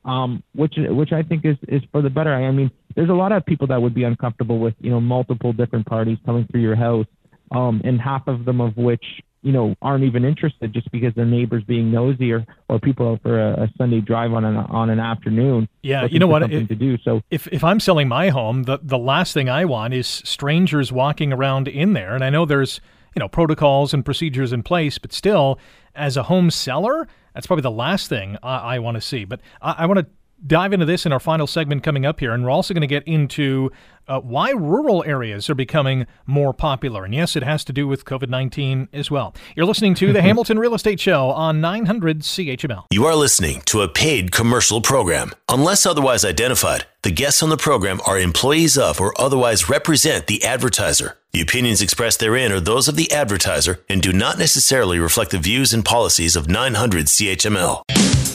Um, 0.05 0.43
which 0.55 0.76
which 0.78 1.12
I 1.12 1.24
think 1.24 1.45
is 1.45 1.57
is 1.68 1.82
for 1.91 2.01
the 2.01 2.10
better. 2.10 2.34
I 2.34 2.51
mean, 2.51 2.72
there's 2.95 3.10
a 3.10 3.14
lot 3.14 3.32
of 3.32 3.45
people 3.45 3.68
that 3.68 3.82
would 3.82 3.93
be 3.93 4.03
uncomfortable 4.03 4.60
with 4.60 4.74
you 4.80 4.89
know 4.89 5.01
multiple 5.01 5.53
different 5.53 5.86
parties 5.86 6.18
coming 6.26 6.47
through 6.49 6.62
your 6.62 6.76
house, 6.76 7.05
um, 7.51 7.82
and 7.84 7.99
half 7.99 8.28
of 8.28 8.45
them 8.45 8.62
of 8.62 8.78
which 8.78 9.03
you 9.41 9.53
know, 9.53 9.76
aren't 9.82 10.03
even 10.03 10.26
interested 10.26 10.74
just 10.74 10.91
because 10.91 11.14
their 11.16 11.26
neighbors 11.26 11.64
being 11.64 11.91
nosy 11.91 12.32
or, 12.32 12.45
or 12.68 12.80
people 12.80 13.10
out 13.10 13.22
for 13.22 13.39
a, 13.39 13.64
a 13.64 13.70
Sunday 13.78 14.01
drive 14.01 14.34
on 14.34 14.43
an 14.43 14.57
on 14.57 14.89
an 14.89 14.99
afternoon. 14.99 15.70
Yeah, 15.82 16.05
you 16.05 16.20
know 16.20 16.28
what? 16.28 16.41
Something 16.41 16.68
to 16.68 16.76
do. 16.76 16.97
So 17.03 17.22
if 17.32 17.47
if 17.47 17.64
I'm 17.64 17.80
selling 17.80 18.07
my 18.07 18.30
home, 18.30 18.64
the 18.64 18.80
the 18.82 18.97
last 18.97 19.34
thing 19.34 19.49
I 19.49 19.66
want 19.66 19.93
is 19.93 20.07
strangers 20.07 20.91
walking 20.91 21.32
around 21.32 21.68
in 21.68 21.93
there. 21.93 22.16
And 22.16 22.24
I 22.24 22.30
know 22.30 22.45
there's 22.45 22.82
you 23.16 23.20
know 23.20 23.28
protocols 23.28 23.93
and 23.93 24.05
procedures 24.05 24.53
in 24.53 24.64
place, 24.64 24.97
but 24.97 25.14
still, 25.14 25.60
as 25.95 26.18
a 26.18 26.24
home 26.24 26.49
seller, 26.51 27.07
that's 27.34 27.47
probably 27.47 27.64
the 27.64 27.72
last 27.72 28.07
thing 28.07 28.38
I, 28.43 28.76
I 28.76 28.80
want 28.80 28.95
to 28.95 29.01
see. 29.01 29.26
But 29.26 29.41
I, 29.62 29.76
I 29.80 29.86
want 29.86 29.99
to 29.99 30.07
dive 30.46 30.74
into 30.74 30.86
this 30.86 31.06
in 31.06 31.12
our 31.12 31.20
final 31.20 31.48
segment 31.48 31.84
coming 31.84 32.06
up 32.06 32.20
here. 32.20 32.34
And 32.34 32.44
we're 32.44 32.50
also 32.50 32.74
going 32.74 32.82
to 32.82 32.88
get 32.88 33.04
into 33.08 33.72
uh, 34.08 34.20
why 34.20 34.50
rural 34.52 35.04
areas 35.06 35.50
are 35.50 35.56
becoming 35.56 36.08
more 36.26 36.54
popular. 36.54 37.06
And 37.06 37.14
yes, 37.14 37.36
it 37.36 37.44
has 37.44 37.64
to 37.66 37.74
do 37.74 37.88
with 37.88 38.06
COVID 38.06 38.30
19 38.30 38.90
as 38.92 39.12
well. 39.12 39.36
You're 39.56 39.66
listening 39.66 39.94
to 39.96 40.12
the 40.12 40.22
Hamilton 40.30 40.58
Real 40.60 40.74
Estate 40.74 41.00
Show 41.00 41.30
on 41.30 41.62
900 41.62 42.22
CHML. 42.22 42.86
You 42.92 43.06
are 43.06 43.16
listening 43.16 43.62
to 43.66 43.82
a 43.82 43.88
paid 43.88 44.32
commercial 44.32 44.82
program. 44.82 45.32
Unless 45.48 45.86
otherwise 45.86 46.26
identified, 46.26 46.86
the 47.04 47.12
guests 47.12 47.44
on 47.44 47.50
the 47.50 47.58
program 47.58 48.02
are 48.06 48.20
employees 48.20 48.78
of 48.78 49.00
or 49.00 49.20
otherwise 49.20 49.70
represent 49.70 50.28
the 50.28 50.44
advertiser. 50.44 51.18
The 51.32 51.42
opinions 51.42 51.82
expressed 51.82 52.20
therein 52.20 52.52
are 52.52 52.60
those 52.60 52.88
of 52.88 52.96
the 52.96 53.12
advertiser 53.12 53.84
and 53.88 54.02
do 54.02 54.12
not 54.12 54.40
necessarily 54.40 54.98
reflect 54.98 55.32
the 55.32 55.38
views 55.38 55.74
and 55.74 55.86
policies 55.86 56.36
of 56.36 56.50
900 56.50 57.06
CHML. 57.06 58.28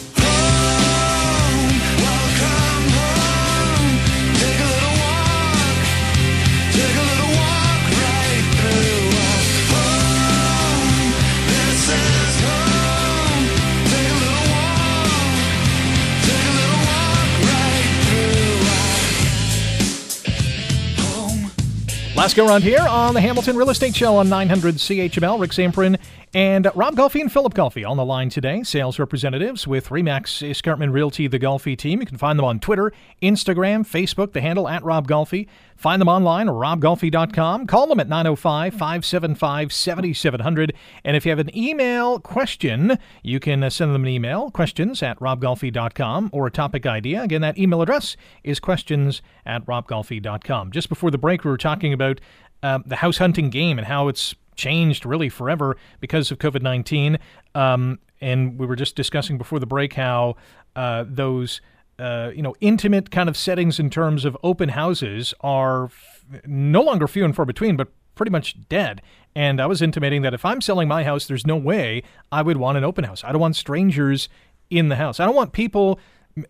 Last 22.25 22.37
go 22.37 22.47
around 22.47 22.62
here 22.62 22.81
on 22.81 23.12
the 23.12 23.20
Hamilton 23.20 23.55
Real 23.55 23.68
Estate 23.68 23.95
Show 23.95 24.16
on 24.16 24.31
900 24.31 24.77
CHML. 24.77 25.39
Rick 25.39 25.51
Zamperin 25.51 26.01
and 26.35 26.70
Rob 26.74 26.97
Golfi 26.97 27.20
and 27.20 27.32
Philip 27.32 27.55
Golfi 27.55 27.89
on 27.89 27.97
the 27.97 28.05
line 28.05 28.28
today. 28.28 28.62
Sales 28.62 28.99
representatives 28.99 29.66
with 29.66 29.89
Remax 29.89 30.49
Escarpment 30.49 30.93
Realty, 30.93 31.28
the 31.28 31.39
Golfi 31.39 31.78
team. 31.78 32.01
You 32.01 32.07
can 32.07 32.18
find 32.18 32.39
them 32.39 32.45
on 32.45 32.59
Twitter, 32.59 32.93
Instagram, 33.22 33.87
Facebook, 33.87 34.32
the 34.32 34.41
handle 34.41 34.68
at 34.68 34.82
Rob 34.82 35.07
Golfi. 35.07 35.47
Find 35.76 36.01
them 36.01 36.09
online, 36.09 36.49
robgolfi.com. 36.49 37.66
Call 37.66 37.87
them 37.87 38.01
at 38.01 38.09
905 38.09 38.74
575 38.74 39.72
7700. 39.72 40.74
And 41.05 41.16
if 41.16 41.24
you 41.24 41.30
have 41.30 41.39
an 41.39 41.57
email 41.57 42.18
question, 42.18 42.99
you 43.22 43.39
can 43.39 43.62
uh, 43.62 43.70
send 43.70 43.95
them 43.95 44.03
an 44.03 44.09
email, 44.09 44.51
questions 44.51 45.03
at 45.03 45.18
robgolfi.com, 45.20 46.30
or 46.32 46.47
a 46.47 46.51
topic 46.51 46.87
idea. 46.87 47.22
Again, 47.22 47.43
that 47.43 47.59
email 47.59 47.82
address 47.82 48.16
is 48.43 48.61
questions 48.61 49.22
at 49.47 49.64
robgolfi.com. 49.66 50.72
Just 50.72 50.89
before 50.89 51.11
the 51.11 51.18
break, 51.18 51.45
we 51.45 51.51
were 51.51 51.57
talking 51.57 51.93
about 51.93 52.20
uh, 52.62 52.78
the 52.87 52.97
house 52.97 53.18
hunting 53.18 53.51
game 53.51 53.78
and 53.78 53.87
how 53.87 54.09
it's 54.09 54.35
changed 54.57 55.07
really 55.07 55.29
forever 55.29 55.77
because 56.01 56.31
of 56.31 56.39
COVID 56.39 56.63
19. 56.63 57.19
Um, 57.55 57.99
and 58.21 58.59
we 58.59 58.67
were 58.67 58.77
just 58.77 58.97
discussing 58.97 59.39
before 59.39 59.59
the 59.59 59.67
break 59.67 59.95
how 59.95 60.37
uh, 60.77 61.05
those 61.07 61.61
uh, 61.99 62.33
you 62.35 62.43
know, 62.43 62.55
intimate 62.61 63.11
kind 63.11 63.29
of 63.29 63.37
settings 63.37 63.79
in 63.79 63.89
terms 63.89 64.25
of 64.25 64.37
open 64.43 64.71
houses 64.71 65.33
are 65.43 65.85
f- 65.85 66.25
no 66.45 66.83
longer 66.83 67.07
few 67.07 67.25
and 67.25 67.37
far 67.37 67.45
between, 67.45 67.77
but 67.77 67.89
pretty 68.15 68.31
much 68.31 68.57
dead. 68.69 69.01
And 69.37 69.61
I 69.61 69.67
was 69.67 69.83
intimating 69.83 70.23
that 70.23 70.35
if 70.35 70.45
I'm 70.45 70.61
selling 70.61 70.89
my 70.89 71.05
house, 71.05 71.27
there's 71.27 71.47
no 71.47 71.57
way 71.57 72.03
I 72.33 72.43
would 72.43 72.57
want 72.57 72.79
an 72.79 72.85
open 72.85 73.05
house. 73.05 73.23
I 73.25 73.33
don't 73.33 73.41
want 73.41 73.57
strangers 73.57 74.29
in 74.71 74.89
the 74.89 74.97
house. 74.97 75.21
I 75.21 75.27
don't 75.27 75.35
want 75.35 75.53
people. 75.53 76.01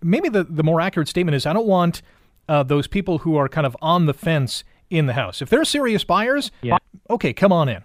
Maybe 0.02 0.28
the, 0.28 0.44
the 0.44 0.62
more 0.62 0.80
accurate 0.80 1.08
statement 1.08 1.34
is 1.34 1.44
I 1.46 1.52
don't 1.52 1.66
want 1.66 2.02
uh, 2.48 2.62
those 2.62 2.86
people 2.86 3.18
who 3.18 3.36
are 3.36 3.48
kind 3.48 3.66
of 3.66 3.76
on 3.82 4.06
the 4.06 4.14
fence 4.14 4.64
in 4.90 5.06
the 5.06 5.14
house. 5.14 5.42
If 5.42 5.50
they're 5.50 5.64
serious 5.64 6.04
buyers, 6.04 6.50
yeah. 6.62 6.78
okay, 7.10 7.32
come 7.32 7.52
on 7.52 7.68
in. 7.68 7.82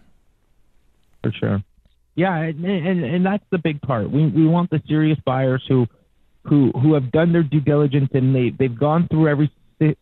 For 1.24 1.32
sure. 1.32 1.64
Yeah, 2.16 2.36
and, 2.36 2.66
and 2.66 3.04
and 3.04 3.26
that's 3.26 3.44
the 3.52 3.58
big 3.58 3.82
part. 3.82 4.12
We 4.12 4.28
we 4.28 4.46
want 4.46 4.70
the 4.70 4.82
serious 4.88 5.18
buyers 5.26 5.64
who 5.68 5.88
who 6.44 6.72
who 6.72 6.94
have 6.94 7.12
done 7.12 7.32
their 7.32 7.44
due 7.44 7.62
diligence 7.62 8.10
and 8.14 8.36
they 8.36 8.50
they've 8.58 8.78
gone 8.78 9.08
through 9.10 9.28
every 9.30 9.52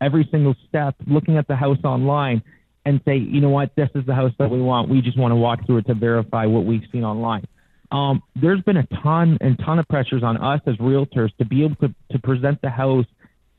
every 0.02 0.28
single 0.32 0.56
step, 0.68 0.96
looking 1.06 1.38
at 1.38 1.48
the 1.48 1.56
house 1.56 1.78
online, 1.84 2.42
and 2.86 3.02
say, 3.06 3.18
you 3.18 3.42
know 3.42 3.50
what, 3.50 3.76
this 3.76 3.90
is 3.96 4.06
the 4.06 4.16
house 4.16 4.32
that 4.40 4.50
we 4.50 4.62
want. 4.62 4.90
We 4.90 5.02
just 5.02 5.18
want 5.18 5.32
to 5.32 5.36
walk 5.36 5.66
through 5.66 5.80
it 5.80 5.88
to 5.88 5.94
verify 5.94 6.46
what 6.46 6.66
we've 6.66 6.86
seen 6.92 7.04
online. 7.04 7.46
Um, 7.92 8.22
there's 8.36 8.62
been 8.62 8.78
a 8.78 8.88
ton 9.04 9.38
and 9.42 9.58
ton 9.60 9.80
of 9.80 9.88
pressures 9.88 10.24
on 10.24 10.38
us 10.38 10.62
as 10.66 10.76
realtors 10.78 11.36
to 11.38 11.46
be 11.46 11.64
able 11.64 11.76
to, 11.78 11.94
to 12.12 12.20
present 12.20 12.62
the 12.62 12.70
house 12.70 13.06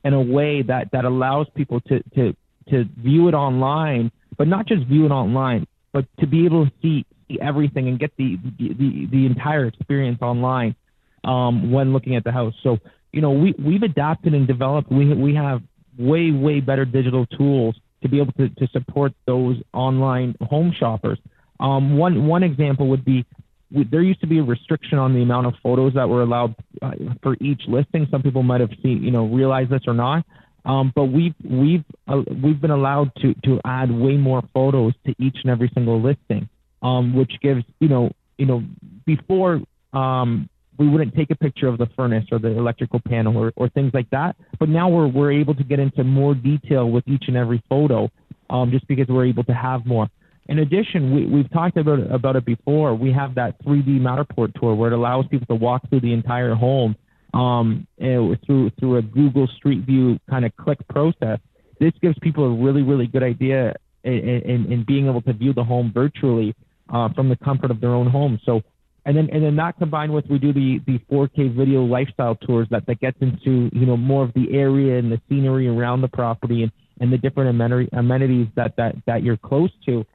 in 0.03 0.13
a 0.13 0.21
way 0.21 0.61
that, 0.63 0.91
that 0.91 1.05
allows 1.05 1.47
people 1.55 1.79
to, 1.81 2.01
to, 2.15 2.35
to 2.69 2.85
view 2.97 3.27
it 3.27 3.33
online, 3.33 4.11
but 4.37 4.47
not 4.47 4.67
just 4.67 4.85
view 4.85 5.05
it 5.05 5.11
online, 5.11 5.67
but 5.91 6.05
to 6.19 6.27
be 6.27 6.45
able 6.45 6.65
to 6.65 6.71
see, 6.81 7.05
see 7.29 7.39
everything 7.41 7.87
and 7.87 7.99
get 7.99 8.11
the, 8.17 8.37
the, 8.57 8.73
the, 8.73 9.07
the 9.11 9.25
entire 9.25 9.65
experience 9.65 10.21
online 10.21 10.75
um, 11.23 11.71
when 11.71 11.93
looking 11.93 12.15
at 12.15 12.23
the 12.23 12.31
house. 12.31 12.53
So, 12.63 12.79
you 13.11 13.21
know, 13.21 13.31
we, 13.31 13.53
we've 13.57 13.83
adapted 13.83 14.33
and 14.33 14.47
developed, 14.47 14.91
we, 14.91 15.13
we 15.13 15.35
have 15.35 15.61
way, 15.97 16.31
way 16.31 16.59
better 16.59 16.85
digital 16.85 17.25
tools 17.25 17.75
to 18.01 18.09
be 18.09 18.19
able 18.19 18.33
to, 18.33 18.49
to 18.49 18.67
support 18.67 19.13
those 19.25 19.57
online 19.73 20.35
home 20.41 20.73
shoppers. 20.77 21.19
Um, 21.59 21.97
one, 21.97 22.27
one 22.27 22.43
example 22.43 22.87
would 22.87 23.05
be 23.05 23.25
we, 23.71 23.83
there 23.83 24.01
used 24.01 24.21
to 24.21 24.27
be 24.27 24.39
a 24.39 24.43
restriction 24.43 24.97
on 24.97 25.13
the 25.13 25.21
amount 25.21 25.47
of 25.47 25.53
photos 25.61 25.93
that 25.93 26.09
were 26.09 26.21
allowed 26.21 26.55
uh, 26.81 26.91
for 27.21 27.35
each 27.39 27.61
listing. 27.67 28.07
Some 28.09 28.23
people 28.23 28.43
might 28.43 28.61
have 28.61 28.71
seen, 28.81 29.03
you 29.03 29.11
know, 29.11 29.27
realized 29.27 29.69
this 29.69 29.81
or 29.85 29.93
not. 29.93 30.25
Um, 30.65 30.91
but 30.93 31.05
we've 31.05 31.35
we've 31.43 31.85
uh, 32.07 32.21
we've 32.43 32.59
been 32.59 32.71
allowed 32.71 33.15
to 33.21 33.33
to 33.45 33.61
add 33.63 33.89
way 33.91 34.17
more 34.17 34.43
photos 34.53 34.93
to 35.05 35.15
each 35.17 35.37
and 35.43 35.51
every 35.51 35.71
single 35.73 36.01
listing, 36.01 36.49
um, 36.81 37.15
which 37.15 37.31
gives 37.41 37.63
you 37.79 37.87
know 37.87 38.11
you 38.37 38.45
know 38.45 38.63
before 39.05 39.61
um, 39.93 40.49
we 40.79 40.87
wouldn't 40.87 41.13
take 41.13 41.29
a 41.29 41.35
picture 41.35 41.67
of 41.67 41.77
the 41.77 41.87
furnace 41.95 42.25
or 42.31 42.39
the 42.39 42.47
electrical 42.47 43.01
panel 43.05 43.37
or, 43.37 43.51
or 43.57 43.67
things 43.69 43.91
like 43.93 44.09
that. 44.11 44.37
But 44.59 44.69
now 44.69 44.87
we're, 44.87 45.07
we're 45.07 45.33
able 45.33 45.53
to 45.55 45.63
get 45.63 45.77
into 45.77 46.05
more 46.05 46.33
detail 46.33 46.89
with 46.89 47.05
each 47.05 47.25
and 47.27 47.35
every 47.35 47.61
photo 47.67 48.09
um, 48.49 48.71
just 48.71 48.87
because 48.87 49.07
we're 49.07 49.25
able 49.25 49.43
to 49.43 49.53
have 49.53 49.85
more. 49.85 50.07
In 50.47 50.59
addition, 50.59 51.13
we, 51.13 51.25
we've 51.25 51.51
talked 51.51 51.77
about, 51.77 51.99
about 52.11 52.37
it 52.37 52.45
before. 52.45 52.95
We 52.95 53.11
have 53.11 53.35
that 53.35 53.63
3D 53.63 53.99
Matterport 53.99 54.59
tour 54.59 54.73
where 54.73 54.91
it 54.91 54.95
allows 54.95 55.27
people 55.27 55.45
to 55.47 55.55
walk 55.55 55.87
through 55.89 55.99
the 55.99 56.13
entire 56.13 56.55
home 56.55 56.95
um, 57.33 57.85
through 57.99 58.71
through 58.79 58.97
a 58.97 59.01
Google 59.03 59.47
Street 59.47 59.85
View 59.85 60.19
kind 60.29 60.45
of 60.45 60.55
click 60.55 60.79
process. 60.87 61.39
This 61.79 61.93
gives 62.01 62.17
people 62.19 62.45
a 62.45 62.63
really, 62.63 62.81
really 62.81 63.05
good 63.05 63.21
idea 63.21 63.75
in, 64.03 64.13
in, 64.13 64.73
in 64.73 64.83
being 64.87 65.07
able 65.07 65.21
to 65.21 65.33
view 65.33 65.53
the 65.53 65.63
home 65.63 65.91
virtually 65.93 66.55
uh, 66.91 67.09
from 67.13 67.29
the 67.29 67.35
comfort 67.37 67.71
of 67.71 67.81
their 67.81 67.91
own 67.91 68.07
home. 68.07 68.39
So 68.45 68.61
and 69.05 69.15
then 69.15 69.29
and 69.31 69.43
then 69.43 69.55
that 69.55 69.77
combined 69.77 70.13
with 70.13 70.25
we 70.29 70.39
do 70.39 70.53
the 70.53 70.79
the 70.85 70.99
4K 71.11 71.55
video 71.55 71.83
lifestyle 71.83 72.35
tours 72.35 72.67
that 72.71 72.85
that 72.87 72.99
gets 72.99 73.17
into 73.21 73.69
you 73.73 73.85
know 73.85 73.97
more 73.97 74.23
of 74.23 74.33
the 74.33 74.53
area 74.53 74.99
and 74.99 75.11
the 75.11 75.21
scenery 75.29 75.67
around 75.67 76.01
the 76.01 76.07
property 76.07 76.63
and 76.63 76.71
and 76.99 77.13
the 77.13 77.17
different 77.17 77.49
amenities 77.93 78.47
that 78.55 78.75
that 78.77 78.95
that 79.05 79.23
you're 79.23 79.37
close 79.37 79.71
to. 79.85 80.05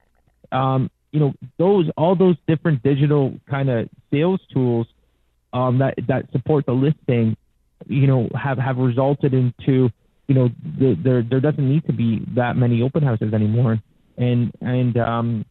Um, 0.52 0.90
you 1.12 1.20
know 1.20 1.32
those 1.58 1.86
all 1.96 2.16
those 2.16 2.36
different 2.46 2.82
digital 2.82 3.34
kind 3.48 3.70
of 3.70 3.88
sales 4.10 4.40
tools 4.52 4.86
um, 5.54 5.78
that 5.78 5.94
that 6.08 6.30
support 6.32 6.66
the 6.66 6.72
listing, 6.72 7.36
you 7.86 8.06
know, 8.06 8.28
have 8.34 8.58
have 8.58 8.76
resulted 8.76 9.32
into 9.32 9.88
you 10.26 10.34
know 10.34 10.48
the, 10.78 10.98
there 11.02 11.22
there 11.22 11.40
doesn't 11.40 11.66
need 11.66 11.86
to 11.86 11.92
be 11.92 12.26
that 12.34 12.56
many 12.56 12.82
open 12.82 13.02
houses 13.02 13.32
anymore, 13.32 13.80
and 14.18 14.52
and 14.60 14.96
um, 14.98 15.44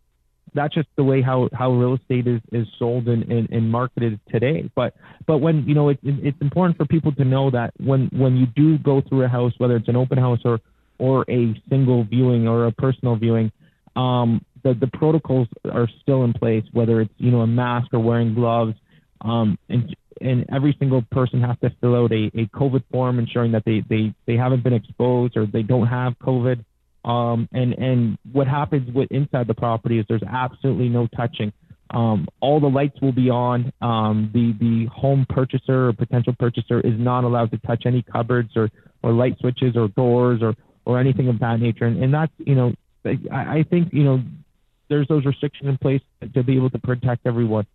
that's 0.53 0.73
just 0.73 0.87
the 0.95 1.03
way 1.03 1.21
how, 1.21 1.49
how 1.53 1.71
real 1.71 1.95
estate 1.95 2.27
is, 2.27 2.41
is 2.51 2.67
sold 2.77 3.07
and, 3.07 3.23
and, 3.31 3.49
and 3.49 3.71
marketed 3.71 4.19
today. 4.29 4.69
But 4.75 4.95
but 5.25 5.39
when 5.39 5.67
you 5.67 5.75
know 5.75 5.89
it, 5.89 5.99
it, 6.03 6.15
it's 6.23 6.41
important 6.41 6.77
for 6.77 6.85
people 6.85 7.11
to 7.13 7.25
know 7.25 7.49
that 7.51 7.73
when 7.77 8.09
when 8.13 8.35
you 8.35 8.45
do 8.45 8.77
go 8.77 9.01
through 9.01 9.23
a 9.23 9.27
house, 9.27 9.53
whether 9.57 9.75
it's 9.75 9.87
an 9.87 9.95
open 9.95 10.17
house 10.17 10.39
or 10.45 10.59
or 10.99 11.25
a 11.29 11.59
single 11.69 12.03
viewing 12.03 12.47
or 12.47 12.67
a 12.67 12.71
personal 12.71 13.15
viewing, 13.15 13.51
um, 13.95 14.43
the 14.63 14.73
the 14.73 14.87
protocols 14.87 15.47
are 15.71 15.87
still 16.01 16.23
in 16.23 16.33
place. 16.33 16.63
Whether 16.71 17.01
it's 17.01 17.13
you 17.17 17.31
know 17.31 17.41
a 17.41 17.47
mask 17.47 17.93
or 17.93 17.99
wearing 17.99 18.33
gloves, 18.33 18.75
um, 19.21 19.57
and 19.69 19.95
and 20.21 20.45
every 20.53 20.75
single 20.79 21.01
person 21.11 21.41
has 21.41 21.57
to 21.61 21.71
fill 21.81 21.95
out 21.95 22.11
a, 22.11 22.31
a 22.35 22.45
COVID 22.47 22.83
form 22.91 23.19
ensuring 23.19 23.51
that 23.51 23.65
they, 23.65 23.83
they, 23.89 24.13
they 24.25 24.37
haven't 24.37 24.63
been 24.63 24.73
exposed 24.73 25.35
or 25.35 25.45
they 25.45 25.63
don't 25.63 25.87
have 25.87 26.17
COVID. 26.19 26.63
Um, 27.05 27.49
and 27.51 27.73
and 27.73 28.17
what 28.31 28.47
happens 28.47 28.93
with 28.93 29.11
inside 29.11 29.47
the 29.47 29.53
property 29.53 29.99
is 29.99 30.05
there's 30.07 30.23
absolutely 30.23 30.89
no 30.89 31.07
touching. 31.07 31.51
Um, 31.91 32.27
all 32.39 32.59
the 32.59 32.67
lights 32.67 32.99
will 33.01 33.11
be 33.11 33.29
on. 33.29 33.71
Um, 33.81 34.31
the 34.33 34.53
the 34.59 34.85
home 34.85 35.25
purchaser 35.29 35.89
or 35.89 35.93
potential 35.93 36.33
purchaser 36.37 36.79
is 36.79 36.97
not 36.97 37.23
allowed 37.23 37.51
to 37.51 37.57
touch 37.59 37.83
any 37.85 38.01
cupboards 38.01 38.51
or, 38.55 38.69
or 39.03 39.11
light 39.11 39.37
switches 39.39 39.75
or 39.75 39.89
doors 39.89 40.41
or, 40.41 40.55
or 40.85 40.99
anything 40.99 41.27
of 41.27 41.39
that 41.39 41.59
nature. 41.59 41.85
And, 41.85 42.01
and 42.03 42.13
that's 42.13 42.31
you 42.39 42.55
know 42.55 42.73
I, 43.05 43.19
I 43.31 43.65
think 43.69 43.93
you 43.93 44.03
know 44.03 44.23
there's 44.89 45.07
those 45.07 45.25
restrictions 45.25 45.69
in 45.69 45.77
place 45.77 46.01
to 46.33 46.43
be 46.43 46.55
able 46.55 46.69
to 46.71 46.79
protect 46.79 47.27
everyone. 47.27 47.67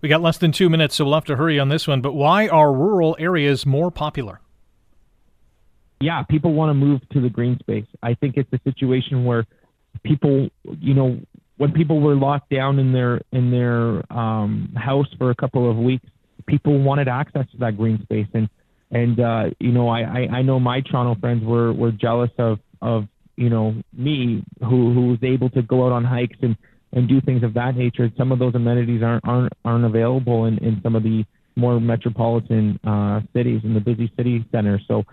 We 0.00 0.08
got 0.08 0.20
less 0.20 0.38
than 0.38 0.52
two 0.52 0.68
minutes, 0.68 0.94
so 0.96 1.04
we'll 1.04 1.14
have 1.14 1.24
to 1.24 1.36
hurry 1.36 1.58
on 1.58 1.68
this 1.68 1.88
one. 1.88 2.00
But 2.00 2.12
why 2.12 2.48
are 2.48 2.72
rural 2.72 3.16
areas 3.18 3.66
more 3.66 3.90
popular? 3.90 4.40
Yeah, 6.02 6.22
people 6.22 6.52
want 6.52 6.70
to 6.70 6.74
move 6.74 7.00
to 7.10 7.20
the 7.20 7.30
green 7.30 7.58
space. 7.60 7.86
I 8.02 8.14
think 8.14 8.36
it's 8.36 8.52
a 8.52 8.60
situation 8.64 9.24
where 9.24 9.46
people, 10.02 10.48
you 10.80 10.94
know, 10.94 11.20
when 11.58 11.72
people 11.72 12.00
were 12.00 12.14
locked 12.14 12.50
down 12.50 12.78
in 12.78 12.92
their 12.92 13.20
in 13.30 13.50
their 13.50 14.12
um, 14.12 14.74
house 14.76 15.06
for 15.18 15.30
a 15.30 15.34
couple 15.34 15.70
of 15.70 15.76
weeks, 15.76 16.04
people 16.46 16.78
wanted 16.82 17.08
access 17.08 17.46
to 17.52 17.58
that 17.58 17.76
green 17.76 18.02
space, 18.02 18.26
and 18.34 18.48
and 18.90 19.20
uh, 19.20 19.50
you 19.60 19.72
know, 19.72 19.88
I, 19.88 20.00
I 20.00 20.28
I 20.38 20.42
know 20.42 20.58
my 20.58 20.80
Toronto 20.80 21.18
friends 21.20 21.44
were 21.44 21.72
were 21.72 21.92
jealous 21.92 22.30
of 22.38 22.58
of 22.80 23.06
you 23.36 23.48
know 23.48 23.74
me 23.92 24.44
who 24.60 24.92
who 24.92 25.08
was 25.08 25.18
able 25.22 25.50
to 25.50 25.62
go 25.62 25.86
out 25.86 25.92
on 25.92 26.04
hikes 26.04 26.38
and 26.42 26.56
and 26.92 27.08
do 27.08 27.20
things 27.20 27.42
of 27.42 27.54
that 27.54 27.76
nature. 27.76 28.10
Some 28.18 28.32
of 28.32 28.38
those 28.38 28.54
amenities 28.54 29.02
aren't 29.02 29.26
aren't 29.26 29.52
aren't 29.64 29.84
available 29.84 30.46
in 30.46 30.58
in 30.58 30.80
some 30.82 30.96
of 30.96 31.02
the 31.02 31.24
more 31.54 31.78
metropolitan 31.80 32.80
uh, 32.82 33.20
cities 33.34 33.60
in 33.62 33.74
the 33.74 33.80
busy 33.80 34.10
city 34.16 34.44
centers. 34.50 34.82
So 34.88 35.04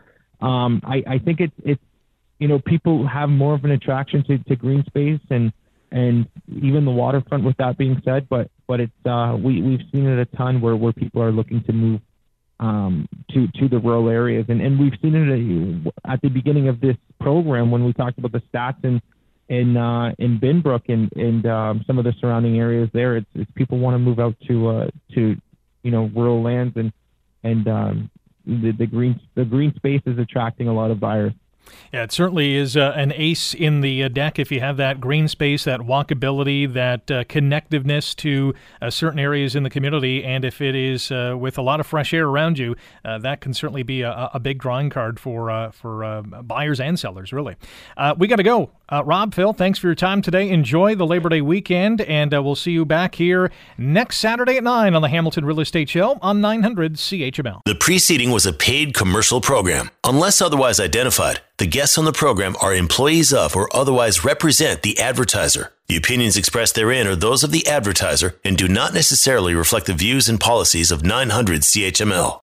um, 0.42 0.82
I, 0.84 1.04
I 1.08 1.20
think 1.20 1.40
it's 1.40 1.54
it's 1.64 1.82
you 2.40 2.48
know 2.48 2.60
people 2.60 3.08
have 3.08 3.30
more 3.30 3.54
of 3.54 3.64
an 3.64 3.72
attraction 3.72 4.24
to, 4.26 4.38
to 4.38 4.56
green 4.56 4.84
space 4.86 5.22
and 5.30 5.52
and 5.92 6.28
even 6.48 6.86
the 6.86 6.92
waterfront. 6.92 7.44
With 7.44 7.58
that 7.58 7.78
being 7.78 8.02
said, 8.06 8.28
but 8.30 8.50
but 8.68 8.80
it's 8.80 9.06
uh, 9.06 9.38
we 9.42 9.62
we've 9.62 9.86
seen 9.92 10.08
it 10.08 10.20
a 10.20 10.26
ton 10.38 10.62
where 10.62 10.76
where 10.76 10.94
people 10.94 11.22
are 11.22 11.32
looking 11.32 11.64
to 11.66 11.74
move 11.74 12.02
um, 12.60 13.08
to 13.32 13.48
to 13.60 13.68
the 13.68 13.80
rural 13.80 14.10
areas, 14.10 14.46
and 14.50 14.62
and 14.62 14.80
we've 14.80 14.98
seen 15.02 15.16
it 15.16 15.94
at 16.06 16.22
the 16.22 16.30
beginning 16.30 16.68
of 16.68 16.80
this 16.80 16.96
program 17.20 17.72
when 17.72 17.84
we 17.86 17.94
talked 17.94 18.18
about 18.18 18.32
the 18.32 18.42
stats 18.54 18.84
in 18.84 19.02
in 19.50 19.78
uh, 19.78 20.14
in 20.20 20.40
Binbrook 20.40 20.84
and 20.90 21.12
and 21.16 21.46
um, 21.46 21.84
some 21.88 21.98
of 21.98 22.06
the 22.06 22.14
surrounding 22.20 22.60
areas 22.60 22.90
there. 22.94 23.18
It's, 23.18 23.30
it's 23.34 23.52
people 23.56 23.80
want 23.80 23.96
to 23.96 24.00
move 24.00 24.20
out 24.20 24.36
to 24.48 24.68
uh, 24.68 24.88
to 25.16 25.36
you 25.84 25.92
know 25.92 26.10
rural 26.16 26.42
lands 26.42 26.76
and 26.78 26.94
and 27.44 27.68
um, 27.68 28.12
the, 28.46 28.72
the 28.72 28.86
green 28.86 29.20
the 29.36 29.46
green 29.46 29.74
space 29.76 30.02
is 30.06 30.18
attracting 30.18 30.68
a 30.68 30.74
lot 30.74 30.92
of 30.92 31.00
buyers. 31.00 31.34
Yeah, 31.94 32.04
it 32.04 32.12
certainly 32.12 32.56
is 32.56 32.76
uh, 32.76 32.94
an 32.96 33.14
ace 33.16 33.54
in 33.54 33.82
the 33.82 34.04
uh, 34.04 34.08
deck 34.08 34.40
if 34.40 34.52
you 34.52 34.60
have 34.60 34.78
that 34.78 35.00
green 35.00 35.28
space, 35.28 35.64
that 35.66 35.82
walkability, 35.82 36.72
that 36.72 37.12
uh, 37.12 37.24
connectiveness 37.26 38.16
to 38.18 38.54
uh, 38.82 38.90
certain 38.90 39.20
areas 39.20 39.56
in 39.56 39.64
the 39.64 39.70
community. 39.70 40.24
And 40.24 40.46
if 40.46 40.62
it 40.62 40.76
is 40.76 41.12
uh, 41.12 41.36
with 41.40 41.58
a 41.58 41.62
lot 41.62 41.80
of 41.80 41.88
fresh 41.88 42.14
air 42.14 42.28
around 42.28 42.58
you, 42.58 42.76
uh, 43.06 43.18
that 43.20 43.42
can 43.42 43.54
certainly 43.54 43.84
be 43.84 44.02
a, 44.02 44.32
a 44.34 44.40
big 44.40 44.60
drawing 44.60 44.90
card 44.90 45.20
for 45.20 45.72
for 45.72 46.24
buyers 46.44 46.80
and 46.80 47.00
sellers, 47.00 47.34
really. 47.34 47.56
we 48.18 48.28
got 48.28 48.38
to 48.38 48.44
go. 48.44 48.72
Uh, 48.92 49.04
Rob, 49.04 49.36
Phil, 49.36 49.54
thanks 49.54 49.78
for 49.78 49.88
your 49.88 49.96
time 49.96 50.22
today. 50.22 50.50
Enjoy 50.50 50.96
the 50.96 51.06
Labor 51.06 51.30
Day 51.30 51.42
weekend, 51.42 52.02
and 52.02 52.34
uh, 52.34 52.42
we'll 52.42 52.56
see 52.56 52.72
you 52.72 52.86
back 52.86 53.14
here 53.16 53.52
next 53.78 54.18
Saturday 54.18 54.58
at 54.58 54.64
9 54.64 54.96
on 54.96 55.02
the 55.02 55.10
Hamilton 55.10 55.46
Real 55.46 55.60
Estate 55.60 55.90
Show 55.90 56.18
on 56.24 56.42
900 56.42 56.96
CHML. 56.96 57.62
The 57.66 57.76
preceding 57.76 58.32
was 58.32 58.48
a 58.48 58.54
paid 58.54 58.96
commercial 58.96 59.42
program, 59.42 59.92
unless 60.04 60.42
otherwise 60.42 60.80
identified. 60.80 61.42
The 61.58 61.68
guests 61.68 61.98
on 61.98 62.06
the 62.06 62.14
program 62.14 62.56
are 62.62 62.74
employees 62.74 63.32
of 63.32 63.56
or 63.56 63.70
otherwise 63.76 64.24
represent 64.26 64.82
the 64.82 64.98
advertiser. 65.00 65.72
The 65.88 65.98
opinions 65.98 66.38
expressed 66.38 66.76
therein 66.76 67.08
are 67.08 67.16
those 67.16 67.44
of 67.44 67.52
the 67.52 67.68
advertiser 67.68 68.36
and 68.46 68.58
do 68.58 68.68
not 68.68 68.94
necessarily 68.94 69.54
reflect 69.56 69.88
the 69.88 69.94
views 69.94 70.30
and 70.30 70.40
policies 70.40 70.92
of 70.92 71.04
900 71.04 71.62
CHML. 71.62 72.38